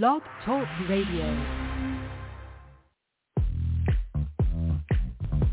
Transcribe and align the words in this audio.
Blog 0.00 0.22
Talk 0.46 0.66
Radio. 0.88 1.26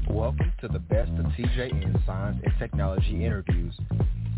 Welcome 0.10 0.54
to 0.62 0.70
the 0.70 0.80
best 0.80 1.12
of 1.12 1.26
TJN 1.26 2.06
Science 2.06 2.40
and 2.46 2.54
Technology 2.58 3.26
interviews. 3.26 3.78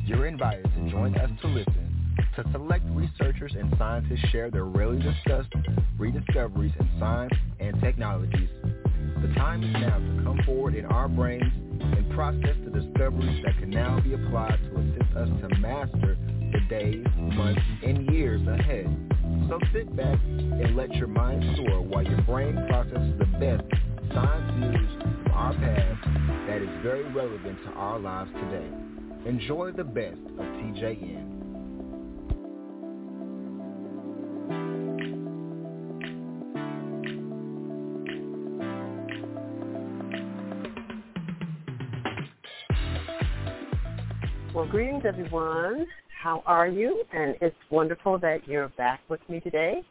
You're 0.04 0.26
invited 0.26 0.64
to 0.74 0.90
join 0.90 1.16
us 1.20 1.29
to 1.44 1.48
listen 1.50 2.16
to 2.36 2.44
select 2.52 2.84
researchers 2.96 3.54
and 3.56 3.72
scientists 3.78 4.28
share 4.32 4.50
their 4.50 4.66
rarely 4.66 5.04
discussed 5.04 5.54
rediscoveries 5.99 6.74
in 6.79 6.90
science 6.99 7.33
and 7.60 7.79
technologies. 7.79 8.49
The 9.22 9.31
time 9.36 9.63
is 9.63 9.72
now 9.74 9.99
to 9.99 10.24
come 10.24 10.40
forward 10.47 10.74
in 10.74 10.86
our 10.86 11.10
brains 11.10 11.54
and 11.79 12.10
process 12.15 12.56
the 12.65 12.72
discoveries 12.72 13.44
that 13.46 13.56
can 13.60 13.70
now 13.70 13.99
be 13.99 14.15
applied 14.15 14.58
to 14.63 14.79
assist 14.79 15.15
us 15.15 15.29
to 15.42 15.58
master 15.60 16.18
the 16.54 16.59
days, 16.70 17.05
months, 17.18 17.62
and 17.86 18.12
years 18.12 18.41
ahead. 18.48 19.10
So 19.49 19.59
sit 19.73 19.95
back 19.95 20.20
and 20.23 20.76
let 20.76 20.94
your 20.95 21.07
mind 21.07 21.44
soar 21.57 21.81
while 21.81 22.03
your 22.03 22.21
brain 22.21 22.55
processes 22.67 23.13
the 23.20 23.25
best 23.39 23.63
science 24.13 24.52
news 24.59 25.03
from 25.23 25.31
our 25.33 25.53
past 25.53 26.47
that 26.47 26.61
is 26.61 26.70
very 26.83 27.03
relevant 27.11 27.57
to 27.63 27.69
our 27.71 27.99
lives 27.99 28.31
today. 28.33 28.69
Enjoy 29.25 29.71
the 29.71 29.83
best 29.83 30.17
of 30.38 30.45
TJN. 30.45 31.41
Greetings, 44.71 45.03
everyone. 45.05 45.85
How 46.23 46.41
are 46.45 46.70
you? 46.70 47.03
And 47.11 47.35
it's 47.41 47.57
wonderful 47.71 48.17
that 48.20 48.48
you're 48.48 48.70
back 48.77 49.02
with 49.09 49.20
me 49.27 49.41
today. 49.41 49.84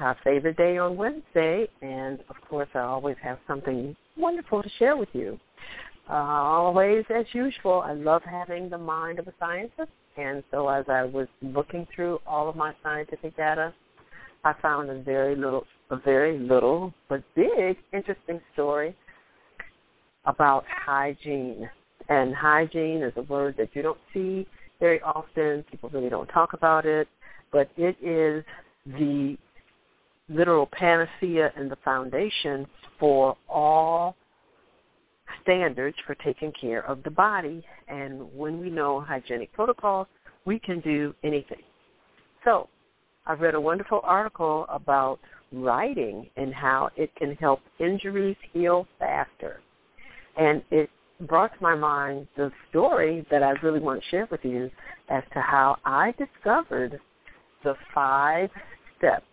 Our 0.00 0.16
favorite 0.24 0.56
day 0.56 0.78
on 0.78 0.96
Wednesday, 0.96 1.68
and 1.80 2.18
of 2.28 2.34
course, 2.48 2.68
I 2.74 2.80
always 2.80 3.14
have 3.22 3.38
something 3.46 3.94
wonderful 4.16 4.64
to 4.64 4.68
share 4.80 4.96
with 4.96 5.10
you. 5.12 5.38
Uh, 6.10 6.14
always, 6.14 7.04
as 7.08 7.24
usual, 7.34 7.82
I 7.86 7.92
love 7.92 8.22
having 8.28 8.68
the 8.68 8.78
mind 8.78 9.20
of 9.20 9.28
a 9.28 9.32
scientist, 9.38 9.92
and 10.16 10.42
so 10.50 10.68
as 10.68 10.86
I 10.88 11.04
was 11.04 11.28
looking 11.40 11.86
through 11.94 12.18
all 12.26 12.48
of 12.48 12.56
my 12.56 12.74
scientific 12.82 13.36
data, 13.36 13.72
I 14.42 14.54
found 14.60 14.90
a 14.90 15.00
very 15.02 15.36
little, 15.36 15.66
a 15.90 15.98
very 15.98 16.36
little 16.36 16.92
but 17.08 17.22
big, 17.36 17.76
interesting 17.92 18.40
story 18.54 18.96
about 20.24 20.64
hygiene. 20.66 21.70
And 22.08 22.34
hygiene 22.34 23.02
is 23.02 23.12
a 23.16 23.22
word 23.22 23.56
that 23.58 23.70
you 23.74 23.82
don't 23.82 23.98
see 24.14 24.46
very 24.80 25.00
often. 25.02 25.64
People 25.70 25.90
really 25.90 26.08
don't 26.08 26.28
talk 26.28 26.52
about 26.52 26.86
it, 26.86 27.08
but 27.52 27.68
it 27.76 27.96
is 28.02 28.44
the 28.86 29.36
literal 30.28 30.66
panacea 30.66 31.52
and 31.56 31.70
the 31.70 31.76
foundation 31.84 32.66
for 32.98 33.36
all 33.48 34.16
standards 35.42 35.96
for 36.06 36.14
taking 36.16 36.52
care 36.60 36.84
of 36.86 37.02
the 37.02 37.10
body. 37.10 37.64
And 37.88 38.32
when 38.34 38.60
we 38.60 38.70
know 38.70 39.00
hygienic 39.00 39.52
protocols, 39.52 40.06
we 40.44 40.58
can 40.58 40.80
do 40.80 41.14
anything. 41.24 41.62
So 42.44 42.68
I 43.26 43.32
read 43.32 43.54
a 43.54 43.60
wonderful 43.60 44.00
article 44.04 44.66
about 44.68 45.18
writing 45.52 46.28
and 46.36 46.54
how 46.54 46.90
it 46.96 47.14
can 47.16 47.34
help 47.36 47.60
injuries 47.78 48.36
heal 48.52 48.86
faster. 48.98 49.60
And 50.36 50.62
it 50.70 50.90
brought 51.20 51.56
to 51.56 51.62
my 51.62 51.74
mind 51.74 52.26
the 52.36 52.50
story 52.70 53.26
that 53.30 53.42
I 53.42 53.50
really 53.62 53.80
want 53.80 54.02
to 54.02 54.08
share 54.08 54.28
with 54.30 54.44
you 54.44 54.70
as 55.08 55.22
to 55.32 55.40
how 55.40 55.76
I 55.84 56.14
discovered 56.18 57.00
the 57.64 57.74
five 57.94 58.50
steps 58.98 59.24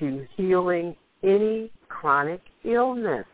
to 0.00 0.26
healing 0.36 0.96
any 1.22 1.70
chronic 1.88 2.40
illness. 2.64 3.26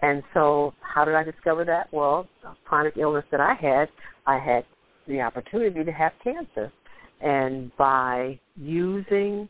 And 0.00 0.22
so 0.34 0.74
how 0.80 1.04
did 1.04 1.14
I 1.14 1.22
discover 1.22 1.64
that? 1.64 1.92
Well, 1.92 2.28
chronic 2.64 2.96
illness 2.96 3.24
that 3.30 3.40
I 3.40 3.54
had, 3.54 3.88
I 4.26 4.38
had 4.38 4.64
the 5.08 5.20
opportunity 5.20 5.84
to 5.84 5.92
have 5.92 6.12
cancer. 6.22 6.70
And 7.20 7.74
by 7.76 8.38
using 8.56 9.48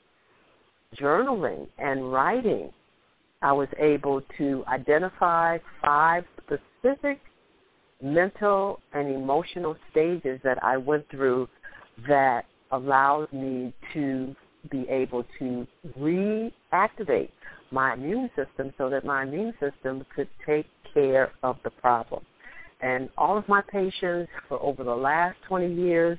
journaling 1.00 1.66
and 1.78 2.12
writing, 2.12 2.70
I 3.42 3.52
was 3.52 3.68
able 3.78 4.22
to 4.38 4.64
identify 4.68 5.58
five 5.82 6.24
specific 6.46 7.20
mental 8.02 8.80
and 8.92 9.08
emotional 9.08 9.76
stages 9.90 10.40
that 10.44 10.62
I 10.62 10.76
went 10.76 11.08
through 11.10 11.48
that 12.08 12.44
allowed 12.72 13.32
me 13.32 13.72
to 13.94 14.34
be 14.70 14.86
able 14.88 15.24
to 15.38 15.66
reactivate 15.98 17.30
my 17.70 17.94
immune 17.94 18.30
system 18.36 18.72
so 18.78 18.90
that 18.90 19.04
my 19.04 19.22
immune 19.22 19.54
system 19.60 20.04
could 20.14 20.28
take 20.44 20.66
care 20.92 21.32
of 21.42 21.56
the 21.64 21.70
problem. 21.70 22.24
And 22.80 23.08
all 23.16 23.38
of 23.38 23.48
my 23.48 23.62
patients 23.62 24.30
for 24.48 24.60
over 24.62 24.84
the 24.84 24.94
last 24.94 25.36
20 25.48 25.72
years 25.72 26.18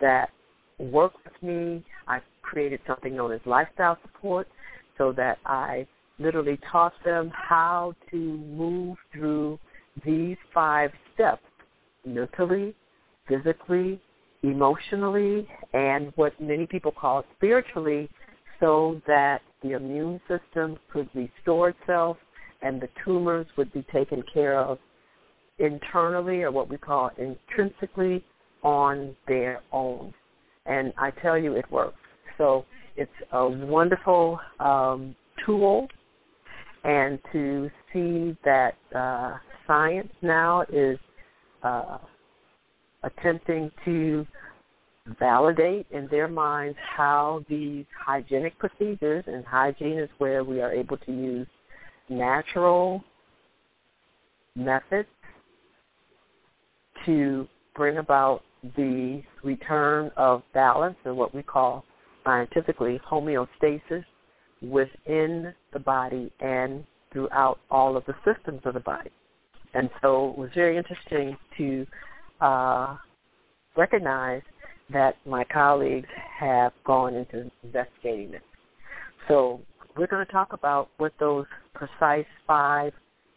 that 0.00 0.30
work 0.78 1.12
with 1.24 1.42
me, 1.42 1.84
I 2.06 2.20
created 2.42 2.80
something 2.86 3.16
known 3.16 3.32
as 3.32 3.40
lifestyle 3.44 3.98
support 4.02 4.46
so 4.98 5.12
that 5.12 5.38
I 5.44 5.86
literally 6.18 6.58
taught 6.70 6.94
them 7.04 7.30
how 7.34 7.94
to 8.10 8.16
move 8.16 8.96
through 9.12 9.58
these 10.04 10.36
five 10.52 10.90
steps 11.14 11.42
mentally, 12.04 12.74
physically, 13.28 14.00
emotionally, 14.42 15.46
and 15.72 16.12
what 16.16 16.38
many 16.40 16.66
people 16.66 16.92
call 16.92 17.24
spiritually 17.36 18.08
so 18.60 19.00
that 19.06 19.40
the 19.62 19.72
immune 19.72 20.20
system 20.28 20.78
could 20.92 21.08
restore 21.14 21.70
itself 21.70 22.16
and 22.62 22.80
the 22.80 22.88
tumors 23.04 23.46
would 23.56 23.72
be 23.72 23.84
taken 23.92 24.22
care 24.32 24.58
of 24.58 24.78
internally 25.58 26.42
or 26.42 26.50
what 26.50 26.68
we 26.68 26.76
call 26.76 27.10
intrinsically 27.18 28.24
on 28.62 29.14
their 29.26 29.60
own. 29.72 30.12
And 30.66 30.92
I 30.98 31.10
tell 31.10 31.38
you, 31.38 31.54
it 31.54 31.70
works. 31.70 31.98
So 32.38 32.64
it's 32.96 33.10
a 33.32 33.46
wonderful 33.48 34.40
um, 34.58 35.14
tool 35.44 35.88
and 36.84 37.18
to 37.32 37.70
see 37.92 38.36
that 38.44 38.74
uh, 38.94 39.36
science 39.66 40.12
now 40.22 40.62
is 40.72 40.98
uh, 41.62 41.98
attempting 43.02 43.70
to 43.84 44.26
validate 45.18 45.86
in 45.90 46.08
their 46.10 46.28
minds 46.28 46.76
how 46.96 47.44
these 47.48 47.84
hygienic 48.04 48.58
procedures, 48.58 49.24
and 49.26 49.44
hygiene 49.44 49.98
is 49.98 50.10
where 50.18 50.42
we 50.44 50.60
are 50.60 50.72
able 50.72 50.96
to 50.96 51.12
use 51.12 51.46
natural 52.08 53.02
methods 54.54 55.08
to 57.04 57.46
bring 57.74 57.98
about 57.98 58.42
the 58.76 59.22
return 59.44 60.10
of 60.16 60.42
balance 60.54 60.96
or 61.04 61.14
what 61.14 61.34
we 61.34 61.42
call 61.42 61.84
scientifically 62.24 63.00
homeostasis 63.08 64.04
within 64.62 65.52
the 65.72 65.78
body 65.78 66.32
and 66.40 66.84
throughout 67.12 67.58
all 67.70 67.96
of 67.96 68.04
the 68.06 68.14
systems 68.24 68.60
of 68.64 68.74
the 68.74 68.80
body. 68.80 69.10
And 69.74 69.90
so 70.00 70.30
it 70.30 70.38
was 70.38 70.50
very 70.54 70.76
interesting 70.76 71.36
to 71.58 71.86
uh, 72.40 72.96
recognize 73.76 74.42
that 74.92 75.16
my 75.26 75.44
colleagues 75.44 76.08
have 76.38 76.72
gone 76.84 77.14
into 77.14 77.50
investigating 77.64 78.30
this. 78.30 78.42
So 79.28 79.60
we're 79.96 80.06
going 80.06 80.24
to 80.24 80.32
talk 80.32 80.52
about 80.52 80.88
what 80.98 81.12
those 81.18 81.46
precise 81.74 82.26
five 82.46 82.92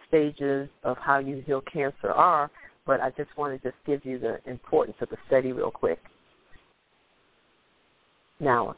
stages 0.08 0.69
of 0.84 0.97
how 0.97 1.19
you 1.19 1.44
heal 1.46 1.62
cancer 1.72 2.12
are, 2.12 2.50
but 2.85 3.02
I 3.02 3.09
just 3.12 3.35
want 3.38 3.59
to 3.59 3.68
just 3.69 3.78
give 3.85 4.06
you 4.06 4.19
the 4.19 4.40
importance 4.50 4.97
of 5.02 5.09
the 5.09 5.18
study 5.28 5.52
real 5.52 5.72
quick. 5.72 6.00
Now, 8.40 8.75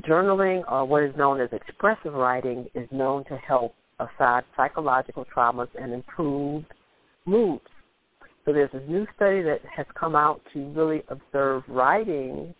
journaling 0.00 0.62
or 0.70 0.84
what 0.84 1.02
is 1.02 1.14
known 1.16 1.40
as 1.40 1.48
expressive 1.52 2.14
writing 2.14 2.66
is 2.74 2.88
known 2.90 3.24
to 3.24 3.36
help 3.36 3.74
aside 4.00 4.44
psychological 4.56 5.24
traumas 5.24 5.68
and 5.80 5.92
improve 5.92 6.64
moods. 7.26 7.62
So 8.44 8.52
there's 8.52 8.70
a 8.72 8.90
new 8.90 9.06
study 9.16 9.42
that 9.42 9.60
has 9.74 9.86
come 9.98 10.14
out 10.14 10.40
to 10.52 10.68
really 10.72 11.02
observe 11.08 11.62
writing 11.68 12.54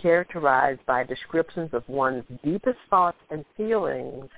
characterized 0.00 0.80
by 0.86 1.04
descriptions 1.04 1.70
of 1.72 1.82
one's 1.88 2.24
deepest 2.44 2.78
thoughts 2.90 3.18
and 3.30 3.44
feelings 3.56 4.28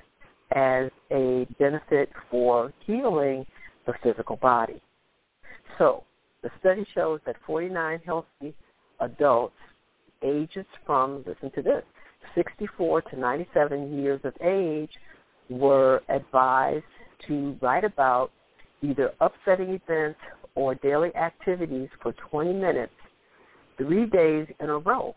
as 0.55 0.91
a 1.11 1.47
benefit 1.59 2.11
for 2.31 2.73
healing 2.87 3.47
the 3.87 3.95
physical 4.03 4.37
body. 4.37 4.81
So 5.79 6.05
the 6.43 6.51
study 6.61 6.87
shows 6.95 7.21
that 7.27 7.37
49 7.47 8.01
healthy 8.05 8.55
adults 9.01 9.57
ages 10.23 10.67
from, 10.87 11.25
listen 11.27 11.51
to 11.53 11.63
this, 11.63 11.83
64 12.35 13.03
to 13.03 13.19
97 13.19 14.03
years 14.03 14.21
of 14.25 14.35
age 14.43 14.91
were 15.49 16.03
advised 16.09 16.85
to 17.27 17.57
write 17.61 17.85
about 17.85 18.31
either 18.83 19.13
upsetting 19.21 19.71
events 19.71 20.19
or 20.55 20.75
daily 20.77 21.15
activities 21.17 21.89
for 22.03 22.13
20 22.31 22.53
minutes, 22.53 22.93
three 23.79 24.07
days 24.07 24.47
in 24.61 24.69
a 24.69 24.79
row. 24.79 25.15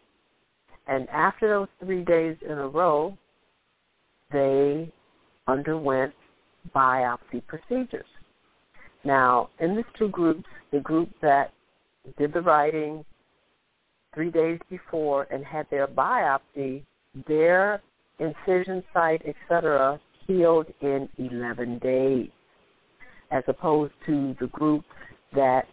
And 0.88 1.08
after 1.10 1.48
those 1.48 1.68
three 1.86 2.04
days 2.04 2.38
in 2.42 2.58
a 2.58 2.68
row, 2.68 3.18
they 4.32 4.92
underwent 5.48 6.14
biopsy 6.76 7.46
procedures. 7.48 8.06
Now, 9.04 9.50
in 9.60 9.76
these 9.76 9.86
two 9.98 10.10
groups, 10.10 10.48
the 10.72 10.80
group 10.80 11.10
that 11.22 11.54
did 12.18 12.34
the 12.34 12.42
writing 12.42 13.06
three 14.14 14.32
days 14.32 14.60
before 14.70 15.28
and 15.32 15.46
had 15.46 15.68
their 15.70 15.88
biopsy, 15.88 16.84
their 17.28 17.82
incision 18.20 18.84
site, 18.94 19.22
etc., 19.26 20.00
healed 20.26 20.68
in 20.82 21.08
11 21.18 21.80
days, 21.80 22.30
as 23.32 23.44
opposed 23.48 23.94
to 24.06 24.36
the 24.40 24.48
group 24.48 24.84
that 25.34 25.66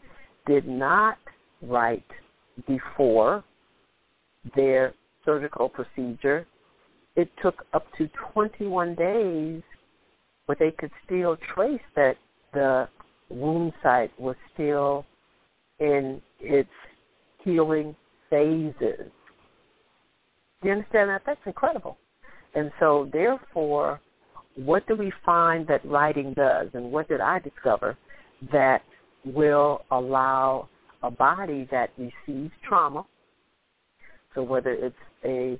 did 0.46 0.66
not 0.66 1.18
write 1.62 2.04
before 2.66 3.42
their 4.54 4.94
surgical 5.24 5.68
procedure. 5.68 6.46
It 7.16 7.30
took 7.42 7.64
up 7.72 7.86
to 7.98 8.08
21 8.32 8.94
days, 8.94 9.62
but 10.46 10.58
they 10.58 10.72
could 10.72 10.90
still 11.04 11.36
trace 11.54 11.80
that 11.96 12.16
the 12.52 12.88
wound 13.30 13.72
site 13.82 14.18
was 14.20 14.36
still 14.52 15.06
in 15.78 16.20
its 16.40 16.68
healing 17.42 17.96
phases. 18.30 19.10
You 20.64 20.72
understand 20.72 21.10
that? 21.10 21.22
That's 21.26 21.40
incredible. 21.44 21.98
And 22.54 22.72
so 22.80 23.10
therefore, 23.12 24.00
what 24.56 24.86
do 24.88 24.96
we 24.96 25.12
find 25.24 25.66
that 25.66 25.84
writing 25.84 26.32
does 26.32 26.68
and 26.72 26.90
what 26.90 27.06
did 27.08 27.20
I 27.20 27.38
discover 27.38 27.98
that 28.50 28.82
will 29.26 29.82
allow 29.90 30.68
a 31.02 31.10
body 31.10 31.68
that 31.70 31.90
receives 31.98 32.52
trauma, 32.66 33.04
so 34.34 34.42
whether 34.42 34.70
it's 34.70 34.96
a 35.24 35.58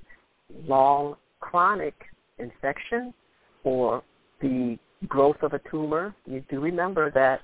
long 0.67 1.17
chronic 1.41 1.95
infection 2.39 3.13
or 3.63 4.03
the 4.41 4.79
growth 5.07 5.37
of 5.43 5.53
a 5.53 5.61
tumor, 5.71 6.15
you 6.25 6.43
do 6.49 6.61
remember 6.61 7.11
that 7.11 7.41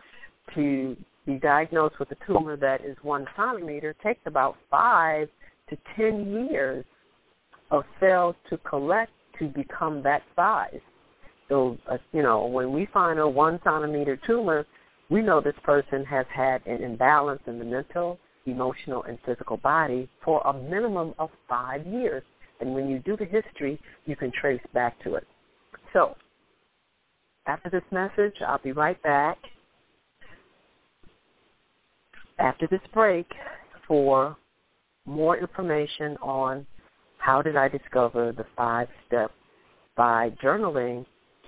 to 0.54 0.96
be 1.26 1.34
diagnosed 1.34 1.98
with 1.98 2.10
a 2.10 2.16
tumor 2.26 2.56
that 2.56 2.82
is 2.82 2.96
one 3.02 3.26
centimeter 3.36 3.94
takes 4.02 4.20
about 4.24 4.56
five 4.70 5.28
to 5.68 5.76
ten 5.94 6.48
years 6.50 6.84
of 7.70 7.84
cells 7.98 8.34
to 8.48 8.58
collect 8.58 9.12
to 9.38 9.48
become 9.48 10.02
that 10.02 10.22
size. 10.36 10.80
So, 11.48 11.76
uh, 11.90 11.98
you 12.12 12.22
know, 12.22 12.46
when 12.46 12.72
we 12.72 12.86
find 12.92 13.18
a 13.18 13.28
one 13.28 13.58
centimeter 13.64 14.18
tumor, 14.26 14.66
we 15.08 15.22
know 15.22 15.40
this 15.40 15.54
person 15.64 16.04
has 16.04 16.26
had 16.32 16.64
an 16.66 16.82
imbalance 16.82 17.42
in 17.46 17.58
the 17.58 17.64
mental, 17.64 18.18
emotional, 18.46 19.02
and 19.04 19.18
physical 19.26 19.56
body 19.56 20.08
for 20.24 20.40
a 20.42 20.52
minimum 20.52 21.14
of 21.18 21.30
five 21.48 21.84
years. 21.86 22.22
And 22.60 22.74
when 22.74 22.88
you 22.88 23.00
do 23.00 23.16
the 23.16 23.24
history, 23.24 23.80
you 24.06 24.14
can 24.14 24.30
trace 24.30 24.60
back 24.72 25.02
to 25.02 25.14
it. 25.14 25.26
So, 25.92 26.16
after 27.46 27.70
this 27.70 27.82
message, 27.90 28.34
I'll 28.46 28.62
be 28.62 28.72
right 28.72 29.02
back 29.02 29.38
after 32.38 32.66
this 32.68 32.80
break 32.94 33.26
for 33.88 34.36
more 35.06 35.36
information 35.36 36.16
on 36.22 36.66
how 37.20 37.42
did 37.42 37.56
I 37.56 37.68
discover 37.68 38.32
the 38.32 38.46
five 38.56 38.88
steps 39.06 39.34
by 39.96 40.30
journaling 40.42 41.04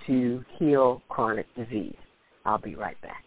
to 0.07 0.43
heal 0.59 1.01
chronic 1.09 1.47
disease. 1.55 1.95
I'll 2.45 2.57
be 2.57 2.75
right 2.75 2.97
back. 3.01 3.23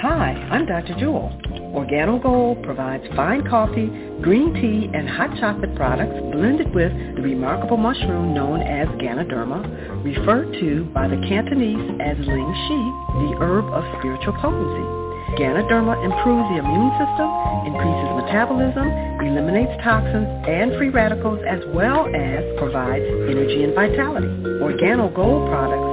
Hi, 0.00 0.32
I'm 0.48 0.64
Dr. 0.64 0.96
Jewel. 0.98 1.28
Organo 1.76 2.16
Gold 2.22 2.62
provides 2.62 3.04
fine 3.14 3.44
coffee, 3.44 3.84
green 4.24 4.54
tea, 4.56 4.88
and 4.96 5.06
hot 5.06 5.28
chocolate 5.36 5.76
products 5.76 6.16
blended 6.32 6.72
with 6.74 6.88
the 7.16 7.20
remarkable 7.20 7.76
mushroom 7.76 8.32
known 8.32 8.62
as 8.62 8.88
Ganoderma, 8.96 9.60
referred 10.02 10.56
to 10.56 10.88
by 10.96 11.06
the 11.06 11.20
Cantonese 11.28 12.00
as 12.00 12.16
Ling 12.16 12.52
Shi, 12.64 12.80
the 13.12 13.44
herb 13.44 13.68
of 13.76 13.84
spiritual 14.00 14.32
potency. 14.40 14.88
Ganoderma 15.36 16.00
improves 16.00 16.48
the 16.48 16.64
immune 16.64 16.92
system, 16.96 17.28
increases 17.68 18.08
metabolism, 18.24 18.88
eliminates 19.20 19.76
toxins 19.84 20.26
and 20.48 20.80
free 20.80 20.88
radicals, 20.88 21.44
as 21.44 21.60
well 21.76 22.08
as 22.08 22.40
provides 22.56 23.04
energy 23.28 23.68
and 23.68 23.76
vitality. 23.76 24.32
Organo 24.64 25.12
Gold 25.12 25.52
products 25.52 25.89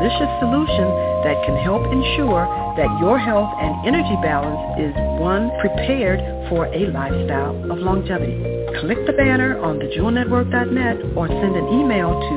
delicious 0.00 0.32
solution 0.40 0.88
that 1.28 1.36
can 1.44 1.60
help 1.60 1.84
ensure 1.92 2.48
that 2.80 2.88
your 3.04 3.18
health 3.20 3.52
and 3.60 3.84
energy 3.86 4.16
balance 4.24 4.56
is 4.80 4.96
one 5.20 5.52
prepared 5.60 6.20
for 6.48 6.64
a 6.72 6.88
lifestyle 6.88 7.52
of 7.70 7.76
longevity. 7.78 8.40
Click 8.80 8.96
the 9.04 9.12
banner 9.12 9.60
on 9.60 9.76
thejewelnetwork.net 9.78 10.96
or 11.14 11.28
send 11.28 11.52
an 11.54 11.68
email 11.68 12.16
to 12.16 12.36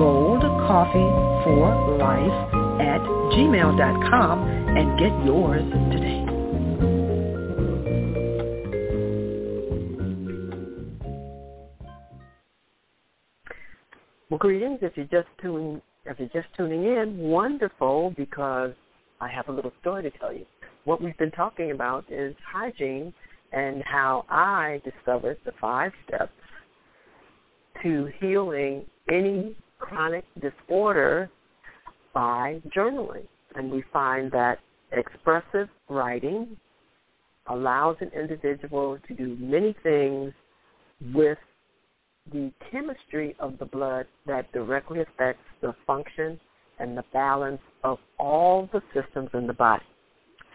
goldcoffeeforlife 0.00 2.80
at 2.80 3.00
gmail.com 3.36 4.40
and 4.76 4.98
get 4.98 5.12
yours 5.26 5.62
today. 5.92 6.24
Well, 14.30 14.38
greetings. 14.38 14.78
If 14.82 14.96
you're 14.96 15.06
just 15.06 15.28
tuning, 15.42 15.82
if 16.08 16.18
you're 16.18 16.28
just 16.28 16.54
tuning 16.56 16.84
in, 16.84 17.18
wonderful 17.18 18.14
because 18.16 18.72
I 19.20 19.28
have 19.28 19.48
a 19.48 19.52
little 19.52 19.72
story 19.80 20.02
to 20.02 20.10
tell 20.18 20.32
you. 20.32 20.46
What 20.84 21.02
we've 21.02 21.16
been 21.18 21.32
talking 21.32 21.72
about 21.72 22.04
is 22.10 22.34
hygiene 22.52 23.12
and 23.52 23.82
how 23.84 24.24
I 24.28 24.80
discovered 24.84 25.38
the 25.44 25.52
five 25.60 25.92
steps 26.06 26.32
to 27.82 28.08
healing 28.20 28.84
any 29.10 29.56
chronic 29.78 30.24
disorder 30.40 31.30
by 32.14 32.60
journaling. 32.74 33.26
And 33.54 33.70
we 33.70 33.84
find 33.92 34.30
that 34.32 34.58
expressive 34.92 35.68
writing 35.88 36.56
allows 37.48 37.96
an 38.00 38.10
individual 38.18 38.98
to 39.06 39.14
do 39.14 39.36
many 39.40 39.74
things 39.82 40.32
with 41.14 41.38
the 42.32 42.52
chemistry 42.70 43.36
of 43.38 43.58
the 43.58 43.64
blood 43.64 44.06
that 44.26 44.50
directly 44.52 45.00
affects 45.00 45.44
the 45.60 45.74
function 45.86 46.38
and 46.78 46.96
the 46.96 47.04
balance 47.12 47.60
of 47.84 47.98
all 48.18 48.68
the 48.72 48.82
systems 48.94 49.30
in 49.34 49.46
the 49.46 49.52
body. 49.52 49.84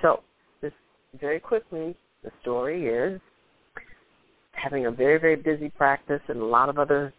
So, 0.02 0.22
this 0.62 0.74
very 1.20 1.40
quickly, 1.40 1.96
the 2.24 2.32
story 2.42 2.88
is 2.88 3.20
having 4.52 4.86
a 4.86 4.92
very, 4.92 5.20
very 5.20 5.36
busy 5.36 5.70
practice 5.70 6.22
and 6.28 6.40
a 6.40 6.46
lot 6.46 6.70
of 6.70 6.78
other 6.78 7.14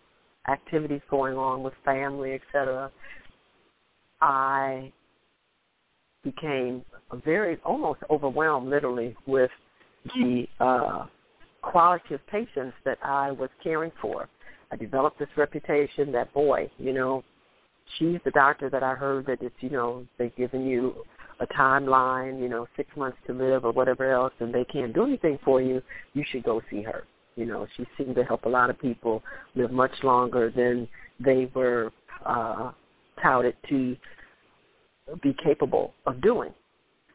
activities 0.49 1.01
going 1.11 1.37
on 1.37 1.63
with 1.63 1.73
family, 1.85 2.35
etc. 2.35 2.91
I 4.21 4.93
became 6.23 6.85
very 7.25 7.59
almost 7.65 8.01
overwhelmed 8.11 8.69
literally 8.69 9.17
with 9.27 9.51
the 10.15 10.47
uh, 10.61 11.07
quality 11.63 12.15
of 12.15 12.27
patients 12.29 12.75
that 12.85 12.99
I 13.03 13.31
was 13.31 13.51
caring 13.63 13.93
for. 14.01 14.29
I 14.73 14.77
developed 14.77 15.19
this 15.19 15.29
reputation 15.37 16.11
that 16.13 16.33
boy, 16.33 16.71
you 16.79 16.95
know, 16.95 17.23
she's 17.99 18.19
the 18.25 18.31
doctor 18.31 18.71
that 18.71 18.83
I 18.83 18.95
heard 18.95 19.27
that 19.27 19.43
it's, 19.43 19.55
you 19.61 19.69
know, 19.69 20.07
they've 20.19 20.35
given 20.35 20.67
you 20.67 21.05
a 21.41 21.47
timeline, 21.49 22.41
you 22.41 22.49
know, 22.49 22.67
six 22.77 22.89
months 22.97 23.19
to 23.27 23.35
live 23.35 23.67
or 23.67 23.73
whatever 23.73 24.11
else 24.11 24.33
and 24.41 24.55
they 24.55 24.65
can't 24.65 24.95
do 24.95 25.05
anything 25.05 25.39
for 25.45 25.61
you, 25.61 25.83
you 26.15 26.25
should 26.31 26.43
go 26.43 26.63
see 26.71 26.83
her. 26.83 27.05
You 27.37 27.47
know, 27.47 27.67
she 27.77 27.85
seemed 27.99 28.15
to 28.17 28.25
help 28.25 28.45
a 28.47 28.49
lot 28.49 28.71
of 28.71 28.81
people 28.81 29.23
live 29.55 29.73
much 29.73 29.93
longer 30.03 30.51
than 30.51 30.89
they 31.21 31.51
were 31.55 31.93
uh 32.25 32.73
touted 33.23 33.57
to 33.69 33.97
be 35.23 35.35
capable 35.45 35.93
of 36.07 36.21
doing. 36.23 36.53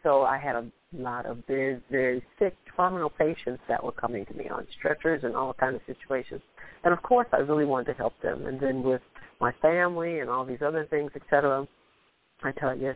So 0.07 0.21
I 0.21 0.37
had 0.37 0.55
a 0.55 0.65
lot 0.93 1.25
of 1.25 1.39
very, 1.49 1.81
very 1.91 2.23
sick 2.39 2.55
terminal 2.77 3.09
patients 3.09 3.61
that 3.67 3.83
were 3.83 3.91
coming 3.91 4.25
to 4.27 4.33
me 4.35 4.47
on 4.47 4.65
stretchers 4.79 5.25
and 5.25 5.35
all 5.35 5.53
kinds 5.53 5.75
of 5.75 5.81
situations. 5.85 6.39
And 6.85 6.93
of 6.93 7.01
course 7.01 7.27
I 7.33 7.39
really 7.39 7.65
wanted 7.65 7.87
to 7.87 7.93
help 7.95 8.13
them. 8.21 8.45
And 8.45 8.57
then 8.57 8.83
with 8.83 9.01
my 9.41 9.51
family 9.61 10.19
and 10.19 10.29
all 10.29 10.45
these 10.45 10.61
other 10.65 10.87
things, 10.89 11.11
etc., 11.13 11.67
I 12.41 12.53
tell 12.53 12.77
you, 12.77 12.93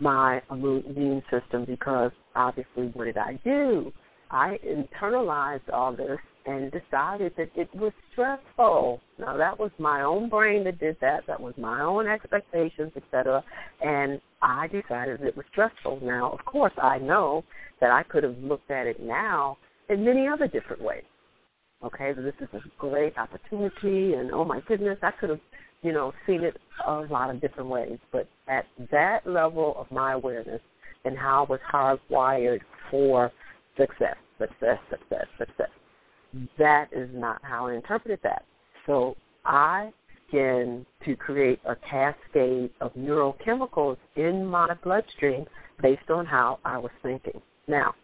my 0.00 0.40
immune 0.50 1.22
system 1.30 1.66
because 1.66 2.10
obviously 2.34 2.86
what 2.94 3.04
did 3.04 3.18
I 3.18 3.38
do? 3.44 3.92
I 4.30 4.58
internalized 4.66 5.70
all 5.70 5.94
this 5.94 6.18
and 6.46 6.70
decided 6.70 7.32
that 7.36 7.50
it 7.54 7.68
was 7.74 7.92
stressful. 8.12 9.00
Now 9.18 9.36
that 9.36 9.58
was 9.58 9.70
my 9.78 10.02
own 10.02 10.28
brain 10.28 10.64
that 10.64 10.78
did 10.78 10.96
that. 11.00 11.20
That 11.26 11.40
was 11.40 11.54
my 11.58 11.82
own 11.82 12.06
expectations, 12.06 12.92
etc. 12.96 13.42
And 13.80 14.20
I 14.42 14.68
decided 14.68 15.20
it 15.22 15.36
was 15.36 15.46
stressful. 15.50 16.00
Now, 16.02 16.30
of 16.30 16.44
course, 16.44 16.72
I 16.80 16.98
know 16.98 17.44
that 17.80 17.90
I 17.90 18.02
could 18.04 18.22
have 18.22 18.38
looked 18.38 18.70
at 18.70 18.86
it 18.86 19.00
now 19.00 19.58
in 19.88 20.04
many 20.04 20.26
other 20.28 20.46
different 20.46 20.82
ways. 20.82 21.04
Okay, 21.84 22.12
so 22.16 22.22
this 22.22 22.34
is 22.40 22.48
a 22.54 22.60
great 22.78 23.18
opportunity, 23.18 24.14
and 24.14 24.30
oh 24.32 24.44
my 24.44 24.60
goodness, 24.66 24.98
I 25.02 25.10
could 25.10 25.28
have 25.28 25.40
you 25.82 25.92
know, 25.92 26.12
seen 26.26 26.42
it 26.42 26.56
a 26.86 27.00
lot 27.10 27.30
of 27.30 27.40
different 27.40 27.68
ways. 27.68 27.98
But 28.12 28.28
at 28.48 28.64
that 28.90 29.20
level 29.24 29.74
of 29.78 29.90
my 29.90 30.12
awareness 30.12 30.60
and 31.04 31.16
how 31.16 31.44
I 31.44 31.50
was 31.50 31.60
hardwired 31.72 32.60
for 32.90 33.30
success, 33.78 34.16
success, 34.38 34.78
success, 34.90 35.26
success, 35.38 35.68
that 36.58 36.88
is 36.92 37.08
not 37.12 37.40
how 37.42 37.66
I 37.66 37.74
interpreted 37.74 38.20
that. 38.22 38.44
So 38.86 39.16
I 39.44 39.92
began 40.30 40.84
to 41.04 41.16
create 41.16 41.60
a 41.64 41.76
cascade 41.76 42.70
of 42.80 42.92
neurochemicals 42.94 43.96
in 44.16 44.44
my 44.44 44.74
bloodstream 44.82 45.46
based 45.82 46.10
on 46.10 46.26
how 46.26 46.58
I 46.64 46.78
was 46.78 46.90
thinking. 47.02 47.40
Now, 47.68 47.94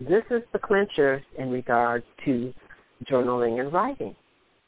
this 0.00 0.24
is 0.30 0.42
the 0.52 0.58
clincher 0.58 1.22
in 1.38 1.50
regards 1.50 2.04
to 2.24 2.52
journaling 3.10 3.60
and 3.60 3.72
writing 3.72 4.14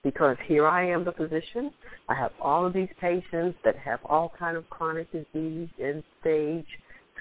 because 0.04 0.36
here 0.46 0.66
I 0.66 0.88
am 0.88 1.04
the 1.04 1.12
physician. 1.12 1.70
I 2.08 2.14
have 2.14 2.32
all 2.40 2.66
of 2.66 2.72
these 2.72 2.88
patients 3.00 3.58
that 3.64 3.76
have 3.76 4.00
all 4.04 4.32
kind 4.38 4.56
of 4.56 4.68
chronic 4.70 5.10
disease, 5.12 5.68
end 5.82 6.02
stage 6.20 6.66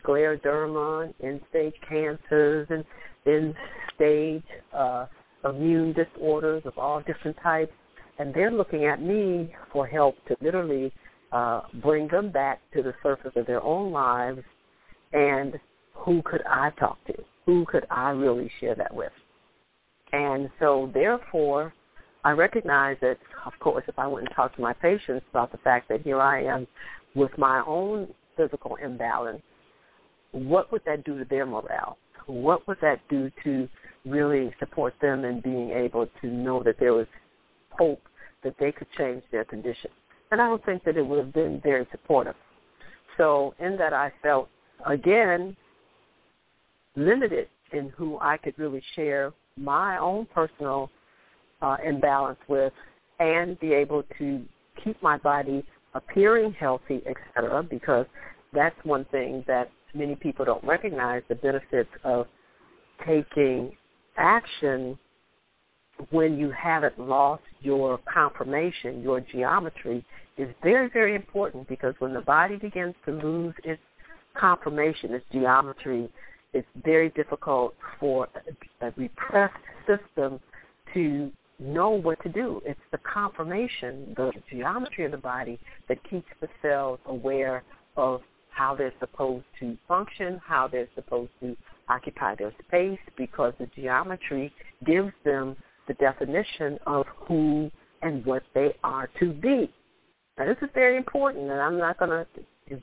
scleroderma, 0.04 1.14
end 1.24 1.42
stage 1.50 1.74
cancers, 1.88 2.68
and 2.70 2.86
end 3.26 3.56
stage 3.96 4.44
uh, 4.74 5.06
immune 5.50 5.94
disorders 5.94 6.64
of 6.66 6.78
all 6.78 7.02
different 7.02 7.38
types, 7.42 7.72
and 8.20 8.34
they're 8.34 8.52
looking 8.52 8.86
at 8.86 9.02
me 9.02 9.54
for 9.72 9.86
help 9.86 10.16
to 10.28 10.36
literally 10.42 10.92
uh, 11.32 11.62
bring 11.82 12.08
them 12.08 12.32
back 12.32 12.60
to 12.74 12.82
the 12.82 12.94
surface 13.04 13.34
of 13.36 13.46
their 13.46 13.62
own 13.62 13.92
lives. 13.92 14.42
And 15.14 15.60
who 15.94 16.22
could 16.24 16.42
I 16.50 16.72
talk 16.80 16.98
to? 17.08 17.14
Who 17.46 17.66
could 17.66 17.86
I 17.90 18.10
really 18.10 18.52
share 18.60 18.76
that 18.76 18.94
with? 18.94 19.12
And 20.14 20.50
so, 20.60 20.90
therefore, 20.94 21.74
I 22.24 22.32
recognize 22.32 22.98
that, 23.02 23.18
of 23.46 23.54
course, 23.60 23.84
if 23.88 23.98
I 23.98 24.08
went 24.08 24.28
and 24.28 24.36
talked 24.36 24.56
to 24.56 24.62
my 24.62 24.74
patients 24.74 25.26
about 25.30 25.52
the 25.52 25.58
fact 25.60 25.90
that 25.90 26.02
here 26.02 26.20
I 26.20 26.44
am 26.44 26.68
with 27.16 27.32
my 27.38 27.64
own 27.66 28.08
physical 28.36 28.76
imbalance, 28.78 29.42
what 30.32 30.72
would 30.72 30.82
that 30.86 31.04
do 31.04 31.18
to 31.18 31.26
their 31.26 31.46
morale? 31.46 31.98
What 32.26 32.68
would 32.68 32.78
that 32.82 33.00
do 33.10 33.32
to 33.44 33.70
really 34.10 34.54
support 34.60 34.94
them 35.02 35.26
in 35.26 35.42
being 35.42 35.72
able 35.72 36.08
to 36.22 36.28
know 36.28 36.64
that 36.64 36.80
there 36.80 36.94
was 36.94 37.08
hope 37.72 38.02
that 38.44 38.56
they 38.60 38.72
could 38.72 38.88
change 38.98 39.24
their 39.32 39.46
condition? 39.46 39.92
And 40.32 40.42
I 40.42 40.48
don't 40.48 40.64
think 40.66 40.84
that 40.84 40.98
it 40.98 41.06
would 41.06 41.20
have 41.20 41.34
been 41.34 41.62
very 41.64 41.88
supportive. 41.92 42.36
So 43.18 43.54
in 43.60 43.78
that 43.78 43.94
I 43.94 44.12
felt, 44.22 44.50
again, 44.86 45.56
limited 46.96 47.48
in 47.72 47.90
who 47.90 48.18
I 48.20 48.38
could 48.38 48.58
really 48.58 48.82
share 48.96 49.34
my 49.56 49.98
own 49.98 50.28
personal 50.34 50.90
uh, 51.62 51.78
imbalance 51.84 52.40
with 52.48 52.74
and 53.20 53.60
be 53.60 53.74
able 53.74 54.04
to 54.20 54.44
keep 54.84 55.02
my 55.02 55.18
body 55.18 55.66
appearing 55.94 56.54
healthy, 56.54 57.02
etc. 57.08 57.64
Because 57.64 58.06
that's 58.54 58.76
one 58.84 59.06
thing 59.06 59.44
that 59.48 59.72
many 59.94 60.16
people 60.16 60.46
don't 60.46 60.64
recognize 60.64 61.24
the 61.28 61.36
benefits 61.36 61.90
of 62.04 62.28
taking 63.06 63.72
action 64.18 64.98
when 66.12 66.38
you 66.38 66.52
haven't 66.52 67.00
lost 67.00 67.44
your 67.62 68.00
conformation, 68.12 69.02
your 69.02 69.20
geometry 69.20 70.06
is 70.38 70.48
very, 70.62 70.90
very 70.90 71.16
important 71.16 71.68
because 71.68 71.96
when 72.00 72.14
the 72.14 72.22
body 72.22 72.56
begins 72.58 72.94
to 73.06 73.12
lose 73.12 73.54
its 73.64 73.82
conformation, 74.36 75.14
its 75.14 75.26
geometry, 75.32 76.10
it's 76.54 76.68
very 76.84 77.10
difficult 77.10 77.74
for 78.00 78.28
a 78.82 78.92
repressed 78.96 79.56
system 79.88 80.40
to 80.94 81.32
know 81.60 81.90
what 81.90 82.22
to 82.24 82.30
do. 82.30 82.62
It's 82.66 82.80
the 82.92 83.00
conformation, 83.00 84.14
the 84.16 84.32
geometry 84.50 85.06
of 85.06 85.12
the 85.12 85.18
body 85.18 85.60
that 85.90 85.98
keeps 86.10 86.30
the 86.40 86.48
cells 86.62 87.00
aware 87.08 87.64
of 87.96 88.22
how 88.52 88.76
they're 88.76 88.94
supposed 89.00 89.46
to 89.60 89.78
function, 89.88 90.40
how 90.46 90.68
they're 90.68 90.88
supposed 90.96 91.32
to 91.42 91.56
occupy 91.90 92.36
their 92.36 92.54
space, 92.68 93.00
because 93.18 93.54
the 93.60 93.68
geometry 93.76 94.54
gives 94.86 95.12
them 95.24 95.56
the 95.88 95.94
definition 95.96 96.78
of 96.86 97.06
who 97.28 97.72
and 98.02 98.26
what 98.26 98.44
they 98.54 98.74
are 98.84 99.10
to 99.20 99.34
be. 99.34 99.72
Now, 100.38 100.46
this 100.46 100.58
is 100.62 100.70
very 100.74 100.98
important, 100.98 101.50
and 101.50 101.60
I'm 101.60 101.78
not 101.78 101.98
going 101.98 102.12
to 102.12 102.28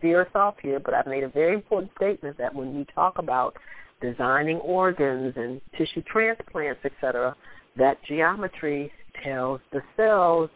veer 0.00 0.22
us 0.22 0.30
off 0.34 0.54
here, 0.60 0.80
but 0.80 0.94
I've 0.94 1.06
made 1.06 1.22
a 1.22 1.28
very 1.28 1.54
important 1.54 1.92
statement 1.96 2.38
that 2.38 2.54
when 2.54 2.74
we 2.74 2.86
talk 2.94 3.18
about 3.18 3.56
designing 4.00 4.56
organs 4.58 5.34
and 5.36 5.60
tissue 5.76 6.02
transplants, 6.02 6.80
etc., 6.84 7.36
that 7.76 7.98
geometry 8.08 8.90
tells 9.22 9.60
the 9.72 9.82
cells 9.96 10.50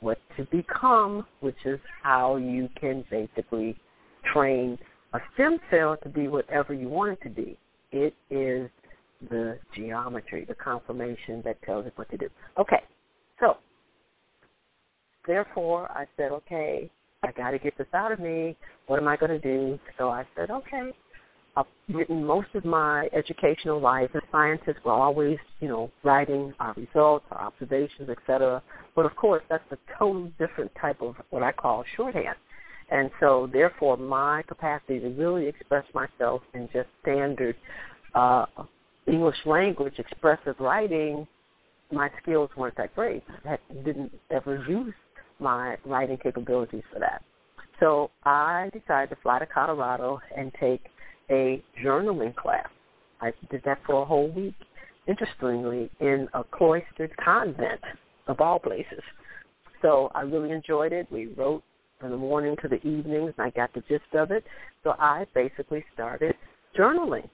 what 0.00 0.18
to 0.36 0.44
become, 0.44 1.26
which 1.40 1.56
is 1.64 1.80
how 2.02 2.36
you 2.36 2.68
can 2.78 3.04
basically 3.10 3.76
train 4.32 4.78
a 5.14 5.20
stem 5.34 5.58
cell 5.70 5.96
to 6.02 6.08
be 6.08 6.28
whatever 6.28 6.74
you 6.74 6.88
want 6.88 7.12
it 7.12 7.22
to 7.22 7.30
be. 7.30 7.56
It 7.94 8.12
is 8.28 8.68
the 9.30 9.56
geometry, 9.72 10.44
the 10.44 10.54
conformation 10.54 11.42
that 11.44 11.62
tells 11.62 11.86
it 11.86 11.92
what 11.94 12.10
to 12.10 12.16
do. 12.16 12.28
Okay, 12.58 12.82
so 13.38 13.58
therefore 15.28 15.88
I 15.92 16.06
said, 16.16 16.32
okay, 16.32 16.90
I 17.22 17.30
got 17.30 17.52
to 17.52 17.58
get 17.60 17.78
this 17.78 17.86
out 17.94 18.10
of 18.10 18.18
me. 18.18 18.56
What 18.88 18.98
am 18.98 19.06
I 19.06 19.16
going 19.16 19.30
to 19.30 19.38
do? 19.38 19.78
So 19.96 20.08
I 20.08 20.26
said, 20.34 20.50
okay, 20.50 20.90
I've 21.56 21.66
written 21.88 22.24
most 22.24 22.48
of 22.54 22.64
my 22.64 23.08
educational 23.12 23.80
life 23.80 24.10
as 24.14 24.22
scientists. 24.32 24.78
We're 24.84 24.92
always, 24.92 25.38
you 25.60 25.68
know, 25.68 25.88
writing 26.02 26.52
our 26.58 26.74
results, 26.74 27.26
our 27.30 27.46
observations, 27.46 28.10
etc. 28.10 28.60
But 28.96 29.06
of 29.06 29.14
course, 29.14 29.44
that's 29.48 29.62
a 29.70 29.76
totally 29.96 30.34
different 30.36 30.72
type 30.80 31.00
of 31.00 31.14
what 31.30 31.44
I 31.44 31.52
call 31.52 31.84
shorthand. 31.96 32.34
And 32.90 33.10
so, 33.20 33.48
therefore, 33.52 33.96
my 33.96 34.42
capacity 34.42 35.00
to 35.00 35.08
really 35.08 35.46
express 35.46 35.84
myself 35.94 36.42
in 36.52 36.68
just 36.72 36.88
standard 37.02 37.56
uh, 38.14 38.46
English 39.06 39.36
language, 39.46 39.94
expressive 39.98 40.56
writing, 40.60 41.26
my 41.92 42.10
skills 42.22 42.50
weren't 42.56 42.76
that 42.76 42.94
great. 42.94 43.22
I 43.44 43.58
didn't 43.84 44.12
ever 44.30 44.64
use 44.68 44.94
my 45.38 45.76
writing 45.84 46.18
capabilities 46.22 46.82
for 46.92 46.98
that. 46.98 47.22
So 47.80 48.10
I 48.24 48.70
decided 48.72 49.10
to 49.10 49.16
fly 49.22 49.38
to 49.40 49.46
Colorado 49.46 50.20
and 50.36 50.52
take 50.60 50.86
a 51.30 51.62
journaling 51.84 52.34
class. 52.34 52.68
I 53.20 53.32
did 53.50 53.62
that 53.64 53.78
for 53.86 54.02
a 54.02 54.04
whole 54.04 54.30
week, 54.30 54.54
interestingly, 55.08 55.90
in 56.00 56.28
a 56.34 56.44
cloistered 56.44 57.16
convent 57.22 57.80
of 58.26 58.40
all 58.40 58.58
places. 58.58 59.02
So 59.82 60.10
I 60.14 60.22
really 60.22 60.50
enjoyed 60.50 60.92
it. 60.92 61.06
We 61.10 61.26
wrote 61.26 61.62
from 62.04 62.10
the 62.10 62.18
morning 62.18 62.54
to 62.60 62.68
the 62.68 62.76
evenings, 62.86 63.32
and 63.38 63.46
I 63.46 63.48
got 63.48 63.72
the 63.72 63.80
gist 63.88 64.12
of 64.12 64.30
it. 64.30 64.44
So 64.82 64.94
I 64.98 65.26
basically 65.34 65.82
started 65.94 66.34
journaling. 66.78 67.26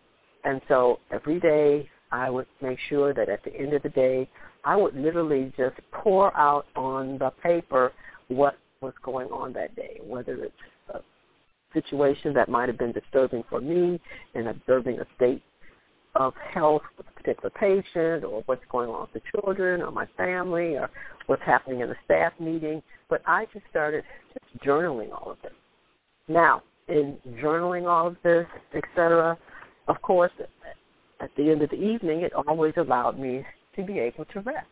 And 0.44 0.60
so 0.68 1.00
every 1.10 1.40
day 1.40 1.90
I 2.12 2.30
would 2.30 2.46
make 2.62 2.78
sure 2.88 3.12
that 3.12 3.28
at 3.28 3.42
the 3.42 3.52
end 3.52 3.72
of 3.72 3.82
the 3.82 3.88
day, 3.88 4.30
I 4.64 4.76
would 4.76 4.94
literally 4.94 5.52
just 5.56 5.74
pour 5.90 6.36
out 6.36 6.66
on 6.76 7.18
the 7.18 7.32
paper 7.42 7.92
what 8.28 8.58
was 8.80 8.92
going 9.02 9.26
on 9.30 9.52
that 9.54 9.74
day, 9.74 9.98
whether 10.06 10.34
it's 10.44 10.54
a 10.94 11.00
situation 11.74 12.32
that 12.34 12.48
might 12.48 12.68
have 12.68 12.78
been 12.78 12.92
disturbing 12.92 13.42
for 13.50 13.60
me 13.60 14.00
and 14.36 14.46
observing 14.46 15.00
a 15.00 15.06
state 15.16 15.42
of 16.14 16.34
health 16.52 16.82
with 16.96 17.06
a 17.08 17.12
particular 17.12 17.50
patient 17.50 18.24
or 18.24 18.42
what's 18.46 18.64
going 18.70 18.90
on 18.90 19.08
with 19.12 19.22
the 19.22 19.40
children 19.40 19.82
or 19.82 19.90
my 19.90 20.06
family 20.16 20.74
or 20.76 20.90
what's 21.26 21.42
happening 21.42 21.80
in 21.80 21.88
the 21.88 21.96
staff 22.04 22.32
meeting. 22.40 22.82
But 23.08 23.22
I 23.26 23.46
just 23.52 23.64
started 23.70 24.04
just 24.32 24.64
journaling 24.64 25.12
all 25.12 25.30
of 25.30 25.38
this. 25.42 25.52
Now, 26.28 26.62
in 26.88 27.16
journaling 27.42 27.88
all 27.88 28.08
of 28.08 28.16
this, 28.22 28.46
etc., 28.74 29.38
of 29.88 30.02
course, 30.02 30.32
at 31.20 31.30
the 31.36 31.50
end 31.50 31.62
of 31.62 31.70
the 31.70 31.76
evening, 31.76 32.20
it 32.20 32.32
always 32.32 32.74
allowed 32.76 33.18
me 33.18 33.44
to 33.76 33.82
be 33.82 33.98
able 33.98 34.24
to 34.26 34.40
rest. 34.40 34.66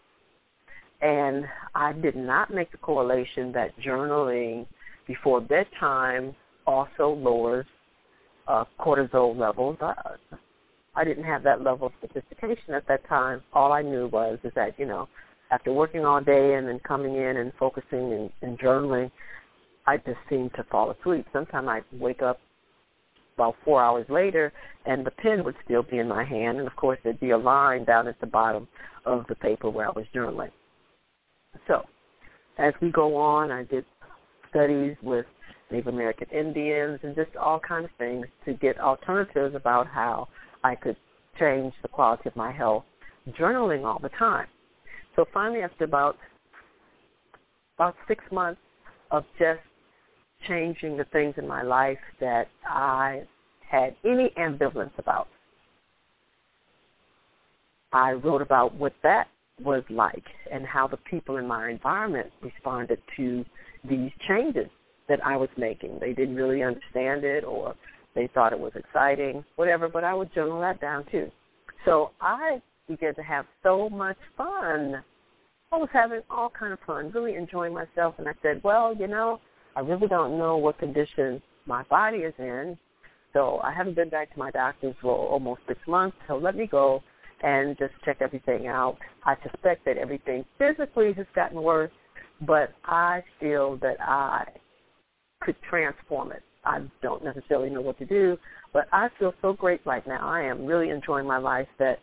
And 1.00 1.45
I 1.75 1.92
did 1.92 2.16
not 2.16 2.52
make 2.52 2.73
the 2.73 2.78
correlation 2.78 3.52
that 3.52 3.71
journaling 3.78 4.66
before 5.07 5.40
bedtime 5.40 6.35
also 6.66 7.11
lowers 7.11 7.66
uh, 8.49 8.64
cortisol 8.80 9.37
levels. 9.37 9.76
I, 9.80 9.95
I 10.99 11.05
didn't 11.05 11.25
have 11.25 11.45
that 11.45 11.62
level 11.62 11.87
of 11.87 11.93
sophistication 12.00 12.75
at 12.75 12.88
that 12.88 13.09
time. 13.09 13.40
All 13.52 13.73
I 13.73 13.83
knew 13.83 14.09
was 14.09 14.40
is 14.43 14.50
that 14.57 14.76
you 14.78 14.85
know, 14.85 15.09
after 15.52 15.73
working 15.73 16.05
all 16.05 16.21
day 16.21 16.55
and 16.55 16.67
then 16.67 16.81
coming 16.81 17.14
in 17.14 17.37
and 17.37 17.52
focusing 17.57 18.12
and, 18.12 18.31
and 18.43 18.59
journaling, 18.59 19.12
I 19.87 19.99
just 19.99 20.19
seemed 20.28 20.50
to 20.57 20.64
fall 20.64 20.90
asleep. 20.90 21.25
Sometimes 21.33 21.69
I'd 21.69 22.00
wake 22.00 22.21
up 22.21 22.40
about 23.37 23.55
four 23.64 23.81
hours 23.81 24.07
later, 24.09 24.52
and 24.87 25.07
the 25.07 25.12
pen 25.12 25.45
would 25.45 25.55
still 25.64 25.85
be 25.85 25.99
in 25.99 26.09
my 26.09 26.25
hand, 26.25 26.59
and 26.59 26.67
of 26.67 26.75
course 26.75 26.99
there'd 27.05 27.21
be 27.21 27.31
a 27.31 27.38
line 27.38 27.85
down 27.85 28.09
at 28.09 28.19
the 28.21 28.26
bottom 28.26 28.67
of 29.07 29.25
the 29.28 29.37
paper 29.37 29.71
where 29.71 29.87
I 29.87 29.93
was 29.93 30.05
journaling. 30.12 30.50
So, 31.69 31.83
as 32.59 32.75
we 32.83 32.90
go 32.90 33.17
on, 33.17 33.52
I 33.52 33.62
did 33.62 33.85
studies 34.50 34.97
with 35.00 35.26
Native 35.71 35.87
American 35.87 36.26
Indians, 36.31 36.99
and 37.05 37.14
just 37.14 37.37
all 37.37 37.61
kinds 37.61 37.85
of 37.85 37.90
things 37.99 38.26
to 38.47 38.55
get 38.55 38.81
alternatives 38.81 39.55
about 39.55 39.87
how 39.87 40.26
I 40.65 40.75
could 40.75 40.97
change 41.38 41.73
the 41.83 41.88
quality 41.88 42.29
of 42.29 42.37
my 42.37 42.53
health, 42.53 42.85
journaling 43.38 43.85
all 43.85 43.99
the 44.00 44.11
time. 44.11 44.47
So 45.17 45.25
finally, 45.33 45.61
after 45.62 45.85
about 45.85 46.17
about 47.77 47.95
six 48.09 48.25
months 48.33 48.61
of 49.11 49.25
just 49.38 49.61
changing 50.47 50.97
the 50.97 51.05
things 51.12 51.35
in 51.37 51.47
my 51.47 51.62
life 51.62 51.99
that 52.21 52.49
I 52.67 53.23
had 53.69 53.95
any 54.05 54.33
ambivalence 54.38 54.97
about. 54.99 55.29
I 57.93 58.12
wrote 58.12 58.43
about 58.43 58.75
what 58.75 58.95
that 59.03 59.29
was 59.62 59.83
like 59.91 60.25
and 60.53 60.67
how 60.67 60.87
the 60.87 60.97
people 60.97 61.37
in 61.37 61.47
my 61.47 61.71
environment 61.71 62.31
responded 62.43 63.00
to 63.17 63.45
these 63.88 64.11
changes 64.29 64.69
that 65.09 65.25
I 65.25 65.37
was 65.37 65.49
making. 65.57 65.99
They 66.00 66.12
didn't 66.12 66.37
really 66.37 66.62
understand 66.62 67.25
it 67.25 67.45
or 67.45 67.75
they 68.15 68.29
thought 68.35 68.53
it 68.53 68.59
was 68.59 68.73
exciting, 68.75 69.45
whatever, 69.57 69.88
but 69.88 70.05
I 70.05 70.15
would 70.15 70.33
journal 70.35 70.61
that 70.61 70.81
down 70.81 71.05
too. 71.11 71.31
So 71.85 72.11
I 72.21 72.61
began 72.88 73.15
to 73.15 73.23
have 73.23 73.47
so 73.62 73.88
much 73.88 74.17
fun. 74.37 75.03
I 75.71 75.77
was 75.77 75.88
having 75.93 76.23
all 76.31 76.50
kind 76.50 76.73
of 76.73 76.79
fun, 76.87 77.12
really 77.15 77.35
enjoying 77.35 77.75
myself 77.75 78.15
and 78.19 78.29
I 78.29 78.33
said, 78.43 78.62
Well, 78.65 78.95
you 78.97 79.07
know, 79.07 79.41
I 79.77 79.81
really 79.81 80.09
don't 80.09 80.38
know 80.38 80.57
what 80.57 80.79
condition 80.79 81.43
my 81.67 81.83
body 81.85 82.19
is 82.19 82.35
in. 82.38 82.79
So 83.33 83.61
I 83.62 83.73
haven't 83.73 83.95
been 83.95 84.09
back 84.09 84.33
to 84.33 84.38
my 84.38 84.50
doctors 84.50 84.97
for 85.03 85.15
almost 85.15 85.61
six 85.69 85.79
months. 85.87 86.17
So 86.27 86.37
let 86.37 86.57
me 86.57 86.67
go 86.67 87.03
and 87.43 87.77
just 87.79 87.93
check 88.05 88.19
everything 88.21 88.67
out. 88.67 88.97
I 89.25 89.37
suspect 89.43 89.85
that 89.85 89.99
everything 89.99 90.45
physically 90.59 91.12
has 91.12 91.27
gotten 91.35 91.62
worse, 91.62 91.93
but 92.41 92.73
I 92.85 93.23
feel 93.38 93.77
that 93.83 94.00
I 94.00 94.49
could 95.43 95.57
transform 95.69 96.33
it. 96.33 96.43
I 96.69 96.83
don't 97.03 97.25
necessarily 97.25 97.71
know 97.71 97.81
what 97.81 97.99
to 97.99 98.05
do, 98.05 98.37
but 98.73 98.87
I 98.93 99.09
feel 99.19 99.33
so 99.41 99.55
great 99.55 99.81
right 99.87 100.07
now. 100.07 100.29
I 100.29 100.43
am 100.43 100.67
really 100.67 100.91
enjoying 100.91 101.27
my 101.27 101.39
life 101.39 101.69
that 101.79 101.99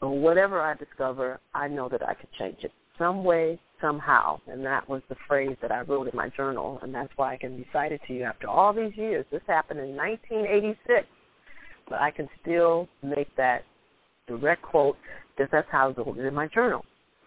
whatever 0.00 0.60
I 0.60 0.74
discover, 0.74 1.40
I 1.54 1.66
know 1.68 1.88
that 1.88 2.06
I 2.08 2.14
could 2.14 2.28
change 2.38 2.58
it 2.62 2.72
some 2.96 3.24
way, 3.24 3.58
somehow. 3.80 4.40
And 4.46 4.64
that 4.64 4.88
was 4.88 5.02
the 5.08 5.16
phrase 5.26 5.56
that 5.60 5.72
I 5.72 5.80
wrote 5.80 6.08
in 6.08 6.16
my 6.16 6.28
journal, 6.28 6.78
and 6.82 6.94
that's 6.94 7.12
why 7.16 7.32
I 7.32 7.36
can 7.36 7.56
recite 7.56 7.90
it 7.90 8.00
to 8.06 8.14
you 8.14 8.22
after 8.22 8.46
all 8.46 8.72
these 8.72 8.96
years. 8.96 9.24
This 9.32 9.42
happened 9.48 9.80
in 9.80 9.96
1986, 9.96 11.06
but 11.88 12.00
I 12.00 12.12
can 12.12 12.28
still 12.40 12.88
make 13.02 13.34
that 13.36 13.64
direct 14.28 14.62
quote 14.62 14.96
because 15.36 15.50
that's 15.50 15.68
how 15.72 15.90
it 15.90 16.18
in 16.18 16.34
my 16.34 16.46
journal. 16.46 16.84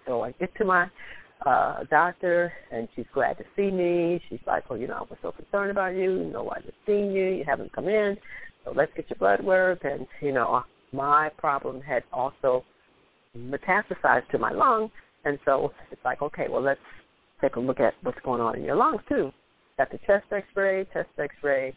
So 0.07 0.21
I 0.21 0.31
get 0.31 0.55
to 0.55 0.65
my 0.65 0.87
uh, 1.45 1.83
doctor, 1.89 2.53
and 2.71 2.87
she's 2.95 3.05
glad 3.13 3.37
to 3.37 3.43
see 3.55 3.69
me. 3.69 4.21
She's 4.29 4.39
like, 4.47 4.69
well, 4.69 4.79
you 4.79 4.87
know, 4.87 4.95
I 4.95 5.01
was 5.01 5.17
so 5.21 5.31
concerned 5.31 5.71
about 5.71 5.95
you. 5.95 6.13
You 6.13 6.31
know, 6.31 6.49
I 6.49 6.59
just 6.61 6.77
seen 6.85 7.11
you. 7.11 7.25
You 7.25 7.43
haven't 7.45 7.73
come 7.73 7.87
in. 7.87 8.17
So 8.63 8.71
let's 8.75 8.91
get 8.95 9.09
your 9.09 9.17
blood 9.17 9.43
work. 9.43 9.79
And, 9.83 10.07
you 10.21 10.31
know, 10.31 10.63
my 10.93 11.29
problem 11.37 11.81
had 11.81 12.03
also 12.13 12.63
metastasized 13.37 14.29
to 14.31 14.37
my 14.37 14.51
lung. 14.51 14.89
And 15.25 15.37
so 15.45 15.73
it's 15.91 16.03
like, 16.05 16.21
okay, 16.21 16.47
well, 16.49 16.61
let's 16.61 16.79
take 17.41 17.55
a 17.57 17.59
look 17.59 17.79
at 17.79 17.93
what's 18.03 18.19
going 18.23 18.41
on 18.41 18.55
in 18.55 18.63
your 18.63 18.75
lungs, 18.75 19.01
too. 19.09 19.31
Got 19.77 19.91
the 19.91 19.99
chest 20.05 20.25
x-ray, 20.31 20.85
chest 20.93 21.09
x-ray 21.17 21.75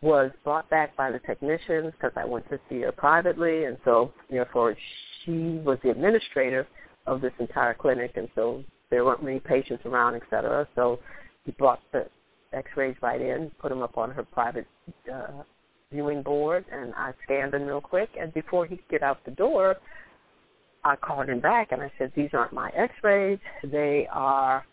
was 0.00 0.30
brought 0.44 0.68
back 0.70 0.96
by 0.96 1.10
the 1.10 1.18
technicians 1.20 1.92
because 1.92 2.12
I 2.14 2.24
went 2.24 2.48
to 2.50 2.60
see 2.68 2.82
her 2.82 2.92
privately. 2.92 3.64
And 3.64 3.78
so, 3.84 4.12
therefore, 4.30 4.76
she 5.24 5.60
was 5.64 5.78
the 5.82 5.90
administrator 5.90 6.66
of 7.08 7.20
this 7.20 7.36
entire 7.38 7.74
clinic, 7.74 8.12
and 8.16 8.28
so 8.34 8.62
there 8.90 9.04
weren't 9.04 9.24
many 9.24 9.40
patients 9.40 9.82
around, 9.84 10.14
et 10.14 10.22
cetera. 10.30 10.68
So 10.76 11.00
he 11.44 11.52
brought 11.52 11.80
the 11.92 12.02
X-rays 12.52 12.96
right 13.02 13.20
in, 13.20 13.50
put 13.60 13.70
them 13.70 13.82
up 13.82 13.96
on 13.98 14.10
her 14.10 14.22
private 14.22 14.66
uh, 15.12 15.42
viewing 15.92 16.22
board, 16.22 16.64
and 16.70 16.94
I 16.94 17.12
scanned 17.24 17.52
them 17.52 17.64
real 17.64 17.80
quick. 17.80 18.10
And 18.20 18.32
before 18.34 18.66
he 18.66 18.76
could 18.76 18.88
get 18.88 19.02
out 19.02 19.24
the 19.24 19.30
door, 19.32 19.76
I 20.84 20.96
called 20.96 21.28
him 21.28 21.40
back 21.40 21.72
and 21.72 21.82
I 21.82 21.90
said, 21.98 22.12
"These 22.14 22.30
aren't 22.32 22.52
my 22.52 22.70
X-rays. 22.88 23.40
They 23.64 24.06
are 24.12 24.64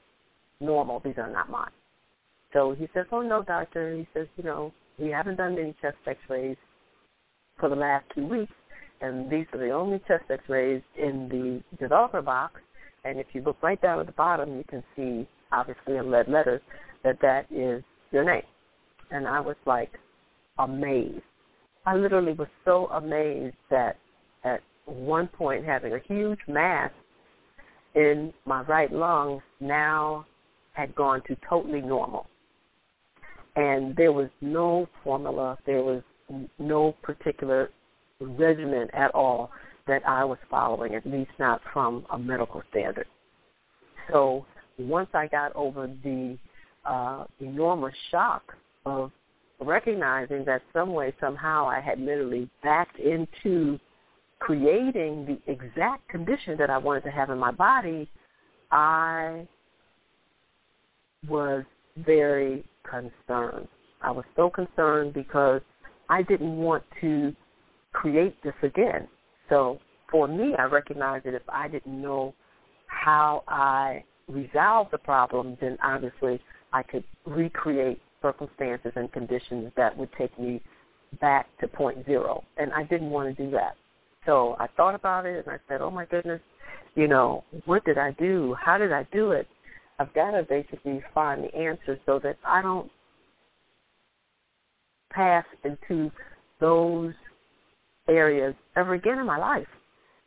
normal. 0.59 0.99
These 0.99 1.17
are 1.17 1.31
not 1.31 1.49
mine." 1.49 1.75
So 2.53 2.59
he 2.79 2.87
says, 2.93 3.05
"Oh 3.11 3.21
no, 3.21 3.43
doctor." 3.43 3.95
He 3.95 4.07
says, 4.13 4.27
"You 4.37 4.43
know, 4.43 4.71
we 4.97 5.09
haven't 5.09 5.37
done 5.37 5.57
any 5.57 5.73
chest 5.81 5.97
X-rays 6.05 6.57
for 7.59 7.69
the 7.69 7.75
last 7.75 8.05
two 8.13 8.27
weeks." 8.35 8.53
And 9.01 9.29
these 9.29 9.45
are 9.53 9.59
the 9.59 9.71
only 9.71 9.99
chest 10.07 10.23
x-rays 10.29 10.81
in 10.97 11.27
the 11.29 11.77
developer 11.77 12.21
box. 12.21 12.61
And 13.03 13.19
if 13.19 13.27
you 13.33 13.41
look 13.41 13.61
right 13.61 13.81
down 13.81 13.99
at 13.99 14.07
the 14.07 14.11
bottom, 14.13 14.55
you 14.57 14.63
can 14.67 14.83
see, 14.95 15.27
obviously 15.51 15.97
in 15.97 16.09
lead 16.09 16.27
letters, 16.27 16.61
that 17.03 17.19
that 17.21 17.45
is 17.51 17.83
your 18.11 18.23
name. 18.23 18.43
And 19.11 19.27
I 19.27 19.39
was 19.39 19.55
like 19.65 19.91
amazed. 20.57 21.21
I 21.85 21.95
literally 21.95 22.33
was 22.33 22.47
so 22.63 22.87
amazed 22.87 23.55
that 23.69 23.97
at 24.43 24.61
one 24.85 25.27
point 25.27 25.65
having 25.65 25.93
a 25.93 25.99
huge 26.07 26.39
mass 26.47 26.91
in 27.93 28.33
my 28.45 28.61
right 28.63 28.91
lung 28.91 29.41
now 29.59 30.25
had 30.73 30.93
gone 30.95 31.21
to 31.27 31.37
totally 31.47 31.81
normal. 31.81 32.27
And 33.55 33.95
there 33.95 34.11
was 34.11 34.29
no 34.41 34.87
formula, 35.03 35.57
there 35.65 35.83
was 35.83 36.01
no 36.59 36.95
particular 37.03 37.69
regimen 38.19 38.89
at 38.93 39.11
all 39.13 39.51
that 39.87 40.01
I 40.07 40.23
was 40.23 40.37
following, 40.49 40.95
at 40.95 41.05
least 41.05 41.31
not 41.37 41.61
from 41.71 42.05
a 42.11 42.17
medical 42.17 42.63
standard. 42.69 43.07
So 44.11 44.45
once 44.77 45.09
I 45.13 45.27
got 45.27 45.55
over 45.55 45.87
the 46.03 46.37
uh, 46.85 47.25
enormous 47.39 47.93
shock 48.11 48.55
of 48.85 49.11
recognizing 49.59 50.45
that 50.45 50.61
some 50.73 50.93
way, 50.93 51.13
somehow 51.19 51.67
I 51.67 51.79
had 51.79 51.99
literally 51.99 52.49
backed 52.63 52.99
into 52.99 53.79
creating 54.39 55.25
the 55.25 55.51
exact 55.51 56.07
condition 56.09 56.57
that 56.57 56.69
I 56.69 56.77
wanted 56.77 57.03
to 57.03 57.11
have 57.11 57.29
in 57.29 57.37
my 57.37 57.51
body, 57.51 58.09
I 58.71 59.47
was 61.27 61.63
very 61.97 62.63
concerned. 62.83 63.67
I 64.01 64.11
was 64.11 64.25
so 64.35 64.49
concerned 64.49 65.13
because 65.13 65.61
I 66.09 66.21
didn't 66.21 66.57
want 66.57 66.83
to 67.01 67.35
create 67.95 68.35
this 68.43 68.53
again. 68.61 69.07
So 69.49 69.79
for 70.11 70.27
me, 70.27 70.53
I 70.59 70.65
recognize 70.65 71.21
that 71.25 71.33
if 71.33 71.41
I 71.49 71.67
didn't 71.67 72.01
know 72.01 72.33
how 72.87 73.43
I 73.47 74.03
resolve 74.27 74.87
the 74.91 74.97
problem, 74.97 75.57
then 75.61 75.77
obviously 75.83 76.39
I 76.73 76.83
could 76.83 77.03
recreate 77.25 78.01
circumstances 78.21 78.91
and 78.95 79.11
conditions 79.11 79.71
that 79.77 79.97
would 79.97 80.09
take 80.17 80.37
me 80.39 80.61
back 81.21 81.47
to 81.59 81.67
point 81.67 82.05
zero. 82.05 82.43
And 82.57 82.73
I 82.73 82.83
didn't 82.83 83.09
want 83.09 83.35
to 83.35 83.43
do 83.43 83.49
that. 83.51 83.75
So 84.25 84.55
I 84.59 84.67
thought 84.75 84.95
about 84.95 85.25
it 85.25 85.45
and 85.45 85.55
I 85.55 85.59
said, 85.69 85.81
oh 85.81 85.91
my 85.91 86.05
goodness, 86.05 86.41
you 86.95 87.07
know, 87.07 87.43
what 87.65 87.85
did 87.85 87.97
I 87.97 88.11
do? 88.11 88.55
How 88.59 88.77
did 88.77 88.91
I 88.91 89.07
do 89.13 89.31
it? 89.31 89.47
I've 89.99 90.13
got 90.13 90.31
to 90.31 90.43
basically 90.43 91.01
find 91.13 91.45
the 91.45 91.55
answer 91.55 91.97
so 92.05 92.19
that 92.19 92.37
I 92.45 92.61
don't 92.61 92.91
pass 95.11 95.45
into 95.63 96.11
those 96.59 97.13
areas 98.07 98.55
ever 98.75 98.93
again 98.93 99.19
in 99.19 99.25
my 99.25 99.37
life. 99.37 99.67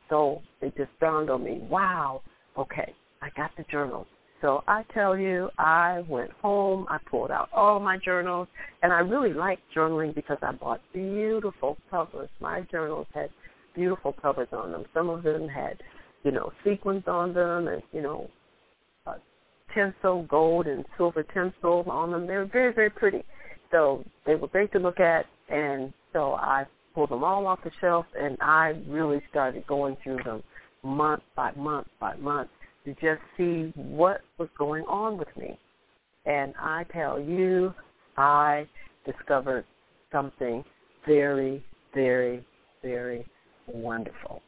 So 0.09 0.43
it 0.61 0.77
just 0.77 0.91
dawned 1.01 1.31
on 1.31 1.45
me, 1.45 1.59
wow, 1.71 2.23
okay, 2.57 2.95
I 3.23 3.29
got 3.37 3.51
the 3.57 3.65
journals. 3.71 4.07
So 4.41 4.63
I 4.69 4.85
tell 4.95 5.19
you, 5.19 5.51
I 5.59 6.05
went 6.09 6.31
home, 6.31 6.87
I 6.89 6.99
pulled 7.11 7.31
out 7.31 7.49
all 7.53 7.81
my 7.81 7.99
journals, 7.99 8.47
and 8.83 8.93
I 8.93 9.01
really 9.01 9.35
liked 9.35 9.63
journaling 9.77 10.15
because 10.15 10.39
I 10.43 10.53
bought 10.53 10.81
beautiful 10.93 11.77
covers. 11.91 12.29
My 12.41 12.61
journals 12.71 13.09
had 13.15 13.31
beautiful 13.75 14.13
covers 14.13 14.49
on 14.53 14.71
them. 14.71 14.85
Some 14.95 15.09
of 15.09 15.25
them 15.25 15.49
had, 15.49 15.81
you 16.23 16.31
know, 16.31 16.53
sequins 16.65 17.05
on 17.09 17.35
them 17.35 17.67
and, 17.67 17.83
you 17.93 18.01
know, 18.01 18.31
uh, 19.07 19.15
tinsel, 19.75 20.25
gold 20.29 20.69
and 20.69 20.85
silver 20.97 21.25
tinsel 21.25 21.85
on 21.91 22.13
them. 22.13 22.27
They 22.27 22.37
were 22.37 22.49
very, 22.51 22.73
very 22.73 22.91
pretty. 22.91 23.25
So 23.73 24.05
they 24.25 24.37
were 24.37 24.49
great 24.49 24.73
to 24.73 24.79
look 24.79 25.01
at, 25.01 25.27
and 25.49 25.93
so 26.13 26.35
I 26.35 26.65
pulled 26.99 27.11
them 27.11 27.23
all 27.23 27.47
off 27.47 27.61
the 27.63 27.71
shelf, 27.81 28.07
and 28.21 28.37
I 28.41 28.75
really 28.89 29.23
started 29.31 29.65
going 29.69 29.97
through 30.03 30.19
them 30.25 30.43
month 30.83 31.23
by 31.37 31.53
month 31.53 31.87
by 32.01 32.17
month 32.17 32.51
to 32.85 32.93
just 32.95 33.21
see 33.37 33.73
what 33.77 34.23
was 34.37 34.49
going 34.59 34.83
on 34.87 35.17
with 35.17 35.29
me. 35.37 35.57
And 36.27 36.55
I 36.59 36.85
tell 36.93 37.21
you, 37.21 37.73
I 38.17 38.67
discovered 39.07 39.65
something 40.11 40.65
very, 41.07 41.65
very, 41.95 42.45
very 42.83 43.25
wonderful. 43.69 44.43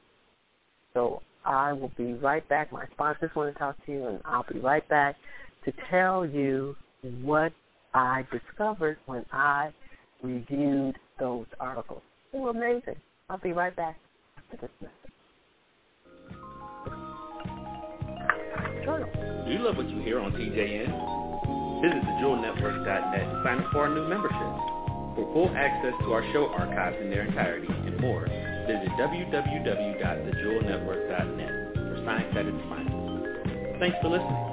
So 0.92 1.22
I 1.44 1.72
will 1.72 1.92
be 1.96 2.14
right 2.14 2.46
back. 2.48 2.72
My 2.72 2.86
sponsors 2.94 3.30
want 3.36 3.54
to 3.54 3.58
talk 3.60 3.76
to 3.86 3.92
you, 3.92 4.08
and 4.08 4.20
I'll 4.24 4.44
be 4.52 4.58
right 4.58 4.86
back 4.88 5.14
to 5.66 5.72
tell 5.88 6.26
you 6.26 6.74
what 7.22 7.52
I 7.94 8.26
discovered 8.32 8.98
when 9.06 9.24
I 9.30 9.70
reviewed 10.20 10.96
those 11.20 11.46
articles. 11.60 12.02
They 12.32 12.38
were 12.38 12.50
amazing. 12.50 12.96
I'll 13.28 13.38
be 13.38 13.52
right 13.52 13.74
back. 13.74 13.98
Do 19.46 19.52
you 19.56 19.60
love 19.60 19.76
what 19.76 19.88
you 19.88 20.00
hear 20.02 20.18
on 20.20 20.32
TJN? 20.32 21.82
Visit 21.82 22.02
thejewelnetwork.net 22.04 23.22
and 23.22 23.44
sign 23.44 23.58
up 23.58 23.72
for 23.72 23.78
our 23.80 23.88
new 23.88 24.06
membership. 24.06 24.36
For 25.16 25.24
full 25.32 25.48
access 25.56 25.94
to 26.00 26.12
our 26.12 26.22
show 26.32 26.46
archives 26.48 26.96
in 27.00 27.10
their 27.10 27.22
entirety 27.26 27.66
and 27.68 27.98
more, 28.00 28.26
visit 28.66 28.88
www.thejewelnetwork.net 28.98 31.74
for 31.74 31.96
science 32.04 32.36
at 32.36 32.46
its 32.46 32.58
finest. 32.68 32.94
Thanks 33.80 33.96
for 34.02 34.08
listening. 34.08 34.49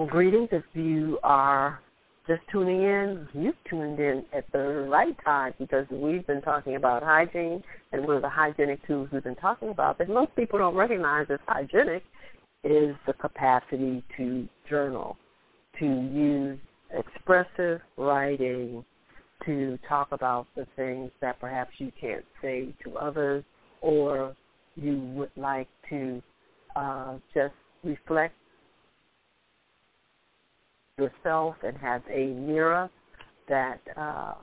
Well, 0.00 0.08
greetings. 0.08 0.48
If 0.50 0.64
you 0.72 1.18
are 1.22 1.78
just 2.26 2.40
tuning 2.50 2.84
in, 2.84 3.28
you've 3.34 3.54
tuned 3.68 4.00
in 4.00 4.24
at 4.32 4.50
the 4.50 4.86
right 4.88 5.14
time 5.22 5.52
because 5.58 5.84
we've 5.90 6.26
been 6.26 6.40
talking 6.40 6.76
about 6.76 7.02
hygiene, 7.02 7.62
and 7.92 8.06
one 8.06 8.16
of 8.16 8.22
the 8.22 8.28
hygienic 8.30 8.86
tools 8.86 9.10
we've 9.12 9.22
been 9.22 9.36
talking 9.36 9.68
about 9.68 9.98
that 9.98 10.08
most 10.08 10.34
people 10.36 10.58
don't 10.58 10.74
recognize 10.74 11.26
as 11.28 11.38
hygienic 11.46 12.02
is 12.64 12.96
the 13.06 13.12
capacity 13.12 14.02
to 14.16 14.48
journal, 14.70 15.18
to 15.78 15.84
use 15.84 16.58
expressive 16.96 17.82
writing 17.98 18.82
to 19.44 19.78
talk 19.86 20.08
about 20.12 20.46
the 20.56 20.66
things 20.76 21.10
that 21.20 21.38
perhaps 21.40 21.72
you 21.76 21.92
can't 22.00 22.24
say 22.40 22.74
to 22.84 22.96
others 22.96 23.44
or 23.82 24.34
you 24.76 24.96
would 25.14 25.30
like 25.36 25.68
to 25.90 26.22
uh, 26.74 27.18
just 27.34 27.52
reflect 27.84 28.34
yourself 31.00 31.56
and 31.62 31.76
have 31.78 32.02
a 32.10 32.26
mirror 32.28 32.90
that 33.48 33.80
uh, 33.96 34.34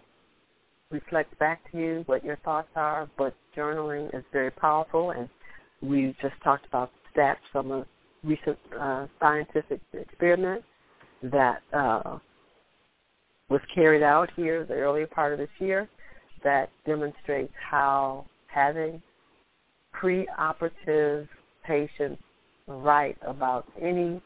reflects 0.91 1.33
back 1.39 1.71
to 1.71 1.77
you 1.77 2.03
what 2.07 2.23
your 2.23 2.37
thoughts 2.37 2.69
are. 2.75 3.09
But 3.17 3.35
journaling 3.55 4.13
is 4.15 4.23
very 4.31 4.51
powerful, 4.51 5.11
and 5.11 5.29
we 5.81 6.15
just 6.21 6.35
talked 6.43 6.65
about 6.65 6.91
stats 7.15 7.37
from 7.51 7.71
a 7.71 7.85
recent 8.23 8.57
uh, 8.79 9.07
scientific 9.19 9.79
experiment 9.93 10.63
that 11.23 11.61
uh, 11.73 12.17
was 13.49 13.61
carried 13.73 14.03
out 14.03 14.29
here 14.35 14.65
the 14.65 14.73
earlier 14.73 15.07
part 15.07 15.33
of 15.33 15.39
this 15.39 15.49
year 15.59 15.87
that 16.43 16.69
demonstrates 16.85 17.53
how 17.69 18.25
having 18.47 19.01
preoperative 19.95 21.27
patients 21.65 22.21
write 22.67 23.17
about 23.25 23.65
any 23.81 24.21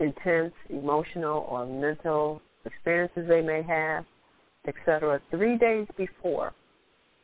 intense 0.00 0.52
emotional 0.70 1.46
or 1.48 1.66
mental 1.66 2.40
experiences 2.64 3.26
they 3.28 3.40
may 3.40 3.62
have, 3.62 4.04
etc., 4.66 5.20
three 5.30 5.56
days 5.56 5.86
before 5.96 6.52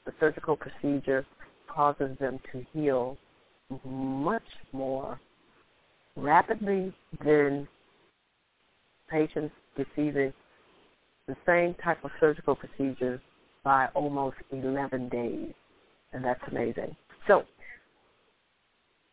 the 0.07 0.13
surgical 0.21 0.57
procedure 0.57 1.27
causes 1.69 2.17
them 2.19 2.39
to 2.53 2.65
heal 2.73 3.17
much 3.85 4.43
more 4.73 5.19
rapidly 6.17 6.95
than 7.25 7.67
patients 9.11 9.55
receiving 9.77 10.33
the 11.27 11.37
same 11.47 11.75
type 11.83 12.05
of 12.05 12.11
surgical 12.21 12.55
procedure 12.55 13.21
by 13.63 13.89
almost 13.95 14.37
11 14.53 15.09
days. 15.09 15.53
And 16.13 16.25
that's 16.25 16.41
amazing. 16.51 16.95
So, 17.27 17.45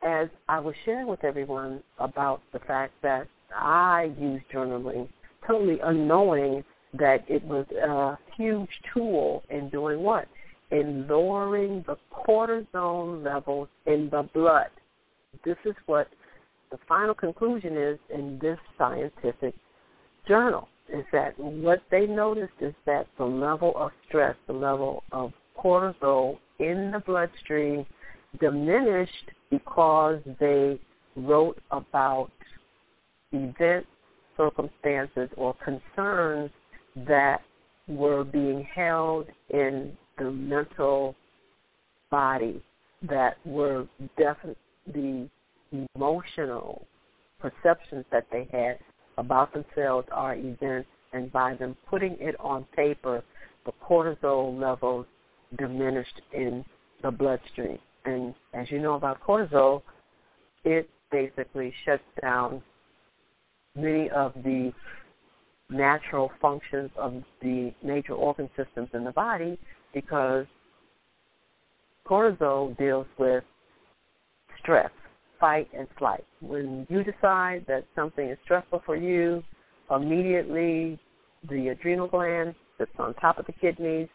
as 0.03 0.27
I 0.49 0.59
was 0.59 0.75
sharing 0.85 1.07
with 1.07 1.23
everyone 1.23 1.81
about 1.99 2.41
the 2.53 2.59
fact 2.59 2.93
that 3.01 3.27
I 3.55 4.11
use 4.19 4.41
journaling 4.53 5.07
totally 5.45 5.79
unknowing 5.83 6.63
that 6.93 7.23
it 7.27 7.43
was 7.43 7.65
a 7.71 8.17
huge 8.35 8.69
tool 8.93 9.43
in 9.49 9.69
doing 9.69 10.01
what? 10.01 10.27
In 10.71 11.07
lowering 11.07 11.83
the 11.87 11.97
cortisone 12.13 13.23
levels 13.23 13.67
in 13.85 14.09
the 14.11 14.29
blood. 14.33 14.69
This 15.43 15.57
is 15.65 15.75
what 15.85 16.07
the 16.69 16.77
final 16.87 17.13
conclusion 17.13 17.77
is 17.77 17.99
in 18.13 18.39
this 18.41 18.57
scientific 18.77 19.53
journal 20.27 20.67
is 20.93 21.05
that 21.11 21.37
what 21.39 21.81
they 21.89 22.05
noticed 22.05 22.53
is 22.59 22.73
that 22.85 23.07
the 23.17 23.25
level 23.25 23.73
of 23.75 23.91
stress, 24.07 24.35
the 24.47 24.53
level 24.53 25.03
of 25.11 25.31
cortisol 25.57 26.37
in 26.59 26.91
the 26.91 26.99
bloodstream 26.99 27.85
diminished 28.39 29.31
because 29.49 30.19
they 30.39 30.79
wrote 31.15 31.59
about 31.71 32.31
events, 33.31 33.87
circumstances, 34.37 35.29
or 35.37 35.55
concerns 35.63 36.49
that 36.95 37.41
were 37.87 38.23
being 38.23 38.63
held 38.63 39.27
in 39.49 39.95
the 40.17 40.31
mental 40.31 41.15
body 42.09 42.61
that 43.09 43.37
were 43.45 43.87
definitely 44.17 44.55
the 44.93 45.87
emotional 45.95 46.85
perceptions 47.39 48.05
that 48.11 48.25
they 48.31 48.47
had 48.51 48.77
about 49.17 49.53
themselves 49.53 50.07
or 50.15 50.35
events, 50.35 50.87
and 51.13 51.31
by 51.31 51.53
them 51.55 51.75
putting 51.89 52.15
it 52.19 52.35
on 52.39 52.63
paper, 52.75 53.23
the 53.65 53.71
cortisol 53.87 54.59
levels 54.59 55.05
diminished 55.57 56.21
in 56.33 56.63
the 57.01 57.11
bloodstream. 57.11 57.79
And 58.05 58.33
as 58.53 58.69
you 58.71 58.79
know 58.79 58.95
about 58.95 59.21
cortisol, 59.21 59.81
it 60.63 60.89
basically 61.11 61.73
shuts 61.85 62.03
down 62.21 62.61
many 63.75 64.09
of 64.09 64.33
the 64.43 64.71
natural 65.69 66.31
functions 66.41 66.89
of 66.97 67.23
the 67.41 67.73
major 67.83 68.13
organ 68.13 68.49
systems 68.57 68.89
in 68.93 69.03
the 69.03 69.11
body 69.11 69.57
because 69.93 70.45
cortisol 72.05 72.77
deals 72.77 73.07
with 73.17 73.43
stress 74.59 74.91
fight 75.39 75.67
and 75.75 75.87
flight. 75.97 76.23
When 76.39 76.85
you 76.89 77.03
decide 77.03 77.65
that 77.67 77.85
something 77.95 78.29
is 78.29 78.37
stressful 78.43 78.83
for 78.85 78.95
you, 78.95 79.43
immediately 79.89 80.99
the 81.49 81.69
adrenal 81.69 82.07
glands 82.07 82.55
that's 82.77 82.91
on 82.99 83.15
top 83.15 83.39
of 83.39 83.47
the 83.47 83.53
kidneys 83.53 84.07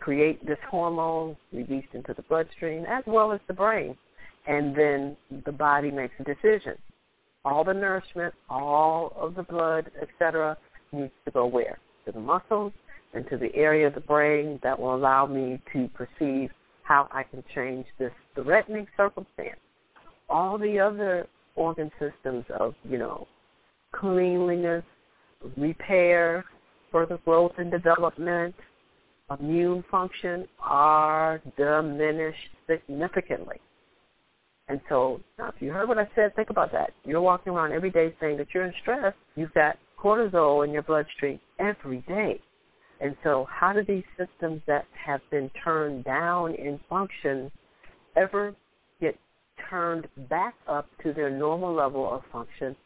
create 0.00 0.44
this 0.44 0.58
hormone 0.68 1.36
released 1.52 1.88
into 1.92 2.14
the 2.14 2.22
bloodstream 2.22 2.84
as 2.88 3.04
well 3.06 3.32
as 3.32 3.40
the 3.46 3.54
brain. 3.54 3.96
And 4.46 4.74
then 4.74 5.16
the 5.44 5.52
body 5.52 5.90
makes 5.90 6.14
a 6.18 6.24
decision. 6.24 6.74
All 7.44 7.64
the 7.64 7.74
nourishment, 7.74 8.34
all 8.48 9.12
of 9.16 9.34
the 9.34 9.42
blood, 9.42 9.90
etc., 10.00 10.56
needs 10.92 11.12
to 11.24 11.30
go 11.30 11.46
where? 11.46 11.78
To 12.06 12.12
the 12.12 12.20
muscles 12.20 12.72
and 13.14 13.28
to 13.30 13.36
the 13.36 13.54
area 13.54 13.86
of 13.86 13.94
the 13.94 14.00
brain 14.00 14.60
that 14.62 14.78
will 14.78 14.94
allow 14.94 15.26
me 15.26 15.60
to 15.72 15.88
perceive 15.88 16.50
how 16.82 17.08
I 17.12 17.22
can 17.24 17.42
change 17.54 17.86
this 17.98 18.12
threatening 18.34 18.86
circumstance 18.96 19.58
all 20.32 20.58
the 20.58 20.80
other 20.80 21.28
organ 21.54 21.90
systems 22.00 22.44
of, 22.58 22.74
you 22.88 22.98
know, 22.98 23.28
cleanliness, 23.92 24.84
repair, 25.56 26.44
further 26.90 27.18
growth 27.24 27.52
and 27.58 27.70
development, 27.70 28.54
immune 29.38 29.84
function 29.90 30.46
are 30.58 31.40
diminished 31.56 32.48
significantly. 32.68 33.60
And 34.68 34.80
so 34.88 35.20
now 35.38 35.48
if 35.48 35.60
you 35.60 35.70
heard 35.70 35.88
what 35.88 35.98
I 35.98 36.08
said, 36.14 36.34
think 36.34 36.50
about 36.50 36.72
that. 36.72 36.90
You're 37.04 37.20
walking 37.20 37.52
around 37.52 37.72
every 37.72 37.90
day 37.90 38.14
saying 38.20 38.38
that 38.38 38.48
you're 38.54 38.64
in 38.64 38.72
stress. 38.82 39.14
You've 39.34 39.52
got 39.54 39.76
cortisol 40.02 40.64
in 40.64 40.72
your 40.72 40.82
bloodstream 40.82 41.40
every 41.58 42.00
day. 42.08 42.40
And 43.00 43.16
so 43.24 43.46
how 43.50 43.72
do 43.72 43.82
these 43.86 44.04
systems 44.16 44.62
that 44.66 44.84
have 45.04 45.20
been 45.30 45.50
turned 45.64 46.04
down 46.04 46.54
in 46.54 46.78
function 46.88 47.50
ever 48.16 48.54
get 49.00 49.16
turned 49.68 50.06
back 50.30 50.54
up 50.68 50.86
to 51.02 51.12
their 51.12 51.30
normal 51.30 51.74
level 51.74 52.12
of 52.12 52.22
function 52.30 52.76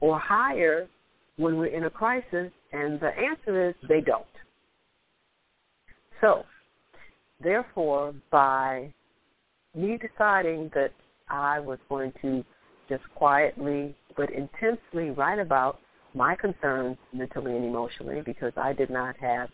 or 0.00 0.18
higher 0.18 0.86
when 1.36 1.56
we're 1.56 1.74
in 1.74 1.84
a 1.84 1.90
crisis? 1.90 2.52
And 2.72 3.00
the 3.00 3.10
answer 3.16 3.70
is 3.70 3.74
they 3.88 4.02
don't. 4.02 4.24
So, 6.20 6.44
therefore, 7.42 8.14
by 8.30 8.92
me 9.74 9.98
deciding 9.98 10.70
that 10.74 10.90
I 11.28 11.60
was 11.60 11.78
going 11.88 12.12
to 12.22 12.44
just 12.88 13.02
quietly 13.14 13.94
but 14.16 14.30
intensely 14.30 15.10
write 15.10 15.38
about 15.38 15.78
my 16.14 16.34
concerns 16.34 16.96
mentally 17.12 17.54
and 17.54 17.64
emotionally 17.64 18.22
because 18.24 18.52
I 18.56 18.72
did 18.72 18.90
not 18.90 19.16
have 19.18 19.48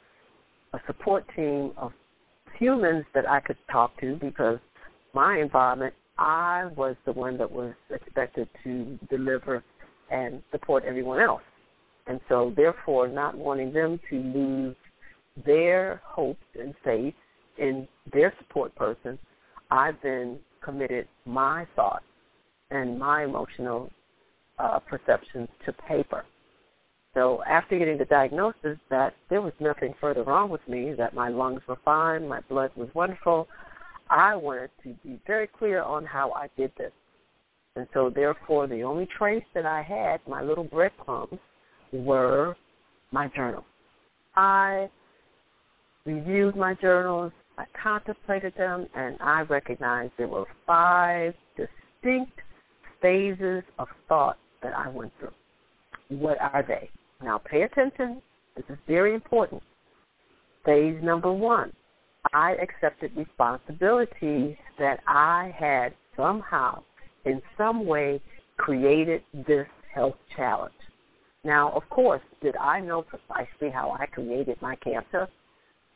a 0.72 0.80
support 0.87 1.24
team 1.35 1.72
of 1.76 1.92
humans 2.58 3.04
that 3.14 3.28
I 3.28 3.40
could 3.40 3.56
talk 3.70 3.98
to 4.00 4.16
because 4.16 4.58
my 5.14 5.38
environment 5.38 5.94
I 6.18 6.66
was 6.76 6.94
the 7.04 7.12
one 7.12 7.37
that 7.38 7.50
was 7.50 7.74
expected 7.90 8.48
to 8.64 8.98
deliver 9.11 9.64
and 10.11 10.42
support 10.50 10.85
everyone 10.85 11.20
else. 11.20 11.42
And 12.06 12.20
so 12.28 12.52
therefore 12.54 13.08
not 13.08 13.37
wanting 13.37 13.72
them 13.72 13.98
to 14.11 14.16
lose 14.16 14.76
their 15.44 16.00
hopes 16.04 16.44
and 16.58 16.74
faith 16.85 17.14
in 17.58 17.88
their 18.12 18.32
support 18.38 18.74
person, 18.74 19.18
I 19.70 19.92
then 20.02 20.38
committed 20.64 21.09
my 21.27 21.66
thoughts 21.77 22.05
and 22.70 22.98
my 22.98 23.25
emotional 23.25 23.90
uh, 24.59 24.79
perceptions 24.79 25.48
to 25.64 25.72
paper. 25.72 26.25
So 27.14 27.42
after 27.46 27.79
getting 27.79 27.98
the 27.98 28.07
diagnosis 28.07 28.79
that 28.88 29.14
there 29.29 29.42
was 29.42 29.53
nothing 29.61 29.94
further 30.01 30.22
wrong 30.22 30.48
with 30.48 30.66
me, 30.66 30.94
that 30.96 31.14
my 31.14 31.29
lungs 31.29 31.61
were 31.68 31.79
fine, 31.85 32.27
my 32.27 32.40
blood 32.48 32.70
was 32.75 32.88
wonderful, 32.94 33.48
I 34.09 34.35
wanted 34.35 34.70
to 34.83 34.94
be 35.05 35.20
very 35.27 35.46
clear 35.46 35.83
on 35.83 36.05
how 36.07 36.33
I 36.33 36.48
did 36.57 36.72
this. 36.79 36.92
And 37.77 37.87
so 37.94 38.11
therefore 38.14 38.66
the 38.66 38.83
only 38.83 39.07
trace 39.18 39.44
that 39.55 39.66
I 39.66 39.83
had, 39.83 40.20
my 40.29 40.42
little 40.42 40.64
breadcrumbs, 40.64 41.38
were 41.92 42.57
my 43.11 43.29
journal. 43.29 43.64
I 44.35 44.88
reviewed 46.05 46.57
my 46.57 46.75
journals, 46.75 47.33
I 47.62 47.81
contemplated 47.81 48.55
them, 48.57 48.88
and 48.94 49.16
I 49.20 49.42
recognized 49.42 50.12
there 50.18 50.27
were 50.27 50.46
five 50.66 51.35
distinct 51.57 52.33
phases 53.01 53.62
of 53.79 53.87
thought 54.09 54.37
that 54.62 54.72
I 54.77 54.88
went 54.88 55.12
through. 55.20 55.31
what 56.09 56.38
are 56.40 56.64
they? 56.66 56.90
Now 57.22 57.38
pay 57.38 57.62
attention. 57.62 58.20
This 58.57 58.64
is 58.68 58.79
very 58.87 59.14
important. 59.14 59.62
Phase 60.64 61.01
number 61.03 61.33
one, 61.33 61.72
I 62.35 62.57
accepted 62.57 63.16
responsibility 63.16 64.59
that 64.79 65.01
I 65.07 65.55
had 65.57 65.94
somehow, 66.16 66.83
in 67.25 67.40
some 67.57 67.87
way, 67.87 68.20
created 68.57 69.22
this 69.46 69.66
health 69.94 70.16
challenge. 70.37 70.75
Now, 71.44 71.70
of 71.70 71.88
course, 71.90 72.22
did 72.42 72.57
I 72.57 72.81
know 72.81 73.03
precisely 73.03 73.70
how 73.70 73.96
I 73.98 74.07
created 74.07 74.61
my 74.61 74.75
cancer? 74.77 75.29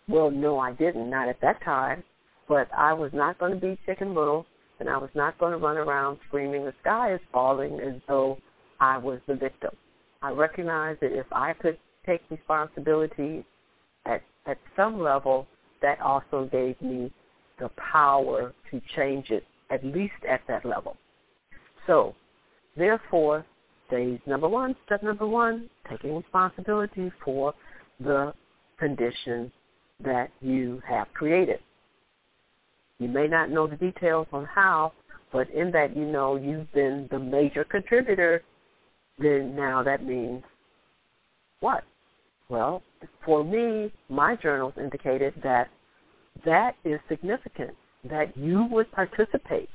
Well, 0.08 0.30
no, 0.30 0.58
I 0.58 0.72
didn't, 0.72 1.10
not 1.10 1.28
at 1.28 1.40
that 1.40 1.62
time. 1.64 2.02
But 2.48 2.68
I 2.76 2.92
was 2.92 3.10
not 3.12 3.38
going 3.38 3.52
to 3.52 3.60
be 3.60 3.78
chicken 3.86 4.14
little, 4.14 4.46
and 4.78 4.88
I 4.88 4.98
was 4.98 5.10
not 5.14 5.38
going 5.38 5.52
to 5.52 5.58
run 5.58 5.76
around 5.76 6.18
screaming, 6.28 6.64
the 6.64 6.74
sky 6.80 7.14
is 7.14 7.20
falling, 7.32 7.80
as 7.80 8.00
though 8.06 8.38
I 8.78 8.98
was 8.98 9.18
the 9.26 9.34
victim. 9.34 9.72
I 10.22 10.30
recognized 10.30 11.00
that 11.00 11.12
if 11.12 11.26
I 11.32 11.54
could 11.54 11.78
take 12.04 12.20
responsibility 12.30 13.44
at, 14.04 14.22
at 14.46 14.58
some 14.76 15.00
level, 15.00 15.46
that 15.82 16.00
also 16.00 16.48
gave 16.52 16.80
me 16.80 17.12
the 17.58 17.70
power 17.70 18.52
to 18.70 18.80
change 18.94 19.30
it, 19.30 19.44
at 19.70 19.84
least 19.84 20.14
at 20.28 20.40
that 20.46 20.64
level. 20.64 20.96
So, 21.86 22.14
therefore, 22.76 23.44
phase 23.90 24.20
number 24.26 24.48
one, 24.48 24.76
step 24.84 25.02
number 25.02 25.26
one, 25.26 25.68
taking 25.90 26.16
responsibility 26.16 27.10
for 27.24 27.54
the 27.98 28.32
condition 28.78 29.50
that 30.04 30.30
you 30.40 30.82
have 30.88 31.06
created. 31.14 31.59
You 32.98 33.09
may 33.09 33.26
not 33.26 33.50
know 33.50 33.66
the 33.66 33.76
details 33.76 34.26
on 34.32 34.46
how, 34.46 34.92
but 35.32 35.50
in 35.50 35.70
that 35.72 35.96
you 35.96 36.04
know 36.04 36.37
you've 36.37 36.72
been 36.72 37.09
the 37.11 37.18
major 37.18 37.64
contributor, 37.64 38.42
then 39.18 39.54
now 39.54 39.82
that 39.82 40.04
means 40.04 40.42
what? 41.61 41.85
Well, 42.48 42.82
for 43.24 43.42
me, 43.42 43.92
my 44.09 44.37
journals 44.37 44.74
indicated 44.78 45.35
that 45.42 45.68
that 46.44 46.76
is 46.85 47.00
significant, 47.09 47.74
that 48.04 48.37
you 48.37 48.66
would 48.70 48.90
participate 48.92 49.68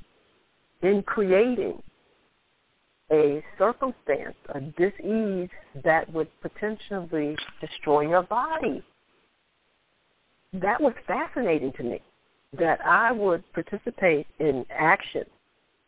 in 0.82 1.04
creating 1.04 1.82
a 3.12 3.44
circumstance, 3.58 4.36
a 4.56 4.62
disease 4.62 5.50
that 5.84 6.12
would 6.14 6.30
potentially 6.42 7.36
destroy 7.60 8.08
your 8.08 8.24
body. 8.24 8.82
That 10.54 10.82
was 10.82 10.94
fascinating 11.08 11.72
to 11.78 11.84
me, 11.84 12.02
that 12.60 12.86
I 12.86 13.12
would 13.14 13.44
participate 13.54 14.28
in 14.40 14.66
action. 14.70 15.24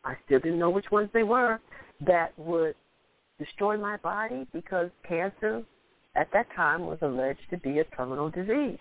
I 0.04 0.16
still 0.24 0.40
didn't 0.40 0.58
know 0.58 0.70
which 0.70 0.90
ones 0.90 1.10
they 1.12 1.22
were 1.22 1.60
that 2.00 2.38
would 2.38 2.74
destroy 3.38 3.76
my 3.76 3.98
body 3.98 4.46
because 4.52 4.90
cancer 5.06 5.62
at 6.16 6.32
that 6.32 6.46
time 6.56 6.86
was 6.86 6.98
alleged 7.02 7.40
to 7.50 7.58
be 7.58 7.78
a 7.80 7.84
terminal 7.84 8.30
disease. 8.30 8.78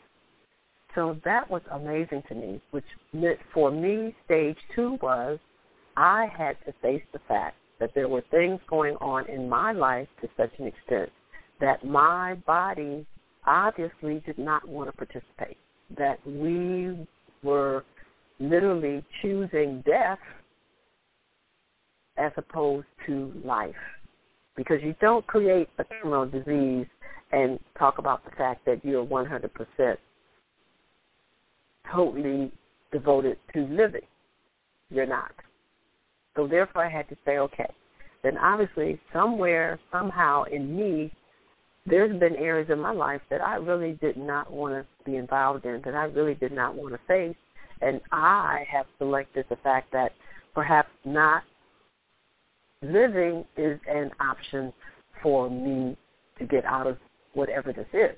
So 0.95 1.17
that 1.25 1.49
was 1.49 1.61
amazing 1.71 2.23
to 2.29 2.35
me, 2.35 2.61
which 2.71 2.85
meant 3.11 3.39
for 3.53 3.71
me, 3.71 4.15
stage 4.25 4.57
two 4.75 4.97
was 5.01 5.39
I 5.97 6.27
had 6.37 6.55
to 6.65 6.73
face 6.81 7.03
the 7.11 7.19
fact 7.27 7.57
that 7.79 7.93
there 7.93 8.07
were 8.07 8.23
things 8.31 8.59
going 8.69 8.95
on 9.01 9.27
in 9.27 9.49
my 9.49 9.71
life 9.71 10.07
to 10.21 10.29
such 10.37 10.51
an 10.59 10.67
extent 10.67 11.11
that 11.59 11.83
my 11.83 12.35
body 12.45 13.05
obviously 13.45 14.21
did 14.25 14.37
not 14.37 14.67
want 14.67 14.89
to 14.89 14.95
participate, 14.95 15.57
that 15.97 16.19
we 16.25 17.07
were 17.43 17.83
literally 18.39 19.03
choosing 19.21 19.83
death 19.85 20.19
as 22.17 22.31
opposed 22.37 22.87
to 23.05 23.31
life. 23.43 23.75
Because 24.55 24.77
you 24.83 24.95
don't 25.01 25.25
create 25.25 25.67
a 25.79 25.83
terminal 25.85 26.25
disease 26.25 26.85
and 27.31 27.59
talk 27.77 27.97
about 27.97 28.23
the 28.23 28.31
fact 28.31 28.65
that 28.65 28.83
you're 28.85 29.05
100% 29.05 29.97
totally 31.91 32.51
devoted 32.91 33.37
to 33.53 33.61
living. 33.65 34.01
You're 34.89 35.07
not. 35.07 35.31
So 36.35 36.47
therefore 36.47 36.85
I 36.85 36.89
had 36.89 37.09
to 37.09 37.17
say, 37.25 37.37
okay, 37.39 37.69
then 38.23 38.37
obviously 38.37 38.99
somewhere, 39.11 39.79
somehow 39.91 40.43
in 40.43 40.75
me, 40.75 41.11
there's 41.85 42.17
been 42.19 42.35
areas 42.35 42.69
in 42.71 42.79
my 42.79 42.91
life 42.91 43.21
that 43.29 43.41
I 43.41 43.55
really 43.55 43.93
did 44.01 44.17
not 44.17 44.51
want 44.51 44.73
to 44.73 44.85
be 45.05 45.17
involved 45.17 45.65
in, 45.65 45.81
that 45.85 45.95
I 45.95 46.05
really 46.05 46.35
did 46.35 46.51
not 46.51 46.75
want 46.75 46.93
to 46.93 46.99
face. 47.07 47.35
And 47.81 47.99
I 48.11 48.65
have 48.71 48.85
selected 48.97 49.45
the 49.49 49.57
fact 49.57 49.91
that 49.91 50.13
perhaps 50.53 50.89
not 51.03 51.43
living 52.81 53.43
is 53.57 53.79
an 53.89 54.11
option 54.19 54.71
for 55.21 55.49
me 55.49 55.97
to 56.39 56.45
get 56.45 56.65
out 56.65 56.87
of 56.87 56.97
whatever 57.33 57.73
this 57.73 57.87
is. 57.93 58.15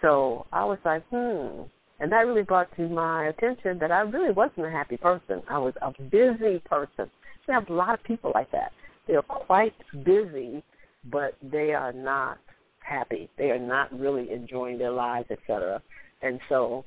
So 0.00 0.46
I 0.52 0.64
was 0.64 0.78
like, 0.84 1.02
hmm. 1.10 1.62
And 2.00 2.10
that 2.10 2.26
really 2.26 2.42
brought 2.42 2.74
to 2.76 2.88
my 2.88 3.26
attention 3.26 3.78
that 3.78 3.92
I 3.92 4.00
really 4.00 4.32
wasn't 4.32 4.66
a 4.66 4.70
happy 4.70 4.96
person. 4.96 5.40
I 5.48 5.58
was 5.58 5.74
a 5.82 5.92
busy 6.02 6.60
person. 6.64 7.08
We 7.46 7.54
have 7.54 7.68
a 7.68 7.72
lot 7.72 7.94
of 7.94 8.02
people 8.02 8.32
like 8.34 8.50
that. 8.50 8.72
They're 9.06 9.22
quite 9.22 9.74
busy, 10.04 10.64
but 11.10 11.36
they 11.42 11.72
are 11.72 11.92
not 11.92 12.38
happy. 12.80 13.28
They 13.38 13.50
are 13.50 13.58
not 13.58 13.92
really 13.98 14.30
enjoying 14.32 14.78
their 14.78 14.90
lives, 14.90 15.30
etc. 15.30 15.82
And 16.22 16.40
so 16.48 16.84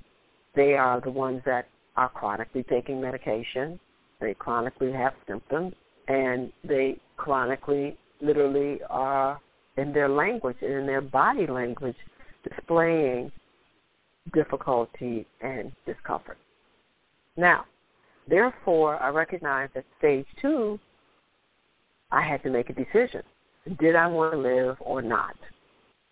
they 0.56 0.74
are 0.74 1.02
the 1.02 1.12
ones 1.12 1.42
that 1.46 1.68
are 1.98 2.10
chronically 2.10 2.64
taking 2.64 3.02
medication. 3.02 3.80
They 4.20 4.34
chronically 4.34 4.92
have 4.92 5.14
symptoms, 5.28 5.74
and 6.08 6.52
they 6.64 7.00
chronically, 7.18 7.98
literally, 8.22 8.80
are 8.90 9.40
in 9.78 9.92
their 9.92 10.10
language 10.10 10.58
and 10.62 10.74
in 10.74 10.86
their 10.86 11.02
body 11.02 11.48
language 11.48 11.98
displaying 12.50 13.32
difficulty 14.34 15.26
and 15.42 15.72
discomfort. 15.86 16.38
Now, 17.38 17.66
therefore, 18.28 18.98
I 19.02 19.10
recognize 19.10 19.70
that 19.76 19.86
stage 20.00 20.26
two, 20.42 20.80
I 22.12 22.22
had 22.22 22.42
to 22.44 22.50
make 22.50 22.70
a 22.70 22.74
decision. 22.74 23.24
Did 23.80 23.96
I 23.96 24.08
want 24.08 24.34
to 24.34 24.40
live 24.40 24.78
or 24.80 25.02
not? 25.02 25.36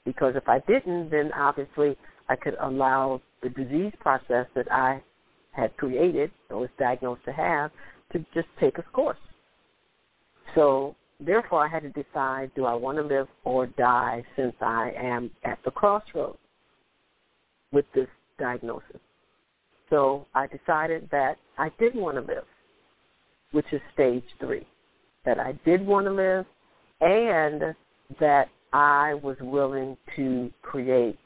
Because 0.05 0.35
if 0.35 0.47
I 0.49 0.59
didn't, 0.67 1.09
then 1.09 1.31
obviously 1.33 1.95
I 2.29 2.35
could 2.35 2.55
allow 2.59 3.21
the 3.41 3.49
disease 3.49 3.93
process 3.99 4.47
that 4.55 4.71
I 4.71 5.01
had 5.51 5.75
created 5.77 6.31
or 6.49 6.61
was 6.61 6.69
diagnosed 6.79 7.23
to 7.25 7.31
have 7.31 7.71
to 8.11 8.19
just 8.33 8.47
take 8.59 8.77
its 8.77 8.87
course. 8.91 9.17
So 10.55 10.95
therefore 11.19 11.65
I 11.65 11.67
had 11.67 11.83
to 11.83 12.03
decide, 12.03 12.51
do 12.55 12.65
I 12.65 12.73
want 12.73 12.97
to 12.97 13.03
live 13.03 13.27
or 13.43 13.67
die 13.67 14.23
since 14.35 14.55
I 14.61 14.91
am 14.97 15.29
at 15.43 15.59
the 15.63 15.71
crossroads 15.71 16.37
with 17.71 17.85
this 17.93 18.07
diagnosis. 18.39 18.99
So 19.89 20.25
I 20.33 20.47
decided 20.47 21.09
that 21.11 21.37
I 21.57 21.69
did 21.79 21.95
want 21.95 22.15
to 22.15 22.21
live, 22.21 22.45
which 23.51 23.65
is 23.71 23.81
stage 23.93 24.23
three, 24.39 24.65
that 25.25 25.39
I 25.39 25.53
did 25.65 25.85
want 25.85 26.05
to 26.07 26.11
live 26.11 26.45
and 27.03 27.75
that 28.19 28.47
I 28.71 29.13
was 29.15 29.35
willing 29.41 29.97
to 30.15 30.49
create 30.61 31.17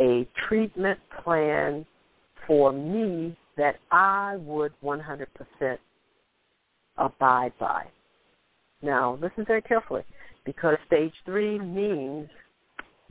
a 0.00 0.26
treatment 0.48 1.00
plan 1.24 1.84
for 2.46 2.72
me 2.72 3.36
that 3.56 3.76
I 3.90 4.36
would 4.38 4.72
100% 4.82 5.26
abide 6.98 7.52
by. 7.58 7.84
Now, 8.82 9.18
listen 9.20 9.44
very 9.46 9.62
carefully 9.62 10.02
because 10.44 10.76
stage 10.86 11.12
three 11.24 11.58
means 11.58 12.28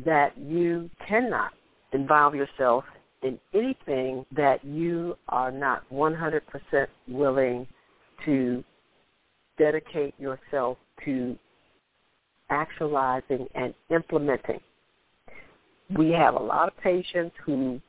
that 0.05 0.37
you 0.37 0.89
cannot 1.07 1.51
involve 1.91 2.33
yourself 2.33 2.85
in 3.23 3.39
anything 3.53 4.25
that 4.35 4.63
you 4.63 5.17
are 5.29 5.51
not 5.51 5.83
100% 5.91 6.41
willing 7.07 7.67
to 8.25 8.63
dedicate 9.57 10.13
yourself 10.19 10.77
to 11.03 11.35
actualizing 12.49 13.47
and 13.55 13.73
implementing. 13.89 14.59
We 15.97 16.11
have 16.11 16.35
a 16.35 16.39
lot 16.39 16.67
of 16.67 16.77
patients 16.77 17.35
who 17.45 17.79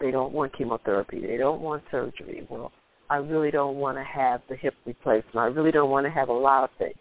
they 0.00 0.10
don't 0.10 0.32
want 0.32 0.56
chemotherapy, 0.56 1.20
they 1.20 1.36
don't 1.36 1.60
want 1.60 1.82
surgery. 1.90 2.46
Well, 2.48 2.72
I 3.10 3.16
really 3.16 3.50
don't 3.50 3.76
want 3.76 3.96
to 3.96 4.04
have 4.04 4.42
the 4.48 4.56
hip 4.56 4.74
replacement. 4.84 5.36
I 5.36 5.46
really 5.46 5.72
don't 5.72 5.90
want 5.90 6.06
to 6.06 6.10
have 6.10 6.28
a 6.28 6.32
lot 6.32 6.64
of 6.64 6.70
things 6.78 6.96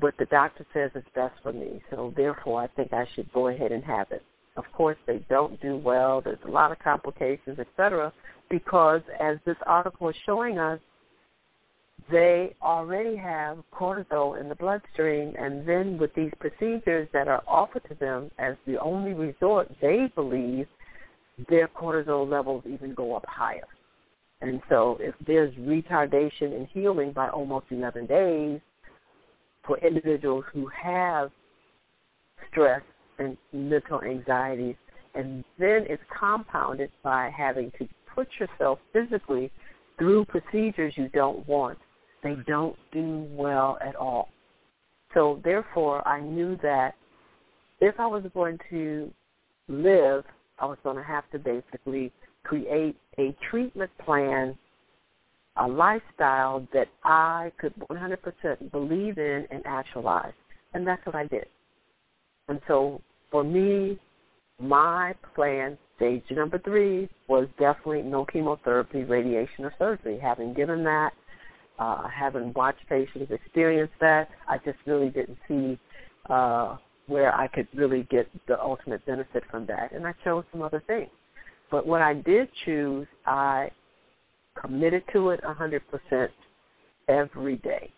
but 0.00 0.14
the 0.18 0.26
doctor 0.26 0.66
says 0.72 0.90
it's 0.94 1.08
best 1.14 1.34
for 1.42 1.52
me, 1.52 1.82
so 1.90 2.12
therefore 2.16 2.62
I 2.62 2.66
think 2.68 2.92
I 2.92 3.06
should 3.14 3.32
go 3.32 3.48
ahead 3.48 3.72
and 3.72 3.82
have 3.84 4.10
it. 4.10 4.22
Of 4.56 4.64
course, 4.72 4.96
they 5.06 5.24
don't 5.28 5.60
do 5.60 5.76
well. 5.76 6.20
There's 6.20 6.38
a 6.46 6.50
lot 6.50 6.72
of 6.72 6.78
complications, 6.78 7.58
etc., 7.58 8.12
because 8.48 9.00
as 9.20 9.38
this 9.44 9.56
article 9.66 10.08
is 10.08 10.16
showing 10.24 10.58
us, 10.58 10.78
they 12.10 12.54
already 12.62 13.16
have 13.16 13.58
cortisol 13.72 14.40
in 14.40 14.48
the 14.48 14.54
bloodstream, 14.54 15.34
and 15.38 15.66
then 15.68 15.98
with 15.98 16.14
these 16.14 16.32
procedures 16.38 17.08
that 17.12 17.28
are 17.28 17.42
offered 17.46 17.82
to 17.88 17.94
them 17.94 18.30
as 18.38 18.56
the 18.66 18.78
only 18.80 19.12
resort, 19.12 19.68
they 19.80 20.10
believe 20.14 20.66
their 21.48 21.68
cortisol 21.68 22.28
levels 22.28 22.62
even 22.66 22.94
go 22.94 23.14
up 23.16 23.24
higher. 23.28 23.66
And 24.40 24.60
so 24.68 24.98
if 25.00 25.14
there's 25.26 25.54
retardation 25.54 26.54
in 26.54 26.68
healing 26.72 27.12
by 27.12 27.28
almost 27.28 27.66
11 27.70 28.06
days, 28.06 28.60
for 29.66 29.78
individuals 29.78 30.44
who 30.52 30.68
have 30.68 31.30
stress 32.50 32.82
and 33.18 33.36
mental 33.52 34.02
anxieties, 34.02 34.76
and 35.14 35.42
then 35.58 35.84
it's 35.88 36.02
compounded 36.16 36.90
by 37.02 37.30
having 37.36 37.72
to 37.78 37.88
put 38.14 38.28
yourself 38.38 38.78
physically 38.92 39.50
through 39.98 40.24
procedures 40.26 40.92
you 40.96 41.08
don't 41.08 41.46
want. 41.48 41.78
They 42.22 42.36
don't 42.46 42.76
do 42.92 43.26
well 43.30 43.78
at 43.86 43.94
all. 43.96 44.28
So 45.14 45.40
therefore, 45.44 46.06
I 46.06 46.20
knew 46.20 46.58
that 46.62 46.94
if 47.80 47.98
I 47.98 48.06
was 48.06 48.24
going 48.34 48.58
to 48.70 49.10
live, 49.68 50.24
I 50.58 50.66
was 50.66 50.78
going 50.82 50.96
to 50.96 51.02
have 51.02 51.30
to 51.30 51.38
basically 51.38 52.12
create 52.44 52.96
a 53.18 53.34
treatment 53.50 53.90
plan, 54.04 54.56
a 55.56 55.66
lifestyle 55.66 56.66
that 56.72 56.88
I 57.04 57.52
could 57.58 57.74
100% 57.90 58.70
believe 58.70 59.18
in 59.18 59.46
and 59.50 59.62
actualize. 59.66 60.32
And 60.74 60.86
that's 60.86 61.04
what 61.06 61.14
I 61.14 61.26
did. 61.26 61.46
And 62.48 62.60
so 62.68 63.00
for 63.30 63.42
me, 63.42 63.98
my 64.60 65.14
plan, 65.34 65.76
stage 65.96 66.22
number 66.30 66.58
three, 66.58 67.08
was 67.28 67.48
definitely 67.58 68.02
no 68.02 68.24
chemotherapy, 68.24 69.04
radiation, 69.04 69.64
or 69.64 69.74
surgery. 69.78 70.18
Having 70.18 70.54
given 70.54 70.84
that, 70.84 71.12
uh, 71.78 72.08
having 72.08 72.52
watched 72.54 72.86
patients 72.88 73.30
experience 73.30 73.90
that, 74.00 74.28
I 74.48 74.58
just 74.58 74.78
really 74.86 75.10
didn't 75.10 75.38
see 75.48 75.78
uh, 76.30 76.76
where 77.06 77.34
I 77.34 77.48
could 77.48 77.68
really 77.74 78.06
get 78.10 78.28
the 78.48 78.60
ultimate 78.60 79.04
benefit 79.06 79.44
from 79.50 79.66
that. 79.66 79.92
And 79.92 80.06
I 80.06 80.14
chose 80.24 80.44
some 80.52 80.62
other 80.62 80.82
things. 80.86 81.10
But 81.70 81.86
when 81.86 82.02
I 82.02 82.14
did 82.14 82.48
choose, 82.64 83.06
I 83.26 83.70
committed 84.60 85.02
to 85.12 85.30
it 85.30 85.40
100% 85.42 86.28
every 87.08 87.56
day. 87.56 87.92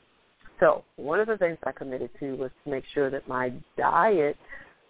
So 0.61 0.85
one 0.97 1.21
of 1.21 1.29
the 1.29 1.37
things 1.37 1.59
I 1.65 1.73
committed 1.73 2.11
to 2.21 2.35
was 2.35 2.51
to 2.65 2.71
make 2.71 2.85
sure 2.93 3.11
that 3.11 3.29
my 3.29 3.53
diet 3.77 4.37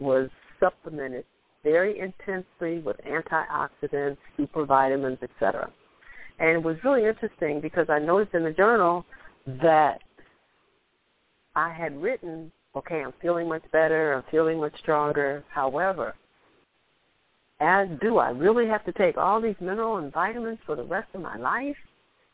was 0.00 0.30
supplemented 0.58 1.24
very 1.62 1.98
intensely 1.98 2.78
with 2.80 2.96
antioxidants, 3.06 4.16
super 4.36 4.64
vitamins, 4.64 5.18
etc. 5.22 5.70
And 6.38 6.50
it 6.50 6.62
was 6.62 6.76
really 6.84 7.04
interesting 7.04 7.60
because 7.60 7.86
I 7.88 7.98
noticed 7.98 8.34
in 8.34 8.44
the 8.44 8.52
journal 8.52 9.04
that 9.62 10.00
I 11.56 11.72
had 11.72 12.00
written, 12.00 12.52
okay, 12.76 13.02
I'm 13.02 13.12
feeling 13.20 13.48
much 13.48 13.64
better, 13.72 14.14
I'm 14.14 14.24
feeling 14.30 14.60
much 14.60 14.78
stronger. 14.78 15.42
However, 15.48 16.14
as 17.60 17.88
do 18.00 18.18
I 18.18 18.30
really 18.30 18.68
have 18.68 18.84
to 18.84 18.92
take 18.92 19.16
all 19.16 19.40
these 19.40 19.56
mineral 19.60 19.96
and 19.96 20.12
vitamins 20.12 20.58
for 20.64 20.76
the 20.76 20.84
rest 20.84 21.08
of 21.14 21.20
my 21.20 21.36
life? 21.36 21.76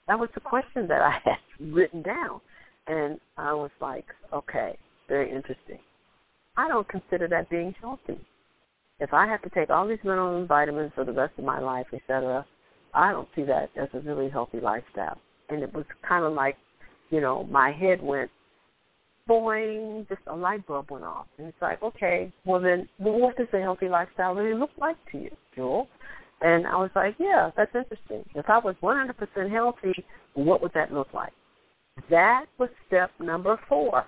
That 0.07 0.19
was 0.19 0.29
the 0.35 0.41
question 0.41 0.87
that 0.89 1.01
I 1.01 1.19
had 1.25 1.73
written 1.73 2.03
down. 2.03 2.41
And 2.87 3.19
I 3.39 3.55
was 3.55 3.71
like, 3.81 4.07
okay, 4.33 4.77
very 5.09 5.31
interesting. 5.31 5.79
I 6.57 6.69
don't 6.69 6.89
consider 6.89 7.27
that 7.29 7.49
being 7.49 7.75
healthy. 7.81 8.21
If 9.01 9.13
I 9.15 9.27
have 9.27 9.43
to 9.43 9.51
take 9.51 9.71
all 9.71 9.89
these 9.89 9.99
minerals 10.05 10.39
and 10.41 10.49
vitamins 10.49 10.93
for 10.95 11.05
the 11.05 11.13
rest 11.13 11.33
of 11.39 11.45
my 11.45 11.59
life, 11.59 11.87
etc., 11.93 12.47
I 12.95 13.13
don't 13.13 13.29
see 13.35 13.43
that 13.43 13.71
as 13.77 13.89
a 13.93 14.01
really 14.01 14.31
healthy 14.31 14.61
lifestyle. 14.61 15.19
And 15.49 15.63
it 15.63 15.73
was 15.75 15.85
kind 16.07 16.25
of 16.25 16.33
like, 16.33 16.57
you 17.11 17.21
know, 17.21 17.45
my 17.45 17.73
head 17.73 18.03
went 18.03 18.31
boing, 19.29 20.09
just 20.09 20.21
a 20.27 20.37
light 20.37 20.67
bulb 20.67 20.91
went 20.91 21.05
off. 21.05 21.27
And 21.39 21.49
it's 21.49 21.63
like, 21.63 21.83
okay, 21.83 22.33
well 22.45 22.61
then, 22.61 22.89
what 22.99 23.37
does 23.37 23.49
a 23.53 23.61
healthy 23.61 23.89
lifestyle 23.89 24.35
really 24.35 24.59
look 24.59 24.71
like 24.79 24.97
to 25.13 25.19
you, 25.19 25.31
Jewel? 25.55 25.89
And 26.41 26.67
I 26.67 26.77
was 26.77 26.91
like, 26.95 27.15
yeah, 27.19 27.51
that's 27.57 27.75
interesting. 27.75 28.25
If 28.35 28.49
I 28.49 28.59
was 28.59 28.75
100% 28.83 29.51
healthy, 29.51 30.05
what 30.35 30.63
would 30.63 30.73
that 30.75 30.93
look 30.93 31.13
like? 31.15 31.33
That 32.11 32.47
was 32.59 32.69
step 32.87 33.11
number 33.21 33.59
four. 33.69 34.05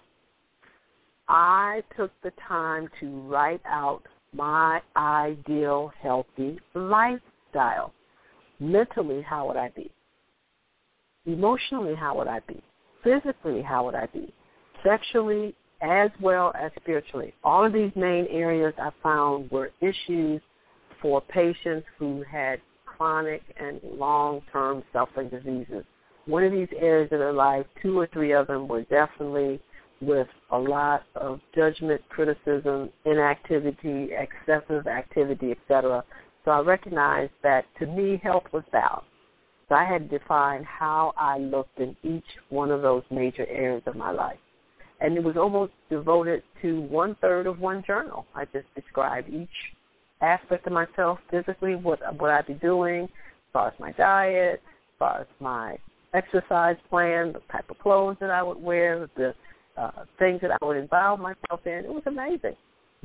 I 1.28 1.82
took 1.96 2.12
the 2.22 2.32
time 2.46 2.88
to 3.00 3.06
write 3.22 3.62
out 3.64 4.02
my 4.32 4.80
ideal 4.96 5.92
healthy 6.02 6.60
lifestyle. 6.74 7.92
Mentally, 8.58 9.22
how 9.22 9.46
would 9.46 9.56
I 9.56 9.70
be? 9.70 9.90
Emotionally, 11.26 11.94
how 11.94 12.16
would 12.16 12.28
I 12.28 12.40
be? 12.40 12.62
Physically, 13.02 13.62
how 13.62 13.84
would 13.84 13.94
I 13.94 14.06
be? 14.06 14.32
Sexually, 14.84 15.54
as 15.82 16.10
well 16.20 16.52
as 16.58 16.70
spiritually. 16.80 17.34
All 17.44 17.64
of 17.64 17.72
these 17.72 17.92
main 17.94 18.26
areas 18.30 18.72
I 18.78 18.90
found 19.02 19.50
were 19.50 19.70
issues 19.80 20.40
for 21.02 21.20
patients 21.20 21.86
who 21.98 22.24
had 22.30 22.60
chronic 22.84 23.42
and 23.60 23.80
long-term 23.84 24.82
suffering 24.92 25.28
diseases. 25.28 25.84
One 26.26 26.44
of 26.44 26.52
these 26.52 26.68
areas 26.78 27.12
of 27.12 27.18
their 27.18 27.32
life, 27.32 27.66
two 27.82 27.98
or 27.98 28.06
three 28.12 28.32
of 28.32 28.46
them 28.46 28.66
were 28.66 28.82
definitely 28.82 29.60
with 30.00 30.28
a 30.50 30.58
lot 30.58 31.04
of 31.14 31.40
judgment, 31.54 32.00
criticism, 32.08 32.90
inactivity, 33.04 34.10
excessive 34.12 34.86
activity, 34.86 35.52
etc. 35.52 36.04
So 36.46 36.52
I 36.52 36.60
recognized 36.60 37.32
that 37.42 37.64
to 37.80 37.86
me 37.86 38.20
health 38.22 38.44
was 38.52 38.62
balance. 38.70 39.04
So 39.68 39.74
I 39.74 39.84
had 39.84 40.08
to 40.08 40.18
define 40.18 40.62
how 40.62 41.12
I 41.18 41.38
looked 41.38 41.80
in 41.80 41.96
each 42.04 42.24
one 42.50 42.70
of 42.70 42.82
those 42.82 43.02
major 43.10 43.44
areas 43.48 43.82
of 43.86 43.96
my 43.96 44.12
life. 44.12 44.38
And 45.00 45.16
it 45.16 45.24
was 45.24 45.36
almost 45.36 45.72
devoted 45.90 46.44
to 46.62 46.82
one 46.82 47.16
third 47.20 47.48
of 47.48 47.58
one 47.58 47.82
journal. 47.84 48.26
I 48.32 48.44
just 48.44 48.72
described 48.76 49.28
each 49.28 49.48
aspect 50.20 50.68
of 50.68 50.72
myself 50.72 51.18
physically, 51.32 51.74
what 51.74 51.98
what 52.18 52.30
I'd 52.30 52.46
be 52.46 52.54
doing, 52.54 53.04
as 53.04 53.52
far 53.52 53.68
as 53.68 53.74
my 53.80 53.90
diet, 53.92 54.60
as 54.62 54.98
far 55.00 55.20
as 55.22 55.26
my 55.40 55.76
exercise 56.14 56.76
plan, 56.88 57.32
the 57.32 57.40
type 57.50 57.68
of 57.68 57.78
clothes 57.80 58.18
that 58.20 58.30
I 58.30 58.42
would 58.42 58.62
wear, 58.62 59.10
the 59.16 59.34
uh, 59.76 60.04
things 60.20 60.40
that 60.42 60.52
I 60.52 60.64
would 60.64 60.76
involve 60.76 61.18
myself 61.18 61.66
in. 61.66 61.84
It 61.84 61.92
was 61.92 62.04
amazing. 62.06 62.56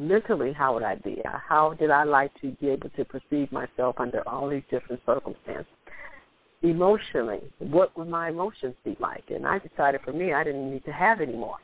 Mentally, 0.02 0.52
how 0.52 0.74
would 0.74 0.82
I 0.82 0.96
be? 0.96 1.22
How 1.48 1.76
did 1.76 1.92
I 1.92 2.06
like 2.06 2.32
to 2.42 2.54
be 2.54 2.70
able 2.70 2.90
to 2.90 3.06
perceive 3.06 3.52
myself 3.52 3.98
under 4.00 4.28
all 4.28 4.50
these 4.50 4.64
different 4.72 5.00
circumstances? 5.06 5.68
Emotionally, 6.64 7.42
what 7.60 7.96
would 7.96 8.08
my 8.08 8.30
emotions 8.30 8.74
be 8.84 8.98
like? 9.00 9.24
And 9.30 9.46
I 9.46 9.60
decided 9.60 10.02
for 10.04 10.12
me, 10.12 10.34
I 10.34 10.44
didn't 10.44 10.72
need 10.72 10.84
to 10.86 10.92
have 10.92 11.22
any 11.22 11.36
more. 11.36 11.58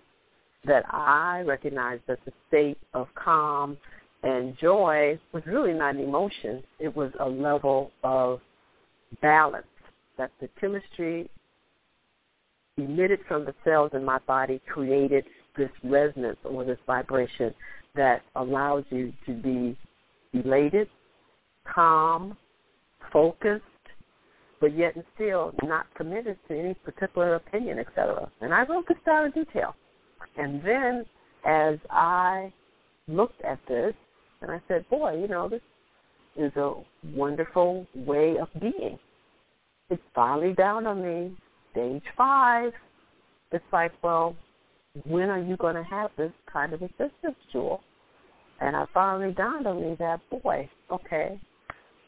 That 0.65 0.85
I 0.93 1.41
recognized 1.47 2.03
that 2.07 2.19
the 2.25 2.31
state 2.47 2.77
of 2.93 3.07
calm 3.15 3.75
and 4.21 4.55
joy 4.59 5.19
was 5.33 5.41
really 5.47 5.73
not 5.73 5.95
an 5.95 6.01
emotion. 6.01 6.61
It 6.79 6.95
was 6.95 7.11
a 7.19 7.27
level 7.27 7.91
of 8.03 8.39
balance. 9.19 9.65
That 10.19 10.29
the 10.39 10.49
chemistry 10.59 11.27
emitted 12.77 13.21
from 13.27 13.45
the 13.45 13.55
cells 13.63 13.91
in 13.95 14.05
my 14.05 14.19
body 14.27 14.61
created 14.67 15.25
this 15.57 15.71
resonance 15.83 16.37
or 16.43 16.63
this 16.63 16.77
vibration 16.85 17.51
that 17.97 18.21
allows 18.35 18.85
you 18.89 19.11
to 19.25 19.33
be 19.33 19.77
elated, 20.33 20.87
calm, 21.73 22.37
focused, 23.11 23.63
but 24.59 24.75
yet 24.75 24.95
and 24.95 25.03
still 25.15 25.53
not 25.63 25.85
committed 25.95 26.37
to 26.47 26.57
any 26.57 26.73
particular 26.73 27.35
opinion, 27.35 27.79
etc. 27.79 28.29
And 28.41 28.53
I 28.53 28.63
wrote 28.63 28.87
this 28.87 28.97
down 29.05 29.25
in 29.25 29.31
detail. 29.31 29.75
And 30.37 30.63
then 30.63 31.05
as 31.45 31.77
I 31.89 32.51
looked 33.07 33.41
at 33.43 33.59
this, 33.67 33.93
and 34.41 34.51
I 34.51 34.61
said, 34.67 34.87
boy, 34.89 35.19
you 35.19 35.27
know, 35.27 35.49
this 35.49 35.61
is 36.35 36.55
a 36.55 36.73
wonderful 37.15 37.87
way 37.95 38.37
of 38.39 38.47
being. 38.59 38.97
It 39.89 39.99
finally 40.13 40.53
dawned 40.53 40.87
on 40.87 41.01
me 41.01 41.35
stage 41.71 42.03
five, 42.15 42.71
it's 43.51 43.63
like, 43.71 43.91
well, 44.03 44.35
when 45.05 45.29
are 45.29 45.41
you 45.41 45.57
going 45.57 45.75
to 45.75 45.83
have 45.83 46.11
this 46.17 46.31
kind 46.51 46.73
of 46.73 46.81
assistance, 46.81 47.35
Jewel? 47.51 47.81
And 48.59 48.75
I 48.75 48.85
finally 48.93 49.33
dawned 49.33 49.67
on 49.67 49.81
me 49.81 49.95
that, 49.99 50.19
boy, 50.29 50.69
okay, 50.91 51.39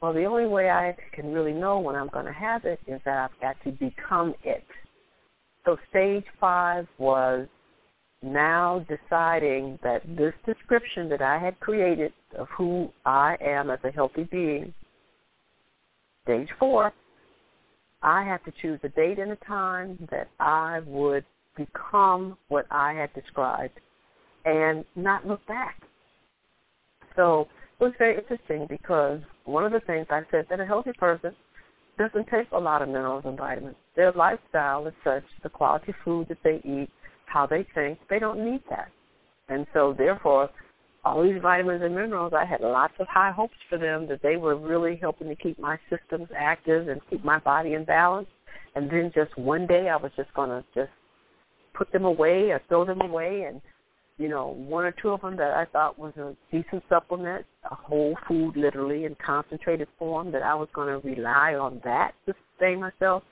well, 0.01 0.13
the 0.13 0.25
only 0.25 0.47
way 0.47 0.69
I 0.69 0.95
can 1.13 1.33
really 1.33 1.51
know 1.51 1.79
when 1.79 1.95
I'm 1.95 2.09
going 2.09 2.25
to 2.25 2.33
have 2.33 2.65
it 2.65 2.79
is 2.87 3.01
that 3.05 3.17
I've 3.17 3.41
got 3.41 3.55
to 3.65 3.71
become 3.71 4.33
it. 4.43 4.63
So 5.65 5.77
stage 5.89 6.23
five 6.39 6.87
was 6.97 7.47
now 8.21 8.85
deciding 8.89 9.77
that 9.83 10.01
this 10.17 10.33
description 10.45 11.09
that 11.09 11.21
I 11.21 11.37
had 11.37 11.59
created 11.59 12.13
of 12.37 12.47
who 12.57 12.89
I 13.05 13.35
am 13.41 13.69
as 13.69 13.79
a 13.83 13.91
healthy 13.91 14.23
being, 14.23 14.73
stage 16.23 16.49
four, 16.57 16.93
I 18.01 18.23
have 18.23 18.43
to 18.45 18.53
choose 18.61 18.79
a 18.83 18.89
date 18.89 19.19
and 19.19 19.31
a 19.31 19.35
time 19.37 20.07
that 20.11 20.29
I 20.39 20.79
would 20.85 21.25
become 21.65 22.37
what 22.47 22.65
I 22.71 22.93
had 22.93 23.13
described 23.13 23.79
and 24.45 24.85
not 24.95 25.27
look 25.27 25.45
back. 25.47 25.81
So 27.15 27.47
it 27.79 27.83
was 27.83 27.93
very 27.97 28.17
interesting 28.17 28.65
because 28.69 29.19
one 29.45 29.65
of 29.65 29.71
the 29.71 29.79
things 29.81 30.07
I 30.09 30.21
said 30.31 30.45
that 30.49 30.59
a 30.59 30.65
healthy 30.65 30.91
person 30.97 31.35
doesn't 31.97 32.27
take 32.29 32.49
a 32.51 32.57
lot 32.57 32.81
of 32.81 32.87
minerals 32.87 33.23
and 33.25 33.37
vitamins. 33.37 33.75
Their 33.95 34.11
lifestyle 34.13 34.87
is 34.87 34.93
such, 35.03 35.23
the 35.43 35.49
quality 35.49 35.93
food 36.03 36.27
that 36.29 36.37
they 36.43 36.61
eat, 36.63 36.89
how 37.25 37.45
they 37.45 37.67
think, 37.75 37.99
they 38.09 38.19
don't 38.19 38.43
need 38.43 38.61
that. 38.69 38.89
And 39.49 39.67
so 39.73 39.93
therefore 39.97 40.49
all 41.03 41.23
these 41.23 41.41
vitamins 41.41 41.81
and 41.83 41.95
minerals, 41.95 42.33
I 42.35 42.45
had 42.45 42.61
lots 42.61 42.93
of 42.99 43.07
high 43.07 43.31
hopes 43.31 43.55
for 43.69 43.77
them 43.77 44.07
that 44.07 44.21
they 44.21 44.37
were 44.37 44.55
really 44.55 44.97
helping 44.97 45.27
to 45.27 45.35
keep 45.35 45.59
my 45.59 45.77
systems 45.89 46.29
active 46.37 46.87
and 46.87 47.01
keep 47.09 47.23
my 47.23 47.39
body 47.39 47.73
in 47.73 47.85
balance. 47.85 48.27
And 48.75 48.89
then 48.89 49.11
just 49.13 49.37
one 49.37 49.65
day 49.65 49.89
I 49.89 49.95
was 49.95 50.11
just 50.15 50.33
going 50.33 50.49
to 50.49 50.63
just 50.73 50.91
put 51.73 51.91
them 51.91 52.05
away 52.05 52.51
or 52.51 52.61
throw 52.67 52.85
them 52.85 53.01
away 53.01 53.43
and 53.43 53.61
you 54.19 54.27
know, 54.27 54.49
one 54.49 54.83
or 54.83 54.91
two 54.91 55.09
of 55.09 55.21
them 55.21 55.37
that 55.37 55.51
I 55.51 55.63
thought 55.63 55.97
was 55.97 56.13
a 56.17 56.35
decent 56.51 56.83
supplement, 56.89 57.45
a 57.71 57.73
whole 57.73 58.17
food 58.27 58.57
literally 58.57 59.05
in 59.05 59.15
concentrated 59.25 59.87
form 59.97 60.29
that 60.33 60.43
I 60.43 60.53
was 60.55 60.67
going 60.73 60.89
to 60.89 61.07
rely 61.07 61.55
on 61.55 61.79
that 61.85 62.11
to 62.25 62.35
sustain 62.51 62.81
myself. 62.81 63.23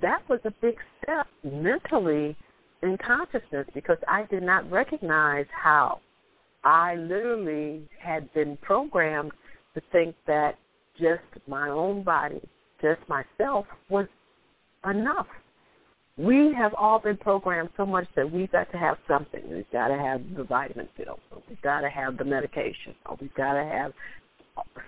That 0.00 0.20
was 0.28 0.38
a 0.44 0.52
big 0.62 0.76
step 1.02 1.26
mentally 1.42 2.36
in 2.84 2.96
consciousness 3.04 3.66
because 3.74 3.98
I 4.06 4.26
did 4.30 4.44
not 4.44 4.70
recognize 4.70 5.46
how 5.50 6.00
I 6.62 6.94
literally 6.94 7.88
had 8.00 8.32
been 8.32 8.56
programmed 8.62 9.32
to 9.74 9.82
think 9.90 10.14
that 10.28 10.56
just 11.00 11.22
my 11.48 11.68
own 11.68 12.04
body, 12.04 12.40
just 12.80 13.00
myself 13.08 13.66
was 13.88 14.06
enough 14.88 15.26
we 16.18 16.52
have 16.56 16.74
all 16.74 16.98
been 16.98 17.16
programmed 17.16 17.70
so 17.76 17.86
much 17.86 18.06
that 18.16 18.30
we've 18.30 18.50
got 18.50 18.70
to 18.72 18.78
have 18.78 18.96
something. 19.06 19.40
We've 19.48 19.70
got 19.72 19.88
to 19.88 19.96
have 19.96 20.20
the 20.36 20.42
vitamin 20.42 20.88
pill, 20.96 21.20
or 21.30 21.42
we've 21.48 21.62
got 21.62 21.82
to 21.82 21.88
have 21.88 22.18
the 22.18 22.24
medication, 22.24 22.94
or 23.06 23.16
we've 23.20 23.34
got 23.34 23.54
to 23.54 23.64
have 23.64 23.92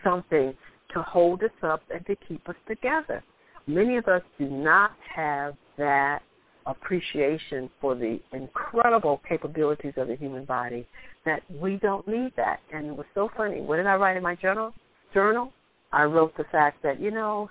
something 0.03 0.53
to 0.93 1.03
hold 1.03 1.43
us 1.45 1.51
up 1.63 1.83
and 1.95 2.05
to 2.07 2.17
keep 2.27 2.49
us 2.49 2.57
together. 2.67 3.23
Many 3.69 3.97
of 3.97 4.07
us 4.09 4.23
do 4.39 4.51
not 4.51 4.91
have 5.15 5.55
that 5.79 6.23
appreciation 6.67 7.71
for 7.81 7.95
the 7.95 8.19
incredible 8.33 9.21
capabilities 9.29 9.95
of 9.97 10.09
the 10.09 10.17
human 10.17 10.45
body 10.45 10.87
that 11.25 11.43
we 11.61 11.77
don't 11.77 12.07
need 12.09 12.33
that. 12.37 12.61
And 12.73 12.87
it 12.87 12.97
was 12.97 13.07
so 13.15 13.31
funny. 13.37 13.61
What 13.61 13.77
did 13.77 13.87
I 13.87 13.95
write 13.95 14.17
in 14.17 14.23
my 14.23 14.35
journal? 14.35 14.73
Journal. 15.15 15.53
I 15.93 16.05
wrote 16.05 16.37
the 16.37 16.45
fact 16.51 16.83
that 16.83 17.01
you 17.01 17.11
know 17.11 17.49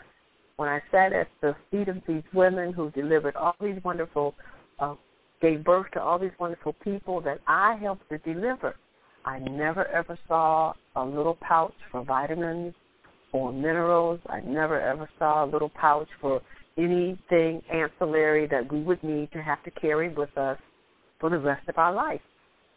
when 0.60 0.68
I 0.68 0.82
sat 0.92 1.14
at 1.14 1.30
the 1.40 1.56
feet 1.72 1.88
of 1.88 2.02
these 2.06 2.22
women 2.34 2.74
who 2.74 2.92
delivered 2.92 3.38
all 3.38 3.56
these 3.62 3.82
wonderful, 3.86 4.36
uh, 4.80 4.96
gave 5.42 5.64
birth 5.64 5.86
to 5.94 6.02
all 6.02 6.20
these 6.20 6.38
wonderful 6.38 6.74
people 6.84 7.22
that 7.22 7.40
I 7.48 7.76
helped 7.76 8.10
to 8.10 8.18
deliver, 8.18 8.76
I 9.24 9.40
never 9.40 9.88
ever 9.88 10.20
saw 10.28 10.74
a 10.98 11.06
little 11.06 11.38
pouch 11.40 11.76
for 11.90 12.04
vitamins 12.04 12.74
or 13.32 13.54
minerals. 13.54 14.20
I 14.28 14.42
never 14.42 14.82
ever 14.82 15.10
saw 15.18 15.46
a 15.46 15.48
little 15.48 15.70
pouch 15.70 16.10
for 16.20 16.42
anything 16.78 17.62
ancillary 17.74 18.46
that 18.48 18.70
we 18.70 18.82
would 18.82 19.02
need 19.02 19.32
to 19.32 19.42
have 19.42 19.64
to 19.64 19.72
carry 19.72 20.10
with 20.10 20.38
us 20.38 20.58
for 21.22 21.30
the 21.30 21.40
rest 21.40 21.70
of 21.70 21.78
our 21.78 21.94
life. 21.94 22.22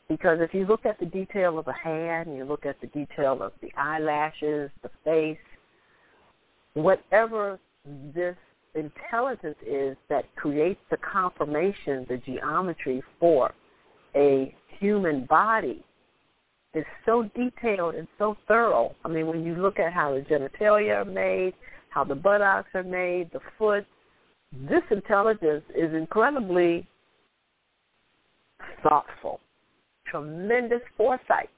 Because 0.09 0.39
if 0.41 0.55
you 0.55 0.67
look 0.67 0.87
at 0.87 1.01
the 1.01 1.07
detail 1.07 1.59
of 1.59 1.67
a 1.67 1.73
hand, 1.73 2.37
you 2.37 2.45
look 2.45 2.65
at 2.65 2.81
the 2.81 2.87
detail 2.89 3.43
of 3.43 3.51
the 3.61 3.73
eyelashes, 3.77 4.71
the 4.85 4.91
face, 5.05 5.37
whatever 6.75 7.59
this 8.15 8.37
intelligence 8.75 9.57
is 9.67 9.97
that 10.09 10.25
creates 10.37 10.81
the 10.91 10.97
conformation, 10.99 12.07
the 12.09 12.21
geometry 12.25 13.03
for 13.19 13.53
a 14.15 14.55
human 14.79 15.27
body 15.27 15.85
is 16.75 16.85
so 17.05 17.29
detailed 17.35 17.95
and 17.95 18.09
so 18.19 18.37
thorough. 18.49 18.95
I 19.05 19.09
mean, 19.09 19.27
when 19.27 19.45
you 19.45 19.55
look 19.55 19.79
at 19.79 19.93
how 19.93 20.15
the 20.15 20.21
genitalia 20.21 21.03
are 21.03 21.05
made, 21.05 21.55
how 21.91 22.05
the 22.05 22.15
buttocks 22.15 22.71
are 22.75 22.83
made, 22.83 23.31
the 23.33 23.41
foot, 23.59 23.85
this 24.53 24.83
intelligence 24.91 25.65
is 25.77 25.93
incredibly 25.95 26.87
thoughtful, 28.83 29.41
tremendous 30.07 30.81
foresight. 30.97 31.51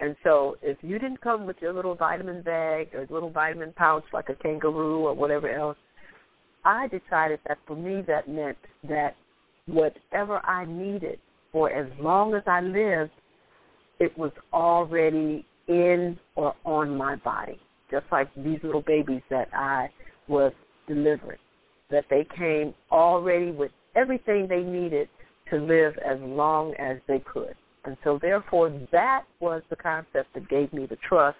And 0.00 0.14
so 0.22 0.56
if 0.62 0.78
you 0.82 0.98
didn't 0.98 1.20
come 1.20 1.46
with 1.46 1.56
your 1.60 1.72
little 1.72 1.94
vitamin 1.94 2.42
bag 2.42 2.94
or 2.94 3.06
little 3.10 3.30
vitamin 3.30 3.72
pouch 3.76 4.04
like 4.12 4.28
a 4.28 4.34
kangaroo 4.34 5.06
or 5.06 5.14
whatever 5.14 5.50
else, 5.50 5.76
I 6.64 6.88
decided 6.88 7.40
that 7.48 7.58
for 7.66 7.76
me 7.76 8.02
that 8.06 8.28
meant 8.28 8.58
that 8.88 9.16
whatever 9.66 10.44
I 10.46 10.64
needed 10.66 11.18
for 11.52 11.70
as 11.70 11.90
long 12.00 12.34
as 12.34 12.42
I 12.46 12.60
lived, 12.60 13.10
it 13.98 14.16
was 14.16 14.32
already 14.52 15.44
in 15.66 16.18
or 16.36 16.54
on 16.64 16.96
my 16.96 17.16
body. 17.16 17.58
Just 17.90 18.06
like 18.12 18.28
these 18.36 18.58
little 18.62 18.82
babies 18.82 19.22
that 19.30 19.48
I 19.52 19.90
was 20.28 20.52
delivering. 20.86 21.38
That 21.90 22.04
they 22.10 22.26
came 22.36 22.74
already 22.92 23.50
with 23.50 23.70
everything 23.96 24.46
they 24.46 24.62
needed 24.62 25.08
to 25.50 25.56
live 25.56 25.94
as 26.04 26.18
long 26.20 26.74
as 26.74 26.98
they 27.08 27.20
could. 27.20 27.54
And 27.84 27.96
so 28.04 28.18
therefore 28.20 28.70
that 28.92 29.24
was 29.40 29.62
the 29.70 29.76
concept 29.76 30.34
that 30.34 30.48
gave 30.48 30.72
me 30.72 30.86
the 30.86 30.98
trust 31.08 31.38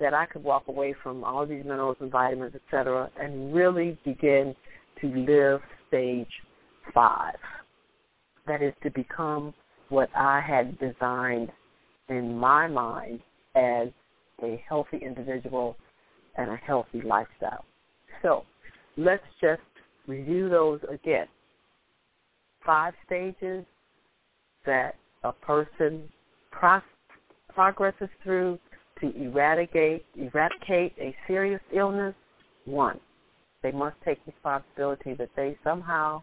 that 0.00 0.14
I 0.14 0.26
could 0.26 0.42
walk 0.42 0.64
away 0.68 0.94
from 1.02 1.24
all 1.24 1.46
these 1.46 1.64
minerals 1.64 1.96
and 2.00 2.10
vitamins, 2.10 2.52
et 2.54 2.60
cetera, 2.70 3.10
and 3.20 3.54
really 3.54 3.98
begin 4.04 4.54
to 5.00 5.06
live 5.06 5.60
stage 5.88 6.28
five. 6.92 7.36
That 8.46 8.62
is 8.62 8.74
to 8.82 8.90
become 8.90 9.54
what 9.88 10.08
I 10.16 10.40
had 10.40 10.78
designed 10.78 11.50
in 12.08 12.36
my 12.36 12.66
mind 12.66 13.20
as 13.54 13.88
a 14.42 14.62
healthy 14.68 14.98
individual 14.98 15.76
and 16.36 16.50
a 16.50 16.56
healthy 16.56 17.00
lifestyle. 17.02 17.64
So 18.22 18.44
let's 18.96 19.24
just 19.40 19.62
review 20.06 20.48
those 20.48 20.80
again. 20.90 21.26
Five 22.64 22.94
stages 23.06 23.64
that 24.66 24.96
a 25.24 25.32
person 25.32 26.02
pro- 26.50 26.80
progresses 27.54 28.08
through 28.22 28.58
to 29.00 29.14
eradicate 29.16 30.04
eradicate 30.16 30.94
a 30.98 31.14
serious 31.26 31.60
illness, 31.74 32.14
one, 32.64 32.98
they 33.62 33.72
must 33.72 33.96
take 34.04 34.18
responsibility 34.26 35.14
that 35.14 35.30
they 35.36 35.56
somehow, 35.64 36.22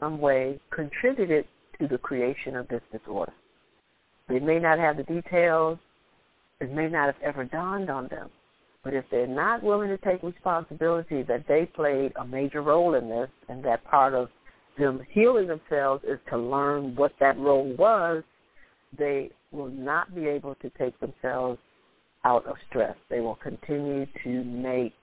some 0.00 0.18
way 0.20 0.60
contributed 0.70 1.44
to 1.80 1.88
the 1.88 1.98
creation 1.98 2.56
of 2.56 2.68
this 2.68 2.82
disorder. 2.92 3.32
They 4.28 4.40
may 4.40 4.58
not 4.58 4.78
have 4.78 4.96
the 4.96 5.02
details, 5.02 5.78
it 6.60 6.72
may 6.72 6.88
not 6.88 7.06
have 7.06 7.22
ever 7.22 7.44
dawned 7.44 7.90
on 7.90 8.08
them. 8.08 8.30
But 8.82 8.94
if 8.94 9.04
they're 9.10 9.26
not 9.26 9.62
willing 9.62 9.88
to 9.88 9.98
take 9.98 10.22
responsibility 10.22 11.22
that 11.22 11.46
they 11.48 11.66
played 11.74 12.12
a 12.16 12.24
major 12.24 12.62
role 12.62 12.94
in 12.94 13.08
this 13.08 13.30
and 13.48 13.64
that 13.64 13.84
part 13.84 14.14
of 14.14 14.28
them 14.78 15.00
healing 15.10 15.46
themselves 15.46 16.04
is 16.04 16.18
to 16.30 16.38
learn 16.38 16.94
what 16.94 17.12
that 17.20 17.38
role 17.38 17.74
was, 17.78 18.22
they 18.98 19.30
will 19.52 19.68
not 19.68 20.14
be 20.14 20.26
able 20.26 20.54
to 20.56 20.70
take 20.70 20.98
themselves 21.00 21.58
out 22.24 22.46
of 22.46 22.56
stress. 22.68 22.96
They 23.10 23.20
will 23.20 23.36
continue 23.36 24.06
to 24.24 24.44
make 24.44 24.94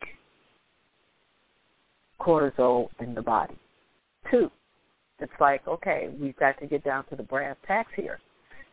cortisol 2.19 2.89
in 2.99 3.13
the 3.13 3.21
body. 3.21 3.57
Two, 4.29 4.49
it's 5.19 5.31
like, 5.39 5.67
okay, 5.67 6.09
we've 6.19 6.37
got 6.37 6.59
to 6.59 6.67
get 6.67 6.83
down 6.83 7.05
to 7.09 7.15
the 7.15 7.23
brass 7.23 7.55
tacks 7.67 7.91
here. 7.95 8.19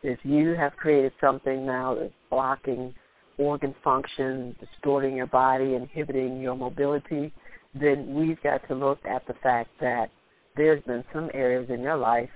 If 0.01 0.19
you 0.23 0.55
have 0.55 0.75
created 0.77 1.11
something 1.19 1.65
now 1.65 1.95
that's 1.95 2.13
blocking 2.29 2.93
organ 3.37 3.73
function, 3.83 4.55
distorting 4.59 5.15
your 5.15 5.27
body, 5.27 5.75
inhibiting 5.75 6.41
your 6.41 6.55
mobility, 6.55 7.33
then 7.73 8.13
we've 8.13 8.41
got 8.41 8.67
to 8.67 8.75
look 8.75 8.99
at 9.05 9.25
the 9.27 9.33
fact 9.41 9.69
that 9.79 10.09
there's 10.55 10.83
been 10.83 11.03
some 11.13 11.29
areas 11.33 11.69
in 11.69 11.81
your 11.81 11.97
life 11.97 12.29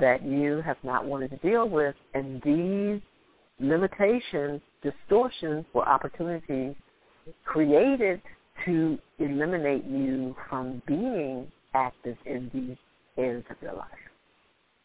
that 0.00 0.24
you 0.24 0.62
have 0.64 0.76
not 0.82 1.04
wanted 1.04 1.30
to 1.30 1.36
deal 1.38 1.68
with, 1.68 1.94
and 2.14 2.42
these 2.42 3.00
limitations, 3.58 4.60
distortions, 4.82 5.64
were 5.72 5.88
opportunities 5.88 6.74
created 7.44 8.20
to 8.64 8.98
eliminate 9.18 9.84
you 9.84 10.34
from 10.48 10.82
being 10.86 11.50
active 11.74 12.16
in 12.26 12.50
these 12.52 12.76
areas 13.16 13.44
of 13.50 13.56
your 13.62 13.74
life. 13.74 13.86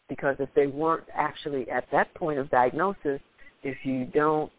Because 0.07 0.36
if 0.39 0.49
they 0.55 0.68
weren't 0.68 1.05
actually 1.13 1.70
at 1.70 1.86
that 1.91 2.13
point 2.13 2.38
of 2.38 2.49
diagnosis, 2.51 3.20
if 3.63 3.78
you 3.84 4.05
don't 4.13 4.51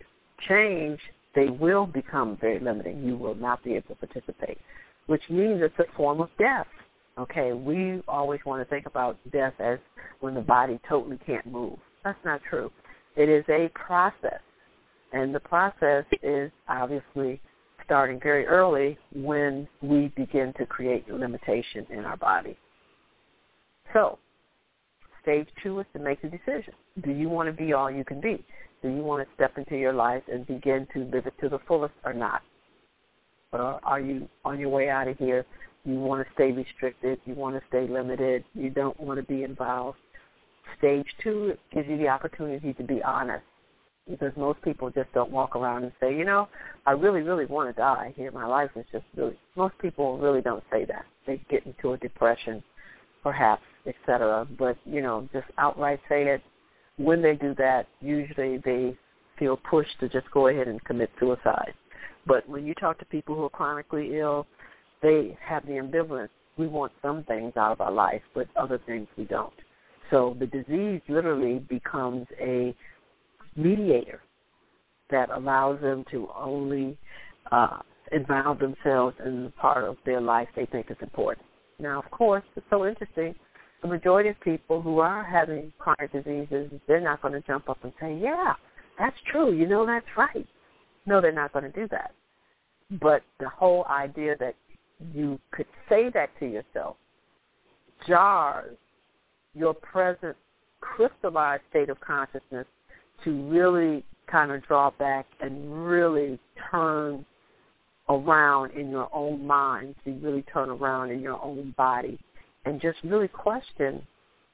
change, 0.48 0.98
they 1.34 1.48
will 1.48 1.86
become 1.86 2.36
very 2.40 2.58
limiting. 2.58 3.04
You 3.04 3.16
will 3.16 3.36
not 3.36 3.62
be 3.62 3.74
able 3.74 3.94
to 3.94 4.06
participate, 4.06 4.58
which 5.06 5.22
means 5.30 5.60
it's 5.62 5.78
a 5.78 5.96
form 5.96 6.20
of 6.20 6.30
death. 6.38 6.66
Okay, 7.18 7.52
we 7.52 8.02
always 8.08 8.40
want 8.44 8.60
to 8.62 8.68
think 8.68 8.86
about 8.86 9.18
death 9.32 9.54
as 9.58 9.78
when 10.20 10.34
the 10.34 10.40
body 10.40 10.78
totally 10.88 11.18
can't 11.26 11.46
move. 11.46 11.78
That's 12.04 12.18
not 12.24 12.40
true. 12.48 12.70
It 13.16 13.28
is 13.28 13.44
a 13.48 13.70
process, 13.74 14.40
and 15.12 15.34
the 15.34 15.40
process 15.40 16.04
is 16.22 16.50
obviously 16.68 17.40
starting 17.84 18.20
very 18.20 18.46
early 18.46 18.98
when 19.14 19.66
we 19.80 20.12
begin 20.16 20.52
to 20.58 20.66
create 20.66 21.08
limitation 21.08 21.86
in 21.90 22.00
our 22.00 22.16
body. 22.16 22.56
So, 23.92 24.18
stage 25.22 25.48
two 25.62 25.80
is 25.80 25.86
to 25.94 25.98
make 26.00 26.22
a 26.24 26.28
decision. 26.28 26.74
Do 27.02 27.10
you 27.10 27.28
want 27.28 27.48
to 27.48 27.52
be 27.52 27.72
all 27.72 27.90
you 27.90 28.04
can 28.04 28.20
be? 28.20 28.44
Do 28.82 28.88
you 28.88 29.02
want 29.02 29.26
to 29.26 29.34
step 29.34 29.56
into 29.56 29.76
your 29.76 29.92
life 29.92 30.22
and 30.30 30.46
begin 30.46 30.86
to 30.94 31.04
live 31.04 31.26
it 31.26 31.34
to 31.40 31.48
the 31.48 31.58
fullest 31.66 31.94
or 32.04 32.12
not? 32.12 32.42
Or 33.52 33.80
are 33.84 34.00
you 34.00 34.28
on 34.44 34.60
your 34.60 34.68
way 34.68 34.90
out 34.90 35.08
of 35.08 35.16
here 35.16 35.46
you 35.86 36.00
want 36.00 36.26
to 36.26 36.34
stay 36.34 36.50
restricted. 36.50 37.20
You 37.24 37.34
want 37.34 37.54
to 37.54 37.62
stay 37.68 37.86
limited. 37.86 38.44
You 38.54 38.70
don't 38.70 38.98
want 38.98 39.20
to 39.20 39.22
be 39.22 39.44
involved. 39.44 39.98
Stage 40.78 41.06
two 41.22 41.54
gives 41.72 41.88
you 41.88 41.96
the 41.96 42.08
opportunity 42.08 42.72
to 42.74 42.82
be 42.82 43.02
honest 43.02 43.44
because 44.08 44.32
most 44.36 44.62
people 44.62 44.90
just 44.90 45.12
don't 45.12 45.30
walk 45.30 45.56
around 45.56 45.82
and 45.82 45.92
say, 46.00 46.16
you 46.16 46.24
know, 46.24 46.48
I 46.86 46.92
really, 46.92 47.22
really 47.22 47.46
want 47.46 47.74
to 47.74 47.80
die 47.80 48.12
here. 48.16 48.30
My 48.30 48.46
life 48.46 48.70
is 48.76 48.84
just 48.92 49.04
really, 49.16 49.36
most 49.56 49.76
people 49.78 50.18
really 50.18 50.42
don't 50.42 50.62
say 50.70 50.84
that. 50.84 51.04
They 51.26 51.40
get 51.50 51.66
into 51.66 51.92
a 51.92 51.98
depression, 51.98 52.62
perhaps 53.22 53.62
etc. 53.86 54.46
But 54.58 54.76
you 54.84 55.02
know, 55.02 55.28
just 55.32 55.46
outright 55.58 56.00
say 56.08 56.24
it. 56.24 56.42
When 56.98 57.22
they 57.22 57.34
do 57.34 57.54
that, 57.56 57.86
usually 58.00 58.58
they 58.64 58.96
feel 59.38 59.58
pushed 59.68 60.00
to 60.00 60.08
just 60.08 60.30
go 60.30 60.48
ahead 60.48 60.66
and 60.66 60.82
commit 60.84 61.10
suicide. 61.20 61.74
But 62.26 62.48
when 62.48 62.66
you 62.66 62.74
talk 62.74 62.98
to 62.98 63.04
people 63.04 63.34
who 63.34 63.44
are 63.44 63.50
chronically 63.50 64.18
ill, 64.18 64.46
they 65.02 65.36
have 65.46 65.66
the 65.66 65.72
ambivalence. 65.72 66.30
We 66.56 66.66
want 66.66 66.92
some 67.02 67.22
things 67.24 67.52
out 67.56 67.72
of 67.72 67.80
our 67.82 67.92
life, 67.92 68.22
but 68.34 68.48
other 68.56 68.80
things 68.86 69.06
we 69.18 69.24
don't. 69.24 69.52
So 70.10 70.36
the 70.38 70.46
disease 70.46 71.00
literally 71.08 71.58
becomes 71.58 72.26
a 72.40 72.74
mediator 73.56 74.20
that 75.10 75.30
allows 75.30 75.80
them 75.80 76.04
to 76.10 76.28
only 76.36 76.96
uh, 77.52 77.78
involve 78.12 78.58
themselves 78.58 79.16
in 79.24 79.44
the 79.44 79.50
part 79.50 79.84
of 79.84 79.96
their 80.04 80.20
life 80.20 80.48
they 80.54 80.66
think 80.66 80.90
is 80.90 80.96
important. 81.00 81.46
Now, 81.78 82.00
of 82.00 82.10
course, 82.10 82.44
it's 82.56 82.66
so 82.70 82.86
interesting. 82.86 83.34
The 83.82 83.88
majority 83.88 84.30
of 84.30 84.40
people 84.40 84.80
who 84.80 84.98
are 85.00 85.22
having 85.22 85.72
chronic 85.78 86.12
diseases, 86.12 86.70
they're 86.88 87.00
not 87.00 87.20
going 87.22 87.34
to 87.34 87.40
jump 87.40 87.68
up 87.68 87.78
and 87.82 87.92
say, 88.00 88.18
yeah, 88.20 88.54
that's 88.98 89.16
true. 89.30 89.52
You 89.52 89.66
know, 89.66 89.86
that's 89.86 90.06
right. 90.16 90.46
No, 91.04 91.20
they're 91.20 91.32
not 91.32 91.52
going 91.52 91.70
to 91.70 91.80
do 91.80 91.86
that. 91.88 92.12
But 93.00 93.22
the 93.38 93.48
whole 93.48 93.84
idea 93.90 94.36
that 94.38 94.54
you 95.12 95.38
could 95.50 95.66
say 95.88 96.10
that 96.14 96.30
to 96.40 96.46
yourself 96.46 96.96
jars 98.06 98.76
your 99.56 99.74
present 99.74 100.36
crystallized 100.80 101.62
state 101.70 101.88
of 101.88 101.98
consciousness 102.00 102.66
to 103.24 103.48
really 103.48 104.04
kind 104.30 104.50
of 104.50 104.64
draw 104.66 104.90
back 104.98 105.26
and 105.40 105.86
really 105.86 106.38
turn 106.70 107.24
around 108.08 108.72
in 108.72 108.90
your 108.90 109.08
own 109.12 109.44
mind, 109.44 109.94
to 110.04 110.12
really 110.22 110.42
turn 110.42 110.68
around 110.68 111.10
in 111.10 111.20
your 111.20 111.42
own 111.42 111.74
body 111.76 112.18
and 112.64 112.80
just 112.80 112.98
really 113.04 113.28
question, 113.28 114.06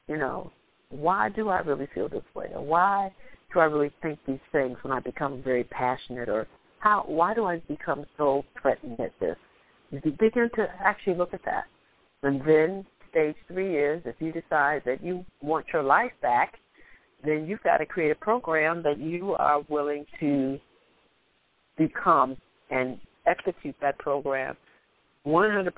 you 0.08 0.16
know, 0.16 0.50
why 0.90 1.28
do 1.30 1.48
I 1.48 1.60
really 1.60 1.88
feel 1.94 2.08
this 2.08 2.22
way? 2.34 2.50
Or 2.54 2.64
why 2.64 3.12
do 3.52 3.60
I 3.60 3.64
really 3.64 3.90
think 4.02 4.18
these 4.26 4.38
things 4.52 4.76
when 4.82 4.92
I 4.92 5.00
become 5.00 5.42
very 5.42 5.64
passionate 5.64 6.28
or 6.28 6.46
how 6.78 7.04
why 7.06 7.32
do 7.32 7.44
I 7.44 7.58
become 7.68 8.04
so 8.16 8.44
threatened 8.60 9.00
at 9.00 9.12
this? 9.20 9.36
You 9.90 10.00
begin 10.00 10.50
to 10.56 10.68
actually 10.80 11.14
look 11.14 11.34
at 11.34 11.44
that. 11.44 11.64
And 12.22 12.40
then 12.46 12.86
stage 13.12 13.36
three 13.46 13.76
is 13.76 14.02
if 14.04 14.16
you 14.18 14.32
decide 14.32 14.82
that 14.84 15.02
you 15.02 15.24
want 15.40 15.66
your 15.72 15.82
life 15.84 16.12
back, 16.20 16.54
then 17.24 17.46
you've 17.46 17.62
got 17.62 17.78
to 17.78 17.86
create 17.86 18.10
a 18.10 18.16
program 18.16 18.82
that 18.82 18.98
you 18.98 19.34
are 19.34 19.60
willing 19.68 20.04
to 20.18 20.58
become 21.78 22.36
and 22.70 22.98
execute 23.26 23.76
that 23.80 23.96
program 23.98 24.56
100%. 25.26 25.70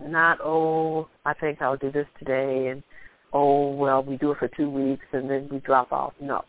Not, 0.00 0.38
oh, 0.42 1.08
I 1.24 1.34
think 1.34 1.62
I'll 1.62 1.76
do 1.76 1.92
this 1.92 2.08
today, 2.18 2.68
and 2.68 2.82
oh, 3.32 3.72
well, 3.74 4.02
we 4.02 4.16
do 4.16 4.32
it 4.32 4.38
for 4.38 4.48
two 4.48 4.68
weeks, 4.68 5.04
and 5.12 5.30
then 5.30 5.48
we 5.50 5.60
drop 5.60 5.92
off. 5.92 6.12
No. 6.20 6.42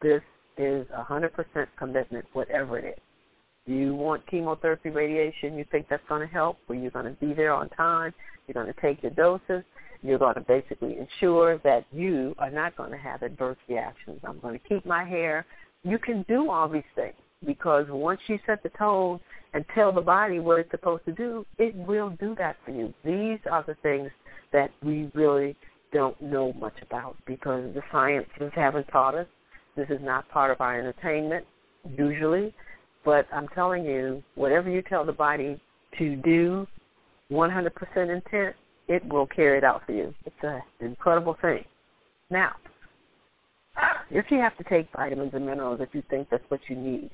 This 0.00 0.22
is 0.56 0.86
100% 0.88 1.66
commitment, 1.76 2.24
whatever 2.32 2.78
it 2.78 2.94
is. 2.96 3.05
You 3.66 3.94
want 3.94 4.26
chemotherapy, 4.28 4.90
radiation, 4.90 5.58
you 5.58 5.64
think 5.70 5.86
that's 5.88 6.02
going 6.08 6.20
to 6.26 6.32
help, 6.32 6.58
well, 6.68 6.78
you're 6.78 6.90
going 6.92 7.06
to 7.06 7.26
be 7.26 7.34
there 7.34 7.52
on 7.52 7.68
time, 7.70 8.14
you're 8.46 8.54
going 8.54 8.72
to 8.72 8.80
take 8.80 9.02
your 9.02 9.12
doses, 9.12 9.64
you're 10.02 10.18
going 10.18 10.34
to 10.34 10.40
basically 10.40 10.96
ensure 10.98 11.58
that 11.64 11.84
you 11.92 12.34
are 12.38 12.50
not 12.50 12.76
going 12.76 12.92
to 12.92 12.96
have 12.96 13.22
adverse 13.22 13.56
reactions. 13.68 14.20
I'm 14.24 14.38
going 14.38 14.58
to 14.58 14.68
keep 14.68 14.86
my 14.86 15.04
hair. 15.04 15.44
You 15.82 15.98
can 15.98 16.24
do 16.28 16.50
all 16.50 16.68
these 16.68 16.82
things 16.94 17.14
because 17.44 17.86
once 17.88 18.20
you 18.28 18.38
set 18.46 18.62
the 18.62 18.68
tone 18.70 19.20
and 19.52 19.64
tell 19.74 19.92
the 19.92 20.00
body 20.00 20.38
what 20.38 20.60
it's 20.60 20.70
supposed 20.70 21.04
to 21.06 21.12
do, 21.12 21.44
it 21.58 21.74
will 21.74 22.10
do 22.20 22.34
that 22.36 22.56
for 22.64 22.70
you. 22.70 22.94
These 23.04 23.40
are 23.50 23.64
the 23.66 23.76
things 23.82 24.10
that 24.52 24.70
we 24.82 25.10
really 25.14 25.56
don't 25.92 26.20
know 26.20 26.52
much 26.52 26.76
about 26.82 27.16
because 27.26 27.74
the 27.74 27.82
sciences 27.90 28.52
haven't 28.54 28.86
taught 28.88 29.14
us. 29.14 29.26
This 29.76 29.88
is 29.90 29.98
not 30.02 30.28
part 30.28 30.50
of 30.50 30.60
our 30.60 30.78
entertainment 30.78 31.44
usually. 31.96 32.54
But 33.06 33.26
I'm 33.32 33.46
telling 33.48 33.84
you, 33.84 34.22
whatever 34.34 34.68
you 34.68 34.82
tell 34.82 35.06
the 35.06 35.12
body 35.12 35.60
to 35.96 36.16
do, 36.16 36.66
100% 37.30 37.70
intent, 37.96 38.56
it 38.88 39.08
will 39.08 39.26
carry 39.28 39.58
it 39.58 39.64
out 39.64 39.82
for 39.86 39.92
you. 39.92 40.12
It's 40.24 40.34
an 40.42 40.60
incredible 40.80 41.36
thing. 41.40 41.64
Now, 42.30 42.56
if 44.10 44.26
you 44.30 44.38
have 44.38 44.56
to 44.58 44.64
take 44.64 44.88
vitamins 44.94 45.32
and 45.34 45.46
minerals, 45.46 45.80
if 45.80 45.90
you 45.92 46.02
think 46.10 46.28
that's 46.30 46.42
what 46.48 46.60
you 46.68 46.74
need, 46.74 47.10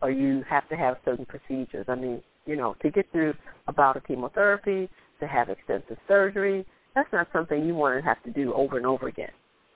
or 0.00 0.12
you 0.12 0.44
have 0.48 0.68
to 0.68 0.76
have 0.76 0.98
certain 1.04 1.26
procedures, 1.26 1.86
I 1.88 1.96
mean, 1.96 2.22
you 2.46 2.54
know, 2.54 2.76
to 2.80 2.90
get 2.90 3.10
through 3.10 3.34
a 3.66 3.72
bout 3.72 3.96
of 3.96 4.06
chemotherapy, 4.06 4.88
to 5.18 5.26
have 5.26 5.48
extensive 5.48 5.98
surgery, 6.06 6.64
that's 6.94 7.12
not 7.12 7.26
something 7.32 7.66
you 7.66 7.74
want 7.74 7.98
to 7.98 8.04
have 8.04 8.22
to 8.22 8.30
do 8.30 8.54
over 8.54 8.76
and 8.76 8.86
over 8.86 9.08
again. 9.08 9.30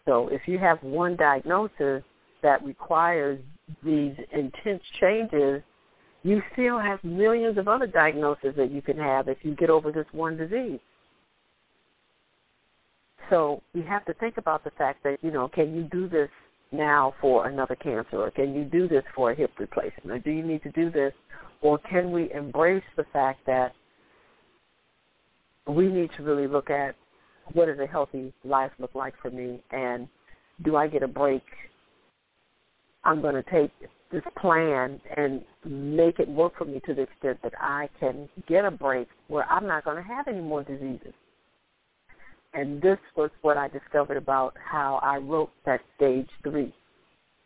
So 0.05 0.29
if 0.29 0.43
you 0.47 0.59
have 0.59 0.81
one 0.83 1.17
diagnosis 1.17 2.05
that 2.43 2.64
requires 2.64 3.41
these 3.85 4.14
intense 4.33 4.83
changes, 5.01 5.62
you 6.23 6.43
still 6.53 6.79
have 6.79 7.03
millions 7.05 7.59
of 7.59 7.69
other 7.69 7.87
diagnoses 7.87 8.55
that 8.57 8.71
you 8.71 8.83
can 8.83 8.97
have 8.97 9.29
if 9.29 9.39
you 9.43 9.55
get 9.55 9.71
over 9.71 9.93
this 9.93 10.07
one 10.12 10.37
disease. 10.37 10.81
So 13.31 13.62
you 13.75 13.83
have 13.83 14.05
to 14.07 14.14
think 14.14 14.37
about 14.37 14.64
the 14.64 14.71
fact 14.71 15.03
that, 15.05 15.19
you 15.23 15.31
know, 15.31 15.49
can 15.49 15.75
you 15.75 15.83
do 15.85 16.09
this 16.09 16.29
now 16.73 17.14
for 17.21 17.49
another 17.49 17.77
cancer 17.77 18.17
or 18.17 18.31
can 18.31 18.55
you 18.55 18.64
do 18.64 18.89
this 18.89 19.05
for 19.14 19.31
a 19.31 19.35
hip 19.35 19.53
replacement 19.59 20.11
or 20.11 20.19
do 20.19 20.31
you 20.31 20.43
need 20.43 20.62
to 20.62 20.71
do 20.73 20.91
this 20.91 21.12
or 21.61 21.79
can 21.79 22.11
we 22.11 22.33
embrace 22.33 22.85
the 22.97 23.05
fact 23.12 23.41
that 23.47 23.73
we 25.67 25.87
need 25.89 26.11
to 26.17 26.23
really 26.23 26.47
look 26.47 26.71
at 26.71 26.95
what 27.53 27.67
does 27.67 27.79
a 27.79 27.87
healthy 27.87 28.33
life 28.45 28.73
look 28.79 28.95
like 28.95 29.14
for 29.23 29.31
me 29.31 29.61
and 29.71 30.09
do 30.64 30.77
I 30.77 30.89
get 30.89 31.03
a 31.03 31.09
break? 31.09 31.45
I'm 33.07 33.23
going 33.23 33.37
to 33.37 33.51
take 33.51 33.71
this 34.11 34.23
plan 34.37 35.01
and 35.17 35.43
make 35.65 36.19
it 36.19 36.29
work 36.29 36.59
for 36.59 36.65
me 36.65 36.81
to 36.87 36.95
the 36.95 37.03
extent 37.03 37.39
that 37.45 37.53
I 37.61 37.89
can 38.01 38.29
get 38.49 38.65
a 38.65 38.71
break 38.71 39.07
where 39.29 39.45
I'm 39.49 39.67
not 39.67 39.85
going 39.85 39.97
to 39.97 40.03
have 40.03 40.27
any 40.27 40.41
more 40.41 40.65
diseases. 40.65 41.15
And 42.53 42.83
this 42.83 42.99
was 43.17 43.31
what 43.43 43.57
I 43.57 43.69
discovered 43.69 44.17
about 44.17 44.55
how 44.59 44.99
I 45.05 45.19
wrote 45.19 45.51
that 45.67 45.83
stage 45.97 46.29
three, 46.43 46.75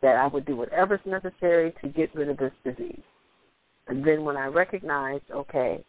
that 0.01 0.15
I 0.15 0.25
would 0.27 0.45
do 0.45 0.55
whatever's 0.55 0.99
necessary 1.05 1.73
to 1.83 1.89
get 1.89 2.15
rid 2.15 2.29
of 2.29 2.37
this 2.37 2.53
disease. 2.63 3.03
And 3.87 4.03
then 4.03 4.23
when 4.23 4.37
I 4.37 4.47
recognized, 4.47 5.25
okay, 5.31 5.83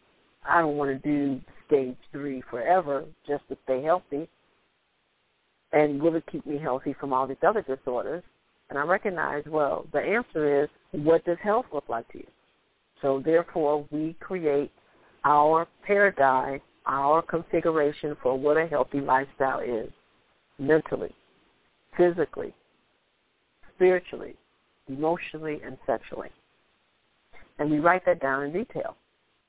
I 0.47 0.61
don't 0.61 0.77
want 0.77 0.91
to 0.91 1.09
do 1.09 1.41
stage 1.65 1.97
three 2.11 2.43
forever 2.47 3.05
just 3.27 3.47
to 3.49 3.57
stay 3.63 3.81
healthy 3.81 4.29
and 5.71 5.99
will 5.99 6.15
it 6.15 6.23
keep 6.31 6.45
me 6.45 6.59
healthy 6.59 6.95
from 6.99 7.11
all 7.11 7.25
these 7.25 7.37
other 7.45 7.63
disorders? 7.63 8.23
And 8.73 8.79
I 8.79 8.85
recognize, 8.85 9.43
well, 9.47 9.85
the 9.93 9.99
answer 9.99 10.63
is, 10.63 10.69
what 10.93 11.23
does 11.25 11.37
health 11.43 11.67
look 11.71 11.87
like 11.89 12.11
to 12.11 12.17
you? 12.17 12.27
So 13.03 13.21
therefore, 13.23 13.85
we 13.91 14.15
create 14.19 14.71
our 15.23 15.67
paradigm 15.85 16.59
our 16.87 17.21
configuration 17.21 18.17
for 18.23 18.35
what 18.37 18.57
a 18.57 18.65
healthy 18.65 18.99
lifestyle 18.99 19.59
is 19.59 19.91
mentally, 20.57 21.13
physically, 21.95 22.51
spiritually, 23.75 24.35
emotionally, 24.87 25.61
and 25.63 25.77
sexually. 25.85 26.29
And 27.59 27.69
we 27.69 27.77
write 27.77 28.05
that 28.07 28.21
down 28.21 28.43
in 28.43 28.53
detail. 28.53 28.97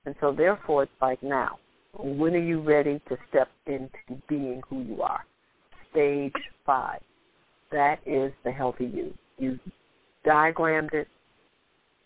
And 0.05 0.15
so 0.21 0.33
therefore 0.33 0.83
it's 0.83 0.93
like 1.01 1.23
now, 1.23 1.59
when 1.99 2.35
are 2.35 2.39
you 2.39 2.61
ready 2.61 3.01
to 3.09 3.17
step 3.31 3.49
into 3.67 3.89
being 4.29 4.63
who 4.69 4.83
you 4.83 5.01
are? 5.01 5.25
Stage 5.91 6.35
five. 6.67 7.01
That 7.75 7.99
is 8.07 8.33
the 8.45 8.53
healthy 8.53 8.85
you. 8.87 9.13
You 9.37 9.59
diagrammed 10.25 10.95
it 10.95 11.09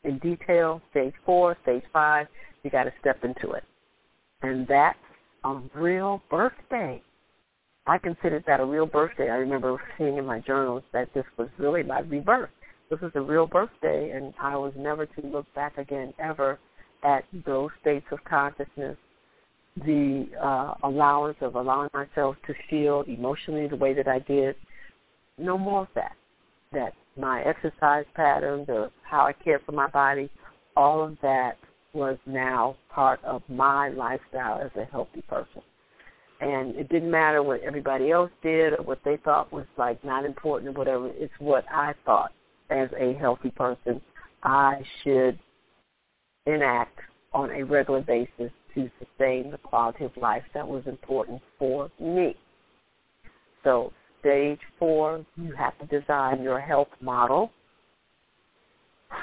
in 0.02 0.16
detail, 0.18 0.80
stage 0.90 1.12
four, 1.26 1.58
stage 1.62 1.82
five, 1.92 2.26
you 2.62 2.70
got 2.70 2.84
to 2.84 2.92
step 3.00 3.22
into 3.22 3.52
it. 3.52 3.64
And 4.40 4.66
that's 4.66 4.98
a 5.44 5.60
real 5.74 6.22
birthday. 6.30 7.02
I 7.86 7.98
considered 7.98 8.44
that 8.46 8.60
a 8.60 8.64
real 8.64 8.86
birthday. 8.86 9.28
I 9.28 9.36
remember 9.36 9.78
seeing 9.98 10.16
in 10.16 10.24
my 10.24 10.40
journals 10.40 10.84
that 10.94 11.12
this 11.12 11.26
was 11.36 11.48
really 11.58 11.82
my 11.82 12.00
rebirth. 12.00 12.48
This 12.88 13.00
was 13.02 13.12
a 13.14 13.20
real 13.20 13.46
birthday, 13.46 14.12
and 14.12 14.32
I 14.40 14.56
was 14.56 14.72
never 14.74 15.04
to 15.04 15.26
look 15.26 15.52
back 15.54 15.76
again 15.76 16.14
ever 16.18 16.58
at 17.04 17.24
those 17.44 17.68
states 17.82 18.06
of 18.10 18.24
consciousness, 18.24 18.96
the 19.84 20.28
uh, 20.42 20.74
allowance 20.82 21.36
of 21.42 21.56
allowing 21.56 21.90
myself 21.92 22.36
to 22.46 22.54
feel 22.70 23.02
emotionally 23.06 23.68
the 23.68 23.76
way 23.76 23.92
that 23.92 24.08
I 24.08 24.20
did. 24.20 24.56
No 25.38 25.56
more 25.56 25.82
of 25.82 25.88
that. 25.94 26.16
That 26.72 26.92
my 27.16 27.42
exercise 27.42 28.04
patterns 28.14 28.66
or 28.68 28.90
how 29.02 29.26
I 29.26 29.32
cared 29.32 29.62
for 29.64 29.72
my 29.72 29.88
body, 29.88 30.30
all 30.76 31.02
of 31.02 31.16
that 31.22 31.56
was 31.92 32.18
now 32.26 32.76
part 32.90 33.22
of 33.24 33.42
my 33.48 33.88
lifestyle 33.88 34.60
as 34.60 34.70
a 34.76 34.84
healthy 34.84 35.22
person. 35.22 35.62
And 36.40 36.76
it 36.76 36.88
didn't 36.88 37.10
matter 37.10 37.42
what 37.42 37.62
everybody 37.62 38.10
else 38.12 38.30
did 38.42 38.74
or 38.74 38.82
what 38.82 39.00
they 39.04 39.16
thought 39.16 39.52
was 39.52 39.66
like 39.76 40.02
not 40.04 40.24
important 40.24 40.68
or 40.68 40.78
whatever. 40.78 41.10
It's 41.14 41.32
what 41.38 41.64
I 41.72 41.94
thought 42.04 42.32
as 42.70 42.88
a 42.98 43.14
healthy 43.14 43.50
person 43.50 44.00
I 44.42 44.82
should 45.02 45.38
enact 46.46 46.98
on 47.32 47.50
a 47.50 47.64
regular 47.64 48.02
basis 48.02 48.52
to 48.74 48.90
sustain 48.98 49.50
the 49.50 49.58
quality 49.58 50.04
of 50.04 50.16
life 50.16 50.44
that 50.54 50.66
was 50.66 50.82
important 50.86 51.42
for 51.58 51.90
me. 51.98 52.36
So 53.64 53.92
stage 54.20 54.60
four, 54.78 55.24
you 55.36 55.52
have 55.52 55.78
to 55.78 55.86
design 55.86 56.42
your 56.42 56.60
health 56.60 56.88
model 57.00 57.50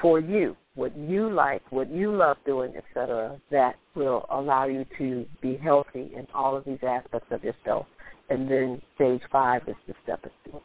for 0.02 0.20
you, 0.20 0.56
what 0.76 0.96
you 0.98 1.30
like, 1.32 1.62
what 1.72 1.89
you 1.89 2.16
love 2.16 2.38
doing, 2.46 2.74
etc., 2.76 3.39
that 3.52 3.76
will 3.96 4.26
allow 4.32 4.66
you 4.66 4.86
to 4.98 5.26
be 5.41 5.58
healthy 5.58 6.12
in 6.16 6.28
all 6.34 6.56
of 6.56 6.66
these 6.66 6.80
aspects 6.86 7.28
of 7.32 7.43
yourself. 7.43 7.86
And 8.30 8.50
then 8.50 8.82
stage 8.96 9.22
five 9.32 9.62
is 9.68 9.76
the 9.88 9.93
step 10.04 10.26
two. 10.46 10.60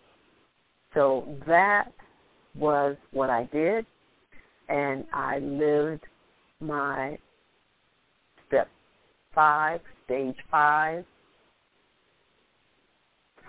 So 0.95 1.37
that 1.47 1.93
was 2.55 2.97
what 3.13 3.31
I 3.31 3.49
did, 3.53 3.87
and 4.69 5.05
I 5.13 5.39
lived 5.39 6.03
my 6.61 7.19
step 8.49 8.69
five, 9.35 9.81
stage 10.07 10.37
five, 10.51 11.05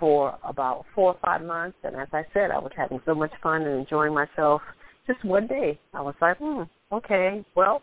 for 0.01 0.37
about 0.43 0.83
four 0.93 1.13
or 1.13 1.17
five 1.23 1.41
months. 1.41 1.77
And 1.83 1.95
as 1.95 2.09
I 2.11 2.23
said, 2.33 2.51
I 2.51 2.59
was 2.59 2.73
having 2.75 2.99
so 3.05 3.15
much 3.15 3.31
fun 3.41 3.61
and 3.61 3.79
enjoying 3.79 4.13
myself. 4.13 4.61
Just 5.07 5.23
one 5.23 5.47
day, 5.47 5.79
I 5.93 6.01
was 6.01 6.15
like, 6.19 6.37
hmm, 6.39 6.63
okay, 6.91 7.45
well, 7.55 7.81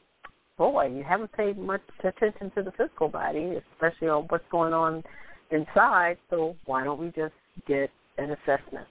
boy, 0.58 0.92
you 0.94 1.02
haven't 1.02 1.32
paid 1.32 1.56
much 1.56 1.80
attention 2.04 2.52
to 2.56 2.62
the 2.62 2.72
physical 2.72 3.08
body, 3.08 3.54
especially 3.72 4.08
on 4.08 4.24
what's 4.24 4.44
going 4.50 4.74
on 4.74 5.02
inside. 5.50 6.18
So 6.28 6.56
why 6.66 6.84
don't 6.84 7.00
we 7.00 7.06
just 7.16 7.32
get 7.66 7.88
an 8.18 8.32
assessment? 8.32 8.86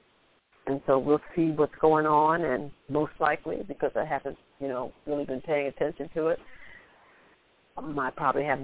and 0.68 0.82
so 0.86 1.00
we'll 1.00 1.22
see 1.36 1.52
what's 1.52 1.74
going 1.80 2.06
on 2.06 2.44
and 2.44 2.70
most 2.90 3.14
likely 3.20 3.58
because 3.68 3.92
I 3.96 4.06
haven't, 4.06 4.38
you 4.60 4.68
know, 4.68 4.92
really 5.06 5.26
been 5.26 5.42
paying 5.42 5.68
attention 5.68 6.10
to 6.14 6.28
it, 6.28 6.40
I 7.78 8.10
probably 8.16 8.44
have 8.44 8.60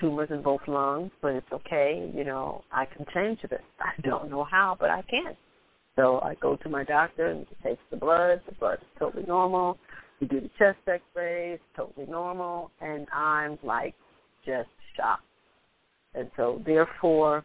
tumors 0.00 0.28
in 0.30 0.42
both 0.42 0.60
lungs, 0.66 1.10
but 1.22 1.32
it's 1.34 1.52
okay, 1.52 2.10
you 2.14 2.24
know, 2.24 2.62
I 2.72 2.84
can 2.84 3.04
change 3.14 3.40
this. 3.42 3.60
I 3.80 4.00
don't 4.02 4.30
know 4.30 4.44
how, 4.44 4.76
but 4.78 4.90
I 4.90 5.02
can. 5.02 5.36
So 5.96 6.20
I 6.20 6.34
go 6.40 6.56
to 6.56 6.68
my 6.68 6.84
doctor 6.84 7.28
and 7.28 7.46
he 7.48 7.68
takes 7.68 7.82
the 7.90 7.96
blood, 7.96 8.40
the 8.46 8.54
blood 8.56 8.78
is 8.80 8.88
totally 8.98 9.24
normal. 9.26 9.78
We 10.20 10.26
do 10.26 10.40
the 10.40 10.50
chest 10.58 10.78
x-rays, 10.86 11.58
totally 11.76 12.06
normal, 12.06 12.70
and 12.80 13.06
I'm 13.12 13.58
like 13.62 13.94
just 14.44 14.68
shocked. 14.96 15.22
And 16.14 16.30
so 16.36 16.62
therefore 16.64 17.44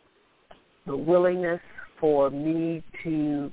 the 0.85 0.95
willingness 0.95 1.61
for 1.99 2.29
me 2.29 2.83
to 3.03 3.51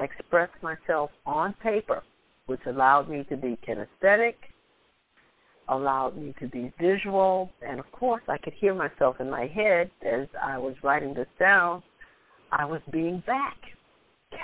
express 0.00 0.50
myself 0.62 1.10
on 1.26 1.54
paper, 1.62 2.02
which 2.46 2.60
allowed 2.66 3.08
me 3.08 3.24
to 3.28 3.36
be 3.36 3.58
kinesthetic, 3.66 4.34
allowed 5.68 6.16
me 6.16 6.34
to 6.40 6.48
be 6.48 6.72
visual, 6.80 7.50
and 7.62 7.78
of 7.78 7.90
course 7.92 8.22
I 8.28 8.38
could 8.38 8.54
hear 8.54 8.74
myself 8.74 9.16
in 9.20 9.30
my 9.30 9.46
head 9.46 9.90
as 10.02 10.26
I 10.42 10.58
was 10.58 10.74
writing 10.82 11.14
this 11.14 11.28
down. 11.38 11.82
I 12.50 12.64
was 12.64 12.80
being 12.90 13.22
back, 13.26 13.56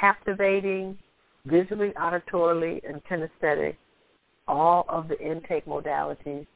captivating, 0.01 0.99
visually, 1.47 1.93
auditorily, 1.97 2.81
and 2.87 3.03
kinesthetic, 3.05 3.77
all 4.47 4.85
of 4.89 5.09
the 5.09 5.19
intake 5.19 5.67
modalities 5.67 6.47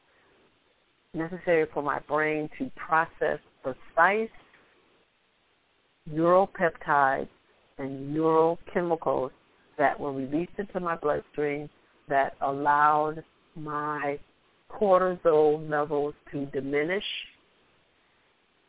necessary 1.13 1.65
for 1.73 1.81
my 1.81 1.99
brain 2.07 2.49
to 2.59 2.69
process 2.75 3.39
precise 3.63 4.29
neuropeptides 6.11 7.27
and 7.77 8.15
neurochemicals 8.15 9.31
that 9.77 9.99
were 9.99 10.11
released 10.11 10.51
into 10.57 10.79
my 10.79 10.95
bloodstream 10.95 11.69
that 12.07 12.35
allowed 12.41 13.23
my 13.55 14.19
cortisol 14.71 15.69
levels 15.69 16.13
to 16.31 16.45
diminish. 16.47 17.03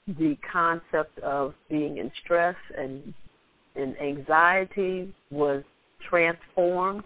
The 0.07 0.37
concept 0.51 1.19
of 1.21 1.55
being 1.69 1.99
in 1.99 2.11
stress 2.25 2.57
and 2.77 3.15
in 3.77 3.97
anxiety 3.99 5.15
was 5.31 5.63
transformed. 6.09 7.05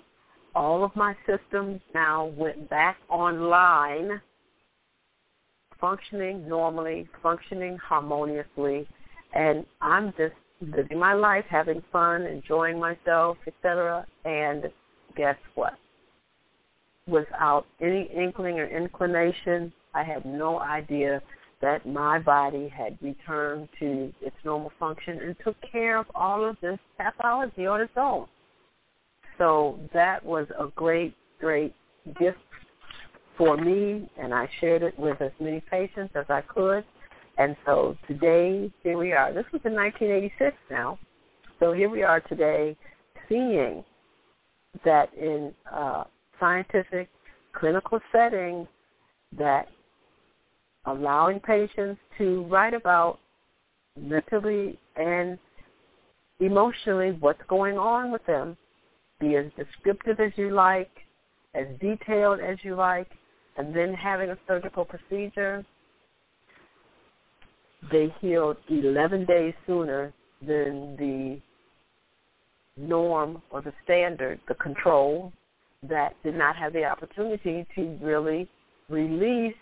All 0.54 0.84
of 0.84 0.94
my 0.94 1.14
systems 1.26 1.80
now 1.94 2.26
went 2.36 2.70
back 2.70 2.96
online, 3.08 4.20
functioning 5.80 6.48
normally, 6.48 7.08
functioning 7.22 7.76
harmoniously, 7.76 8.86
and 9.34 9.66
I'm 9.80 10.14
just 10.16 10.34
living 10.60 10.98
my 10.98 11.12
life, 11.12 11.44
having 11.48 11.82
fun, 11.92 12.22
enjoying 12.22 12.78
myself, 12.78 13.36
etc. 13.46 14.06
And 14.24 14.70
guess 15.16 15.36
what? 15.54 15.74
Without 17.06 17.66
any 17.80 18.10
inkling 18.14 18.58
or 18.58 18.66
inclination, 18.66 19.72
I 19.94 20.02
had 20.02 20.24
no 20.24 20.58
idea 20.60 21.20
that 21.60 21.86
my 21.86 22.18
body 22.18 22.68
had 22.68 22.98
returned 23.00 23.68
to 23.78 24.12
its 24.20 24.36
normal 24.44 24.72
function 24.78 25.18
and 25.20 25.36
took 25.44 25.56
care 25.70 25.98
of 25.98 26.06
all 26.14 26.44
of 26.44 26.56
this 26.60 26.78
pathology 26.98 27.66
on 27.66 27.80
its 27.80 27.92
own. 27.96 28.26
So 29.38 29.78
that 29.92 30.24
was 30.24 30.46
a 30.58 30.68
great, 30.74 31.14
great 31.40 31.74
gift 32.18 32.38
for 33.36 33.56
me, 33.56 34.08
and 34.18 34.32
I 34.32 34.48
shared 34.60 34.82
it 34.82 34.98
with 34.98 35.20
as 35.20 35.32
many 35.40 35.60
patients 35.70 36.14
as 36.14 36.26
I 36.28 36.40
could. 36.42 36.84
And 37.36 37.56
so 37.66 37.96
today, 38.06 38.70
here 38.82 38.96
we 38.96 39.12
are. 39.12 39.32
This 39.32 39.44
was 39.52 39.62
in 39.64 39.74
1986 39.74 40.56
now. 40.70 40.98
So 41.58 41.72
here 41.72 41.88
we 41.88 42.02
are 42.02 42.20
today 42.20 42.76
seeing 43.28 43.84
that 44.84 45.12
in 45.14 45.52
uh, 45.72 46.04
scientific 46.44 47.08
clinical 47.54 47.98
setting 48.12 48.68
that 49.38 49.66
allowing 50.84 51.40
patients 51.40 51.98
to 52.18 52.44
write 52.44 52.74
about 52.74 53.18
mentally 53.98 54.78
and 54.96 55.38
emotionally 56.40 57.16
what's 57.20 57.40
going 57.48 57.78
on 57.78 58.12
with 58.12 58.24
them, 58.26 58.56
be 59.20 59.36
as 59.36 59.46
descriptive 59.56 60.20
as 60.20 60.32
you 60.36 60.50
like, 60.50 60.90
as 61.54 61.66
detailed 61.80 62.40
as 62.40 62.58
you 62.62 62.74
like, 62.74 63.08
and 63.56 63.74
then 63.74 63.94
having 63.94 64.30
a 64.30 64.38
surgical 64.46 64.84
procedure. 64.84 65.64
They 67.90 68.14
healed 68.20 68.58
11 68.68 69.24
days 69.24 69.54
sooner 69.66 70.12
than 70.46 70.96
the 70.96 71.40
norm 72.76 73.40
or 73.50 73.62
the 73.62 73.72
standard, 73.84 74.40
the 74.48 74.54
control, 74.54 75.32
that 75.88 76.14
did 76.22 76.34
not 76.34 76.56
have 76.56 76.72
the 76.72 76.84
opportunity 76.84 77.66
to 77.74 77.98
really 78.02 78.48
release 78.88 79.54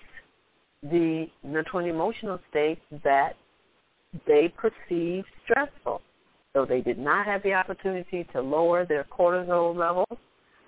the 0.83 1.27
mental 1.45 1.79
and 1.79 1.89
emotional 1.89 2.39
states 2.51 2.81
that 3.05 3.35
they 4.27 4.53
perceived 4.57 5.27
stressful. 5.45 6.03
So 6.55 6.67
they 6.67 6.81
did 6.81 6.99
not 6.99 7.25
have 7.27 7.43
the 7.43 7.55
opportunity 7.55 8.27
to 8.33 8.41
lower 8.41 8.85
their 8.85 9.05
cortisol 9.05 9.77
levels. 9.77 10.19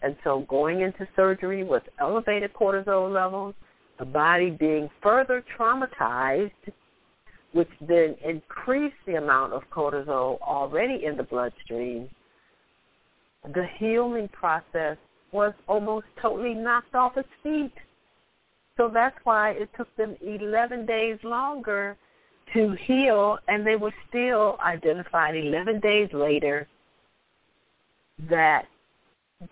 And 0.02 0.16
so 0.24 0.46
going 0.48 0.80
into 0.80 1.06
surgery 1.16 1.64
with 1.64 1.82
elevated 2.00 2.52
cortisol 2.54 3.12
levels, 3.12 3.54
the 3.98 4.04
body 4.04 4.50
being 4.50 4.88
further 5.02 5.44
traumatized 5.58 6.50
which 7.54 7.70
then 7.80 8.16
increased 8.24 8.96
the 9.06 9.14
amount 9.14 9.52
of 9.52 9.62
cortisol 9.70 10.40
already 10.40 11.04
in 11.04 11.16
the 11.16 11.22
bloodstream, 11.22 12.08
the 13.44 13.64
healing 13.78 14.28
process 14.32 14.96
was 15.34 15.52
almost 15.68 16.06
totally 16.22 16.54
knocked 16.54 16.94
off 16.94 17.16
its 17.16 17.28
feet. 17.42 17.72
So 18.76 18.88
that's 18.92 19.16
why 19.24 19.50
it 19.50 19.68
took 19.76 19.94
them 19.96 20.16
11 20.22 20.86
days 20.86 21.18
longer 21.24 21.96
to 22.54 22.76
heal, 22.86 23.38
and 23.48 23.66
they 23.66 23.76
were 23.76 23.92
still 24.08 24.56
identified 24.64 25.36
11 25.36 25.80
days 25.80 26.08
later 26.12 26.68
that 28.30 28.66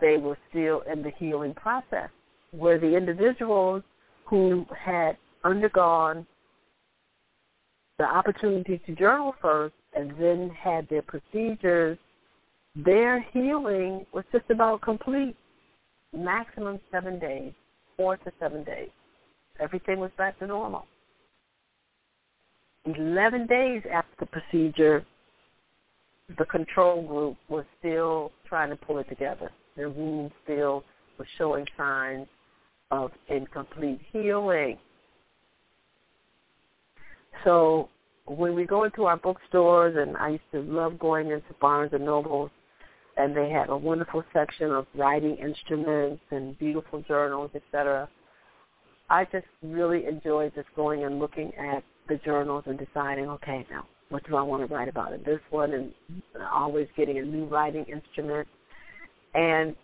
they 0.00 0.16
were 0.16 0.38
still 0.50 0.82
in 0.90 1.02
the 1.02 1.10
healing 1.18 1.52
process, 1.54 2.10
where 2.52 2.78
the 2.78 2.96
individuals 2.96 3.82
who 4.24 4.64
had 4.78 5.16
undergone 5.44 6.24
the 7.98 8.04
opportunity 8.04 8.80
to 8.86 8.94
journal 8.94 9.34
first 9.42 9.74
and 9.94 10.12
then 10.18 10.48
had 10.50 10.88
their 10.88 11.02
procedures, 11.02 11.98
their 12.76 13.20
healing 13.32 14.06
was 14.12 14.24
just 14.32 14.48
about 14.48 14.80
complete. 14.80 15.36
Maximum 16.14 16.78
seven 16.90 17.18
days, 17.18 17.52
four 17.96 18.16
to 18.18 18.32
seven 18.38 18.64
days. 18.64 18.90
Everything 19.60 19.98
was 19.98 20.10
back 20.18 20.38
to 20.38 20.46
normal. 20.46 20.86
Eleven 22.84 23.46
days 23.46 23.82
after 23.92 24.12
the 24.20 24.26
procedure, 24.26 25.04
the 26.38 26.44
control 26.46 27.06
group 27.06 27.36
was 27.48 27.64
still 27.78 28.32
trying 28.48 28.70
to 28.70 28.76
pull 28.76 28.98
it 28.98 29.08
together. 29.08 29.50
Their 29.76 29.90
wound 29.90 30.32
still 30.44 30.84
was 31.18 31.26
showing 31.38 31.66
signs 31.76 32.26
of 32.90 33.10
incomplete 33.28 34.00
healing. 34.12 34.78
So 37.44 37.88
when 38.26 38.54
we 38.54 38.64
go 38.64 38.84
into 38.84 39.04
our 39.04 39.16
bookstores, 39.16 39.96
and 39.96 40.16
I 40.16 40.30
used 40.30 40.44
to 40.52 40.60
love 40.60 40.98
going 40.98 41.30
into 41.30 41.54
Barnes 41.60 41.92
and 41.92 42.04
Nobles, 42.04 42.50
and 43.16 43.36
they 43.36 43.50
had 43.50 43.68
a 43.68 43.76
wonderful 43.76 44.22
section 44.32 44.70
of 44.70 44.86
writing 44.94 45.36
instruments 45.36 46.22
and 46.30 46.58
beautiful 46.58 47.02
journals, 47.02 47.50
etc. 47.54 48.08
I 49.10 49.24
just 49.26 49.46
really 49.62 50.06
enjoyed 50.06 50.54
just 50.54 50.68
going 50.74 51.04
and 51.04 51.18
looking 51.18 51.52
at 51.54 51.84
the 52.08 52.16
journals 52.24 52.64
and 52.66 52.78
deciding, 52.78 53.28
okay, 53.28 53.66
now 53.70 53.86
what 54.08 54.26
do 54.28 54.36
I 54.36 54.42
want 54.42 54.66
to 54.66 54.74
write 54.74 54.88
about 54.88 55.12
in 55.12 55.22
this 55.22 55.40
one, 55.50 55.72
and 55.72 55.92
always 56.52 56.86
getting 56.96 57.18
a 57.18 57.22
new 57.22 57.46
writing 57.46 57.84
instrument. 57.84 58.46
And 59.34 59.74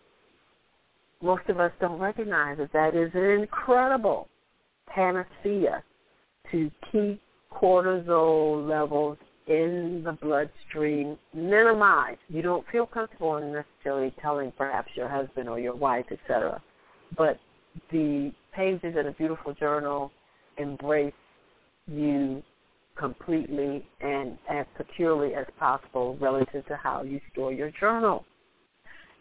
most 1.23 1.49
of 1.49 1.59
us 1.59 1.73
don't 1.81 1.99
recognize 1.99 2.59
that 2.59 2.73
that 2.73 2.95
is 2.95 3.11
an 3.15 3.41
incredible 3.41 4.29
panacea 4.87 5.83
to 6.53 6.71
keep 6.93 7.21
cortisol 7.53 8.69
levels 8.69 9.17
in 9.49 10.03
the 10.05 10.13
bloodstream 10.13 11.17
minimized. 11.35 12.21
You 12.29 12.43
don't 12.43 12.67
feel 12.71 12.87
comfortable 12.87 13.41
necessarily 13.41 14.15
telling 14.21 14.53
perhaps 14.57 14.91
your 14.95 15.09
husband 15.09 15.49
or 15.49 15.59
your 15.59 15.75
wife, 15.75 16.07
etc. 16.11 16.63
But 17.17 17.39
the 17.91 18.33
pages 18.55 18.95
in 18.99 19.07
a 19.07 19.13
beautiful 19.13 19.55
journal 19.55 20.11
embrace 20.59 21.13
you 21.87 22.43
completely 22.99 23.87
and 24.01 24.37
as 24.51 24.67
securely 24.77 25.35
as 25.35 25.47
possible 25.59 26.19
relative 26.21 26.67
to 26.67 26.77
how 26.77 27.03
you 27.03 27.21
store 27.33 27.53
your 27.53 27.71
journal. 27.71 28.25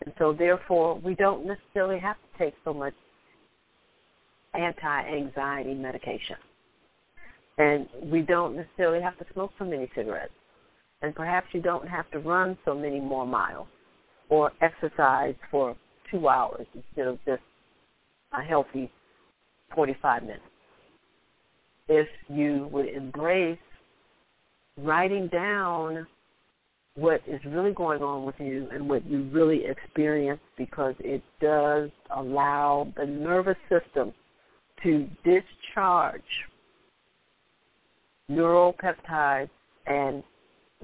And 0.04 0.14
so 0.18 0.34
therefore 0.34 1.00
we 1.00 1.16
don't 1.16 1.46
necessarily 1.46 2.00
have 2.00 2.18
to 2.18 2.44
take 2.44 2.54
so 2.66 2.74
much 2.74 2.94
anti-anxiety 4.54 5.76
medication. 5.76 6.38
And 7.58 7.88
we 8.04 8.22
don't 8.22 8.56
necessarily 8.56 9.02
have 9.02 9.18
to 9.18 9.26
smoke 9.34 9.52
so 9.58 9.66
many 9.66 9.90
cigarettes. 9.96 10.34
And 11.02 11.16
perhaps 11.16 11.48
you 11.54 11.62
don't 11.62 11.88
have 11.88 12.10
to 12.12 12.20
run 12.20 12.58
so 12.66 12.76
many 12.76 13.00
more 13.00 13.26
miles 13.26 13.68
or 14.30 14.52
exercise 14.62 15.36
for 15.50 15.76
two 16.12 16.28
hours 16.28 16.66
instead 16.74 17.08
of 17.08 17.18
just 17.26 17.42
a 18.34 18.42
healthy 18.42 18.92
45 19.76 20.24
minutes. 20.24 20.42
If 21.88 22.08
you 22.28 22.68
would 22.72 22.88
embrace 22.88 23.60
writing 24.78 25.28
down 25.28 26.06
what 26.96 27.22
is 27.28 27.40
really 27.46 27.74
going 27.74 28.02
on 28.02 28.26
with 28.26 28.36
you 28.40 28.68
and 28.72 28.90
what 28.90 29.06
you 29.06 29.30
really 29.32 29.62
experience 29.66 30.40
because 30.58 30.96
it 31.00 31.22
does 31.40 31.90
allow 32.16 32.92
the 32.98 33.06
nervous 33.06 33.58
system 33.70 34.12
to 34.84 35.08
discharge 35.24 36.22
neuropeptides 38.30 39.50
and 39.86 40.24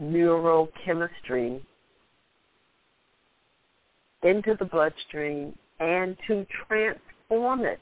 neurochemistry 0.01 1.61
into 4.23 4.55
the 4.57 4.65
bloodstream 4.65 5.53
and 5.79 6.15
to 6.27 6.45
transform 6.67 7.61
it. 7.65 7.81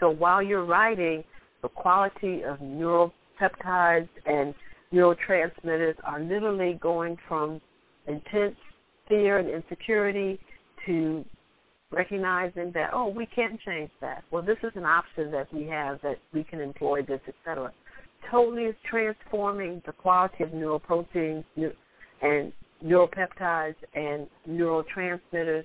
So 0.00 0.10
while 0.10 0.42
you're 0.42 0.64
writing, 0.64 1.22
the 1.62 1.68
quality 1.68 2.42
of 2.42 2.58
neuropeptides 2.58 4.08
and 4.26 4.54
neurotransmitters 4.92 5.94
are 6.04 6.20
literally 6.20 6.78
going 6.82 7.16
from 7.28 7.60
intense 8.08 8.56
fear 9.08 9.38
and 9.38 9.48
insecurity 9.48 10.40
to 10.86 11.24
recognizing 11.92 12.72
that, 12.72 12.90
oh, 12.92 13.06
we 13.06 13.26
can't 13.26 13.60
change 13.60 13.90
that. 14.00 14.24
Well, 14.32 14.42
this 14.42 14.56
is 14.64 14.72
an 14.74 14.84
option 14.84 15.30
that 15.30 15.52
we 15.54 15.66
have 15.66 16.00
that 16.02 16.18
we 16.32 16.42
can 16.42 16.60
employ 16.60 17.02
this, 17.02 17.20
etc 17.28 17.72
totally 18.30 18.64
is 18.64 18.76
transforming 18.88 19.82
the 19.86 19.92
quality 19.92 20.44
of 20.44 20.50
neuroproteins 20.50 21.44
and 22.22 22.52
neuropeptides 22.84 23.76
and 23.94 24.26
neurotransmitters 24.48 25.64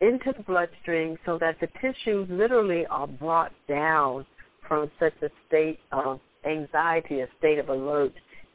into 0.00 0.32
the 0.36 0.42
bloodstream 0.44 1.16
so 1.26 1.38
that 1.38 1.56
the 1.60 1.68
tissues 1.80 2.26
literally 2.30 2.86
are 2.86 3.06
brought 3.06 3.52
down 3.68 4.24
from 4.66 4.90
such 4.98 5.12
a 5.22 5.28
state 5.46 5.78
of 5.92 6.20
anxiety, 6.48 7.20
a 7.20 7.28
state 7.38 7.58
of 7.58 7.68
alert, 7.68 8.12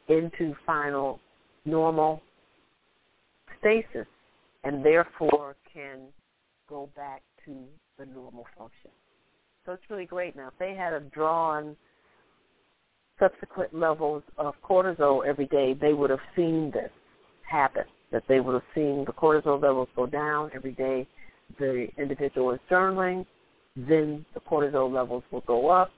into 0.08 0.56
final 0.66 1.20
normal 1.66 2.22
stasis 3.60 4.08
and 4.64 4.84
therefore 4.84 5.56
can 5.72 6.00
go 6.68 6.90
back 6.96 7.22
to 7.46 7.54
the 8.00 8.06
normal 8.06 8.46
function. 8.58 8.92
So 9.66 9.74
it's 9.74 9.84
really 9.90 10.06
great 10.06 10.36
now. 10.36 10.48
If 10.48 10.58
they 10.60 10.76
had 10.76 10.94
a 10.94 11.00
drawn 11.00 11.76
subsequent 13.20 13.74
levels 13.74 14.24
of 14.38 14.54
cortisol 14.64 15.26
every 15.26 15.48
day, 15.48 15.76
they 15.80 15.94
would 15.94 16.10
have 16.10 16.20
seen 16.36 16.72
this 16.74 16.90
happen, 17.50 17.84
that 18.12 18.24
they 18.28 18.40
would 18.40 18.54
have 18.54 18.64
seen 18.74 19.06
the 19.06 19.14
cortisol 19.14 19.62
levels 19.62 19.88
go 19.96 20.06
down 20.06 20.52
every 20.54 20.74
day. 20.74 21.08
The 21.60 21.88
individual 21.98 22.52
is 22.52 22.60
journaling, 22.70 23.26
then 23.76 24.26
the 24.34 24.40
cortisol 24.40 24.92
levels 24.92 25.24
will 25.32 25.42
go 25.42 25.70
up 25.70 25.92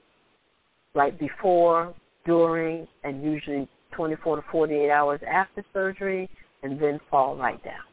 right 0.94 1.18
before, 1.18 1.94
during, 2.24 2.86
and 3.04 3.22
usually 3.22 3.68
24 3.92 4.36
to 4.36 4.42
48 4.50 4.90
hours 4.90 5.20
after 5.28 5.64
surgery, 5.72 6.28
and 6.62 6.80
then 6.80 7.00
fall 7.10 7.36
right 7.36 7.62
down, 7.64 7.84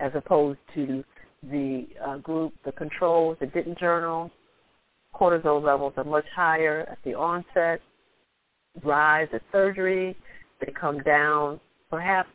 as 0.00 0.12
opposed 0.14 0.58
to 0.74 1.04
the 1.50 1.86
uh, 2.04 2.18
group, 2.18 2.52
the 2.64 2.72
controls 2.72 3.36
that 3.40 3.54
didn't 3.54 3.78
journal, 3.78 4.30
cortisol 5.14 5.62
levels 5.62 5.92
are 5.96 6.04
much 6.04 6.24
higher 6.34 6.86
at 6.90 6.98
the 7.04 7.14
onset 7.14 7.80
rise 8.84 9.28
at 9.32 9.42
surgery. 9.52 10.16
They 10.60 10.72
come 10.72 10.98
down 11.00 11.60
perhaps 11.90 12.28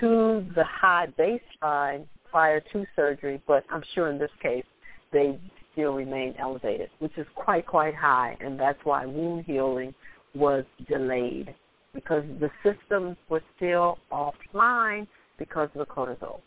to 0.00 0.44
the 0.54 0.64
high 0.64 1.08
baseline 1.18 2.06
prior 2.30 2.60
to 2.72 2.86
surgery, 2.94 3.40
but 3.46 3.64
I'm 3.70 3.82
sure 3.94 4.10
in 4.10 4.18
this 4.18 4.30
case 4.42 4.64
they 5.12 5.38
still 5.72 5.94
remain 5.94 6.34
elevated, 6.38 6.90
which 6.98 7.16
is 7.16 7.26
quite, 7.34 7.66
quite 7.66 7.94
high, 7.94 8.36
and 8.40 8.58
that's 8.58 8.78
why 8.84 9.06
wound 9.06 9.44
healing 9.46 9.94
was 10.34 10.64
delayed 10.88 11.54
because 11.94 12.24
the 12.38 12.50
systems 12.62 13.16
were 13.28 13.42
still 13.56 13.98
offline 14.12 15.06
because 15.38 15.68
of 15.74 15.78
the 15.78 15.86
cortisol. 15.86 16.40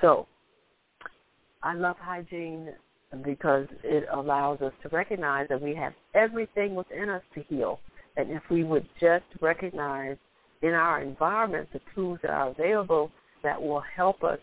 So 0.00 0.26
I 1.62 1.74
love 1.74 1.96
hygiene 1.98 2.70
because 3.24 3.66
it 3.84 4.06
allows 4.12 4.60
us 4.62 4.72
to 4.82 4.88
recognize 4.88 5.46
that 5.48 5.60
we 5.60 5.74
have 5.74 5.92
everything 6.14 6.74
within 6.74 7.10
us 7.10 7.22
to 7.34 7.42
heal. 7.42 7.80
And 8.16 8.30
if 8.30 8.42
we 8.50 8.64
would 8.64 8.86
just 9.00 9.24
recognize 9.40 10.16
in 10.62 10.70
our 10.70 11.02
environment 11.02 11.68
the 11.72 11.80
tools 11.94 12.18
that 12.22 12.30
are 12.30 12.48
available 12.48 13.10
that 13.42 13.60
will 13.60 13.82
help 13.94 14.22
us 14.24 14.38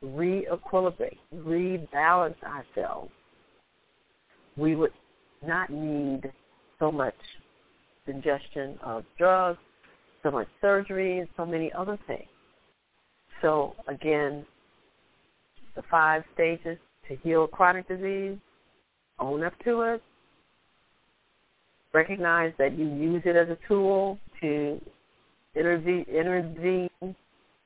re-equilibrate, 0.00 1.18
rebalance 1.34 2.36
ourselves, 2.42 3.10
we 4.56 4.74
would 4.74 4.92
not 5.46 5.70
need 5.70 6.32
so 6.78 6.90
much 6.90 7.14
ingestion 8.06 8.78
of 8.82 9.04
drugs, 9.18 9.58
so 10.22 10.30
much 10.30 10.48
surgery, 10.60 11.18
and 11.18 11.28
so 11.36 11.44
many 11.44 11.70
other 11.72 11.98
things. 12.06 12.28
So 13.42 13.74
again, 13.86 14.46
the 15.76 15.82
five 15.90 16.22
stages 16.34 16.78
to 17.08 17.16
heal 17.16 17.46
chronic 17.46 17.88
disease, 17.88 18.38
own 19.18 19.42
up 19.42 19.52
to 19.64 19.82
it, 19.82 20.02
recognize 21.92 22.52
that 22.58 22.78
you 22.78 22.86
use 22.86 23.22
it 23.24 23.36
as 23.36 23.48
a 23.48 23.58
tool 23.66 24.18
to 24.40 24.80
intervene, 25.56 26.86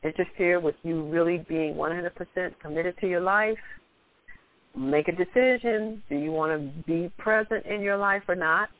interfere 0.03 0.61
with 0.61 0.75
you 0.83 1.05
really 1.05 1.45
being 1.49 1.75
100% 1.75 2.11
committed 2.61 2.97
to 3.01 3.09
your 3.09 3.21
life. 3.21 3.59
Make 4.77 5.09
a 5.09 5.13
decision. 5.13 6.03
Do 6.09 6.17
you 6.17 6.31
want 6.31 6.53
to 6.53 6.83
be 6.85 7.11
present 7.19 7.67
in 7.67 7.83
your 7.83 7.99
life 7.99 8.23
or 8.29 8.35
not? 8.35 8.71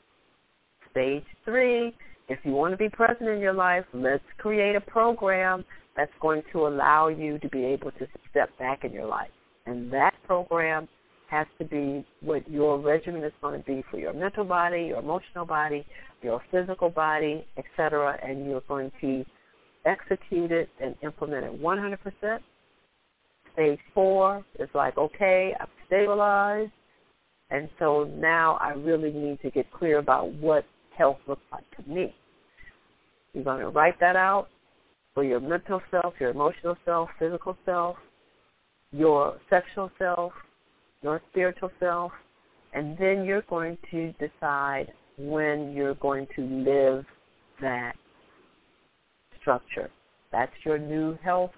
Stage 0.91 1.25
three, 1.45 1.95
if 2.29 2.39
you 2.45 2.53
want 2.53 2.73
to 2.73 2.79
be 2.79 2.89
present 2.89 3.29
in 3.29 3.41
your 3.41 3.53
life, 3.53 3.85
let's 3.93 4.25
create 4.39 4.75
a 4.75 4.81
program 4.81 5.65
that's 5.97 6.13
going 6.21 6.43
to 6.53 6.67
allow 6.67 7.09
you 7.09 7.39
to 7.41 7.49
be 7.51 7.65
able 7.65 7.91
to 7.93 8.07
step 8.31 8.49
back 8.59 8.85
in 8.85 8.93
your 8.93 9.07
life. 9.07 9.31
And 9.67 9.93
that 9.93 10.15
program 10.27 10.89
has 11.29 11.47
to 11.59 11.65
be 11.65 12.05
what 12.21 12.49
your 12.51 12.79
regimen 12.79 13.25
is 13.25 13.33
going 13.41 13.59
to 13.61 13.67
be 13.67 13.83
for 13.91 13.99
your 13.99 14.13
mental 14.13 14.45
body, 14.45 14.87
your 14.89 14.99
emotional 14.99 15.47
body, 15.47 15.87
your 16.21 16.43
physical 16.51 16.91
body, 16.91 17.47
etc. 17.57 18.19
And 18.23 18.47
you're 18.47 18.63
going 18.69 18.93
to 19.01 19.25
execute 19.87 20.53
it 20.53 20.69
and 20.81 20.95
implement 21.03 21.45
it 21.45 21.63
100%. 21.63 22.39
Stage 23.55 23.79
four 23.95 24.45
is 24.59 24.69
like, 24.75 24.97
okay, 24.97 25.55
I've 25.61 25.69
stabilized, 25.87 26.73
and 27.51 27.69
so 27.79 28.05
now 28.17 28.57
I 28.61 28.71
really 28.71 29.13
need 29.13 29.41
to 29.43 29.51
get 29.51 29.71
clear 29.73 29.99
about 29.99 30.33
what 30.35 30.65
health 30.97 31.19
looks 31.27 31.43
like 31.51 31.65
to 31.77 31.91
me. 31.91 32.15
You're 33.35 33.45
going 33.45 33.61
to 33.61 33.69
write 33.69 34.01
that 34.01 34.17
out 34.17 34.49
for 35.15 35.25
your 35.25 35.41
mental 35.41 35.83
self, 35.91 36.15
your 36.19 36.31
emotional 36.31 36.77
self, 36.85 37.11
physical 37.19 37.57
self, 37.67 37.97
your 38.93 39.39
sexual 39.51 39.91
self, 39.99 40.33
your 41.03 41.21
spiritual 41.31 41.71
self, 41.81 42.13
and 42.75 42.97
then 42.99 43.25
you're 43.25 43.43
going 43.43 43.77
to 43.91 44.13
decide 44.13 44.93
when 45.19 45.73
you're 45.73 45.95
going 45.95 46.27
to 46.37 46.43
live 46.43 47.05
that 47.61 47.93
structure. 49.41 49.91
That's 50.31 50.53
your 50.65 50.79
new 50.79 51.19
health 51.23 51.51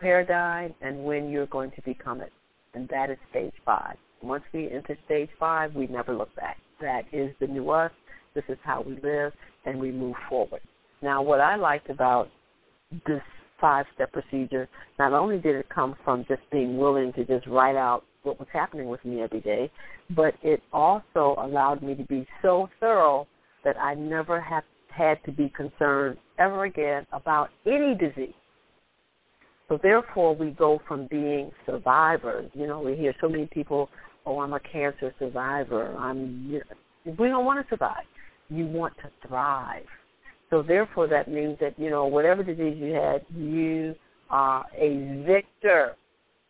paradigm 0.00 0.74
and 0.80 1.02
when 1.02 1.30
you're 1.30 1.46
going 1.46 1.72
to 1.72 1.82
become 1.82 2.20
it. 2.20 2.32
And 2.74 2.88
that 2.88 3.10
is 3.10 3.16
stage 3.30 3.54
five. 3.64 3.96
Once 4.22 4.44
we 4.52 4.70
enter 4.70 4.96
stage 5.06 5.30
five, 5.38 5.74
we 5.74 5.86
never 5.86 6.14
look 6.14 6.34
back. 6.36 6.58
That 6.80 7.02
is 7.12 7.30
the 7.40 7.46
new 7.46 7.70
us. 7.70 7.90
This 8.34 8.44
is 8.48 8.58
how 8.62 8.82
we 8.82 8.98
live, 9.02 9.32
and 9.64 9.80
we 9.80 9.90
move 9.90 10.14
forward. 10.28 10.60
Now, 11.02 11.22
what 11.22 11.40
I 11.40 11.56
liked 11.56 11.90
about 11.90 12.28
this 13.06 13.22
five-step 13.60 14.12
procedure, 14.12 14.68
not 14.98 15.12
only 15.12 15.38
did 15.38 15.56
it 15.56 15.68
come 15.68 15.96
from 16.04 16.24
just 16.28 16.42
being 16.50 16.78
willing 16.78 17.12
to 17.14 17.24
just 17.24 17.46
write 17.46 17.76
out 17.76 18.04
what 18.22 18.38
was 18.38 18.48
happening 18.52 18.88
with 18.88 19.04
me 19.04 19.22
every 19.22 19.40
day, 19.40 19.70
but 20.14 20.34
it 20.42 20.62
also 20.72 21.36
allowed 21.38 21.82
me 21.82 21.94
to 21.94 22.04
be 22.04 22.26
so 22.42 22.68
thorough 22.80 23.26
that 23.64 23.78
I 23.78 23.94
never 23.94 24.40
have 24.40 24.64
had 24.90 25.22
to 25.24 25.32
be 25.32 25.50
concerned 25.50 26.18
ever 26.38 26.64
again 26.64 27.06
about 27.12 27.50
any 27.66 27.94
disease. 27.94 28.34
So 29.68 29.78
therefore, 29.82 30.34
we 30.34 30.50
go 30.50 30.80
from 30.88 31.06
being 31.08 31.50
survivors. 31.66 32.50
You 32.54 32.66
know, 32.66 32.80
we 32.80 32.96
hear 32.96 33.14
so 33.20 33.28
many 33.28 33.46
people, 33.46 33.90
"Oh, 34.24 34.40
I'm 34.40 34.54
a 34.54 34.60
cancer 34.60 35.14
survivor." 35.18 35.94
I'm. 35.96 36.60
We 37.04 37.28
don't 37.28 37.44
want 37.44 37.62
to 37.62 37.68
survive. 37.68 38.04
You 38.48 38.66
want 38.66 38.96
to 38.98 39.10
thrive. 39.26 39.86
So 40.50 40.62
therefore, 40.62 41.06
that 41.08 41.28
means 41.28 41.58
that 41.60 41.78
you 41.78 41.90
know 41.90 42.06
whatever 42.06 42.42
disease 42.42 42.76
you 42.78 42.92
had, 42.94 43.24
you 43.34 43.94
are 44.30 44.64
a 44.76 45.24
victor. 45.26 45.96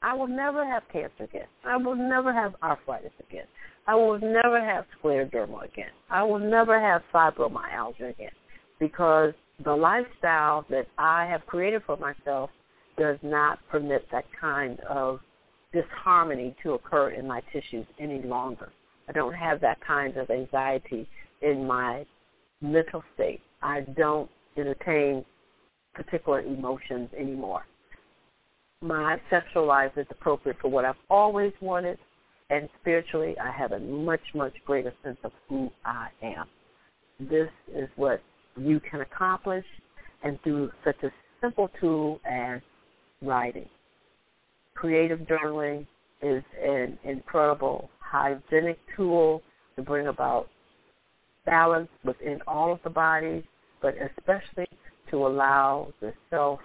I 0.03 0.15
will 0.15 0.29
never 0.29 0.65
have 0.65 0.85
cancer 0.93 1.25
again. 1.25 1.47
I 1.65 1.77
will 1.77 1.97
never 1.97 2.33
have 2.33 2.55
arthritis 2.63 3.11
again. 3.29 3.47
I 3.87 3.95
will 3.95 4.19
never 4.21 4.61
have 4.61 4.85
scleroderma 5.03 5.65
again. 5.65 5.91
I 6.11 6.23
will 6.23 6.39
never 6.39 6.79
have 6.79 7.03
fibromyalgia 7.13 8.11
again 8.11 8.31
because 8.79 9.33
the 9.65 9.75
lifestyle 9.75 10.65
that 10.71 10.87
I 10.99 11.27
have 11.27 11.45
created 11.47 11.83
for 11.85 11.97
myself 11.97 12.51
does 12.97 13.19
not 13.23 13.59
permit 13.71 14.07
that 14.13 14.27
kind 14.41 14.79
of 14.81 15.21
disharmony 15.73 16.55
to 16.63 16.75
occur 16.75 17.11
in 17.11 17.27
my 17.27 17.41
tissues 17.53 17.87
any 17.99 18.23
longer. 18.23 18.71
I 19.09 19.13
don't 19.13 19.35
have 19.35 19.61
that 19.63 19.79
kind 19.85 20.17
of 20.17 20.31
anxiety 20.31 21.09
in 21.43 21.67
my 21.67 22.07
mental 22.61 23.03
state. 23.15 23.41
I 23.63 23.81
don't 23.97 24.31
entertain 24.57 25.25
particular 25.95 26.41
emotions 26.41 27.09
anymore. 27.19 27.65
My 28.81 29.17
sexual 29.29 29.67
life 29.67 29.93
is 29.97 30.07
appropriate 30.11 30.59
for 30.61 30.69
what 30.69 30.85
I've 30.85 30.95
always 31.11 31.53
wanted, 31.61 31.99
and 32.51 32.69
spiritually, 32.81 33.37
I 33.43 33.51
have 33.51 33.73
a 33.73 33.79
much, 33.79 34.21
much 34.35 34.55
greater 34.65 34.93
sense 35.03 35.19
of 35.25 35.33
who 35.49 35.71
I 35.85 36.09
am. 36.23 36.47
This 37.19 37.49
is 37.75 37.89
what 37.97 38.23
you 38.57 38.81
can 38.81 39.01
accomplish, 39.01 39.65
and 40.23 40.41
through 40.43 40.71
such 40.85 41.03
a 41.03 41.11
simple 41.41 41.71
tool 41.81 42.21
as 42.25 42.61
writing. 43.21 43.69
Creative 44.75 45.19
journaling 45.21 45.87
is 46.23 46.45
an 46.65 46.99
incredible 47.05 47.91
hygienic 47.99 48.79
tool 48.97 49.43
to 49.77 49.83
bring 49.83 50.07
about 50.07 50.49
balance 51.49 51.89
within 52.05 52.41
all 52.47 52.73
of 52.73 52.81
the 52.85 52.91
bodies, 52.91 53.43
but 53.81 53.95
especially 53.97 54.69
to 55.11 55.27
allow 55.27 55.93
the 56.01 56.13
self 56.31 56.61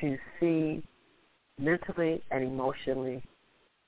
to 0.00 0.16
see 0.38 0.82
mentally 1.58 2.22
and 2.30 2.44
emotionally 2.44 3.22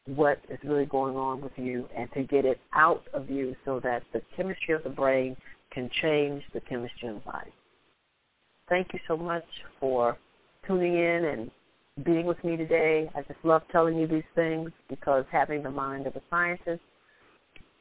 what 0.06 0.40
is 0.48 0.58
really 0.64 0.86
going 0.86 1.16
on 1.16 1.40
with 1.40 1.52
you 1.56 1.88
and 1.96 2.10
to 2.12 2.22
get 2.22 2.44
it 2.44 2.58
out 2.74 3.04
of 3.12 3.30
you 3.30 3.54
so 3.64 3.78
that 3.80 4.02
the 4.12 4.22
chemistry 4.36 4.74
of 4.74 4.82
the 4.82 4.90
brain 4.90 5.36
can 5.70 5.90
change 6.02 6.42
the 6.52 6.60
chemistry 6.60 7.08
of 7.08 7.14
the 7.16 7.20
body. 7.20 7.52
Thank 8.68 8.88
you 8.92 9.00
so 9.06 9.16
much 9.16 9.44
for 9.78 10.16
tuning 10.66 10.94
in 10.94 11.24
and 11.26 11.50
being 12.04 12.26
with 12.26 12.42
me 12.42 12.56
today. 12.56 13.10
I 13.14 13.22
just 13.22 13.44
love 13.44 13.62
telling 13.70 13.98
you 13.98 14.06
these 14.06 14.24
things 14.34 14.70
because 14.88 15.24
having 15.30 15.62
the 15.62 15.70
mind 15.70 16.06
of 16.06 16.16
a 16.16 16.22
scientist, 16.30 16.80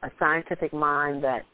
a 0.03 0.11
scientific 0.19 0.73
mind 0.73 1.23
that 1.23 1.45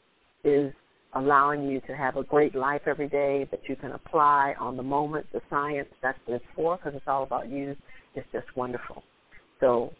is 0.43 0.73
allowing 1.15 1.69
you 1.69 1.81
to 1.81 1.95
have 1.95 2.17
a 2.17 2.23
great 2.23 2.55
life 2.55 2.81
every 2.85 3.07
day 3.07 3.47
that 3.51 3.61
you 3.67 3.75
can 3.75 3.91
apply 3.93 4.53
on 4.59 4.77
the 4.77 4.83
moment, 4.83 5.25
the 5.33 5.41
science, 5.49 5.87
that's 6.01 6.17
what 6.25 6.35
it's 6.35 6.45
for 6.55 6.77
because 6.77 6.93
it's 6.95 7.07
all 7.07 7.23
about 7.23 7.49
you. 7.49 7.75
It's 8.15 8.27
just 8.31 8.47
wonderful. 8.55 9.03
So, 9.59 9.91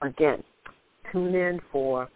again, 0.00 0.42
tune 1.10 1.34
in 1.34 1.60
for 1.70 2.08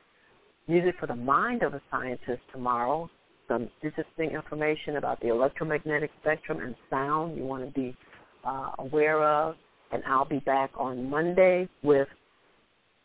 Music 0.68 0.94
for 0.98 1.06
the 1.06 1.14
Mind 1.14 1.62
of 1.62 1.74
a 1.74 1.82
Scientist 1.90 2.40
tomorrow. 2.52 3.08
Some 3.46 3.68
interesting 3.82 4.30
information 4.30 4.96
about 4.96 5.20
the 5.20 5.28
electromagnetic 5.28 6.10
spectrum 6.20 6.58
and 6.60 6.74
sound 6.90 7.36
you 7.36 7.44
want 7.44 7.64
to 7.64 7.70
be 7.70 7.96
uh, 8.44 8.72
aware 8.78 9.22
of 9.22 9.54
and 9.92 10.02
I'll 10.06 10.24
be 10.24 10.40
back 10.40 10.70
on 10.76 11.08
Monday 11.08 11.68
with 11.82 12.08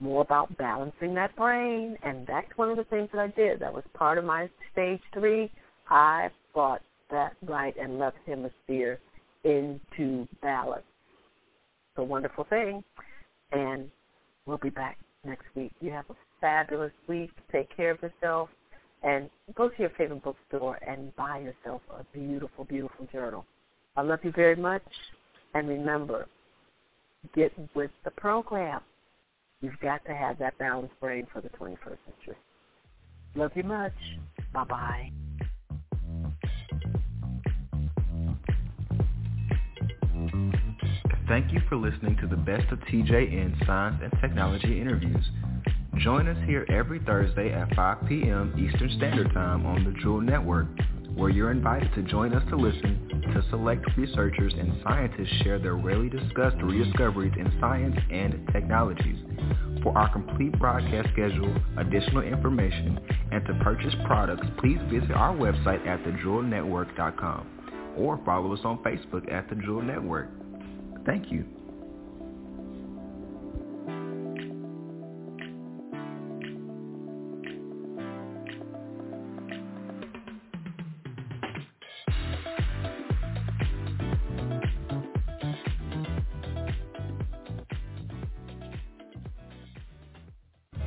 more 0.01 0.21
about 0.21 0.55
balancing 0.57 1.13
that 1.15 1.35
brain. 1.35 1.97
And 2.03 2.25
that's 2.27 2.49
one 2.57 2.69
of 2.69 2.77
the 2.77 2.83
things 2.85 3.09
that 3.13 3.19
I 3.19 3.27
did. 3.27 3.59
That 3.59 3.73
was 3.73 3.83
part 3.93 4.17
of 4.17 4.25
my 4.25 4.49
stage 4.73 5.01
three. 5.13 5.51
I 5.89 6.29
brought 6.53 6.81
that 7.11 7.35
right 7.45 7.75
and 7.79 7.99
left 7.99 8.17
hemisphere 8.25 8.99
into 9.43 10.27
balance. 10.41 10.83
It's 11.91 11.99
a 11.99 12.03
wonderful 12.03 12.45
thing. 12.49 12.83
And 13.51 13.89
we'll 14.45 14.57
be 14.57 14.69
back 14.69 14.97
next 15.25 15.45
week. 15.55 15.71
You 15.81 15.91
have 15.91 16.09
a 16.09 16.15
fabulous 16.39 16.93
week. 17.07 17.31
Take 17.51 17.75
care 17.75 17.91
of 17.91 18.01
yourself. 18.01 18.49
And 19.03 19.29
go 19.55 19.69
to 19.69 19.75
your 19.79 19.89
favorite 19.97 20.23
bookstore 20.23 20.77
and 20.87 21.15
buy 21.15 21.39
yourself 21.39 21.81
a 21.91 22.03
beautiful, 22.17 22.65
beautiful 22.65 23.07
journal. 23.11 23.45
I 23.97 24.01
love 24.01 24.19
you 24.23 24.31
very 24.31 24.55
much. 24.55 24.83
And 25.53 25.67
remember, 25.67 26.27
get 27.35 27.51
with 27.75 27.91
the 28.03 28.11
program. 28.11 28.81
You've 29.61 29.79
got 29.79 30.03
to 30.05 30.13
have 30.13 30.39
that 30.39 30.57
balanced 30.57 30.99
brain 30.99 31.27
for 31.31 31.39
the 31.39 31.49
21st 31.49 31.97
century. 32.05 32.37
Love 33.35 33.51
you 33.55 33.63
much. 33.63 33.93
Bye-bye. 34.53 35.11
Thank 41.27 41.53
you 41.53 41.61
for 41.69 41.77
listening 41.77 42.17
to 42.17 42.27
the 42.27 42.35
Best 42.35 42.71
of 42.71 42.79
TJN 42.79 43.65
Science 43.65 44.01
and 44.03 44.11
Technology 44.19 44.81
interviews. 44.81 45.23
Join 45.99 46.27
us 46.27 46.37
here 46.45 46.65
every 46.69 46.99
Thursday 46.99 47.53
at 47.53 47.73
5 47.75 48.07
p.m. 48.09 48.53
Eastern 48.57 48.89
Standard 48.97 49.31
Time 49.33 49.65
on 49.65 49.83
the 49.83 49.91
Jewel 50.01 50.21
Network, 50.21 50.67
where 51.15 51.29
you're 51.29 51.51
invited 51.51 51.93
to 51.93 52.01
join 52.01 52.33
us 52.33 52.43
to 52.49 52.55
listen 52.55 53.10
to 53.21 53.43
select 53.49 53.85
researchers 53.97 54.53
and 54.57 54.73
scientists 54.83 55.41
share 55.43 55.59
their 55.59 55.75
rarely 55.75 56.09
discussed 56.09 56.57
rediscoveries 56.61 57.33
in 57.37 57.51
science 57.59 57.95
and 58.11 58.47
technologies. 58.51 59.17
For 59.83 59.97
our 59.97 60.11
complete 60.11 60.57
broadcast 60.59 61.09
schedule, 61.13 61.55
additional 61.77 62.21
information, 62.21 62.99
and 63.31 63.45
to 63.45 63.53
purchase 63.63 63.93
products, 64.05 64.45
please 64.59 64.79
visit 64.89 65.11
our 65.11 65.35
website 65.35 65.85
at 65.87 66.03
thejewelnetwork.com 66.03 67.95
or 67.97 68.19
follow 68.25 68.53
us 68.53 68.59
on 68.63 68.77
Facebook 68.79 69.31
at 69.31 69.49
The 69.49 69.55
Jewel 69.55 69.81
Network. 69.81 70.29
Thank 71.05 71.31
you. 71.31 71.45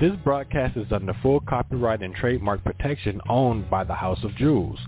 This 0.04 0.16
broadcast 0.22 0.76
is 0.76 0.92
under 0.92 1.14
full 1.22 1.40
copyright 1.40 2.02
and 2.02 2.14
trademark 2.14 2.62
protection 2.62 3.22
owned 3.26 3.70
by 3.70 3.84
the 3.84 3.94
House 3.94 4.22
of 4.22 4.36
Jewels. 4.36 4.78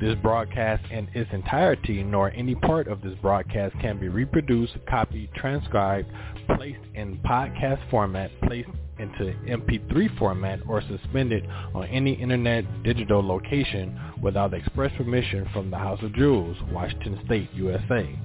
This 0.00 0.16
broadcast 0.16 0.82
in 0.90 1.08
its 1.14 1.30
entirety 1.32 2.02
nor 2.02 2.32
any 2.32 2.56
part 2.56 2.88
of 2.88 3.00
this 3.00 3.14
broadcast 3.22 3.78
can 3.80 4.00
be 4.00 4.08
reproduced, 4.08 4.72
copied, 4.88 5.32
transcribed, 5.32 6.08
placed 6.56 6.80
in 6.96 7.18
podcast 7.18 7.88
format, 7.88 8.32
placed 8.48 8.68
into 8.98 9.32
MP3 9.46 10.18
format, 10.18 10.58
or 10.66 10.82
suspended 10.82 11.46
on 11.72 11.84
any 11.86 12.14
internet 12.14 12.64
digital 12.82 13.24
location 13.24 13.96
without 14.20 14.54
express 14.54 14.90
permission 14.96 15.48
from 15.52 15.70
the 15.70 15.78
House 15.78 16.02
of 16.02 16.12
Jewels, 16.16 16.56
Washington 16.72 17.20
State, 17.26 17.48
USA. 17.54 18.18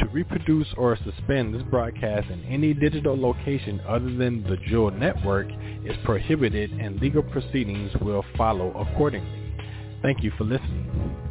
To 0.00 0.06
reproduce 0.08 0.68
or 0.76 0.98
suspend 1.04 1.54
this 1.54 1.62
broadcast 1.64 2.30
in 2.30 2.44
any 2.44 2.74
digital 2.74 3.20
location 3.20 3.80
other 3.88 4.12
than 4.14 4.42
the 4.44 4.56
Jewel 4.68 4.90
Network 4.90 5.48
is 5.84 5.96
prohibited 6.04 6.72
and 6.72 7.00
legal 7.00 7.22
proceedings 7.22 7.92
will 8.02 8.24
follow 8.36 8.72
accordingly. 8.72 9.54
Thank 10.02 10.22
you 10.24 10.32
for 10.38 10.44
listening. 10.44 11.25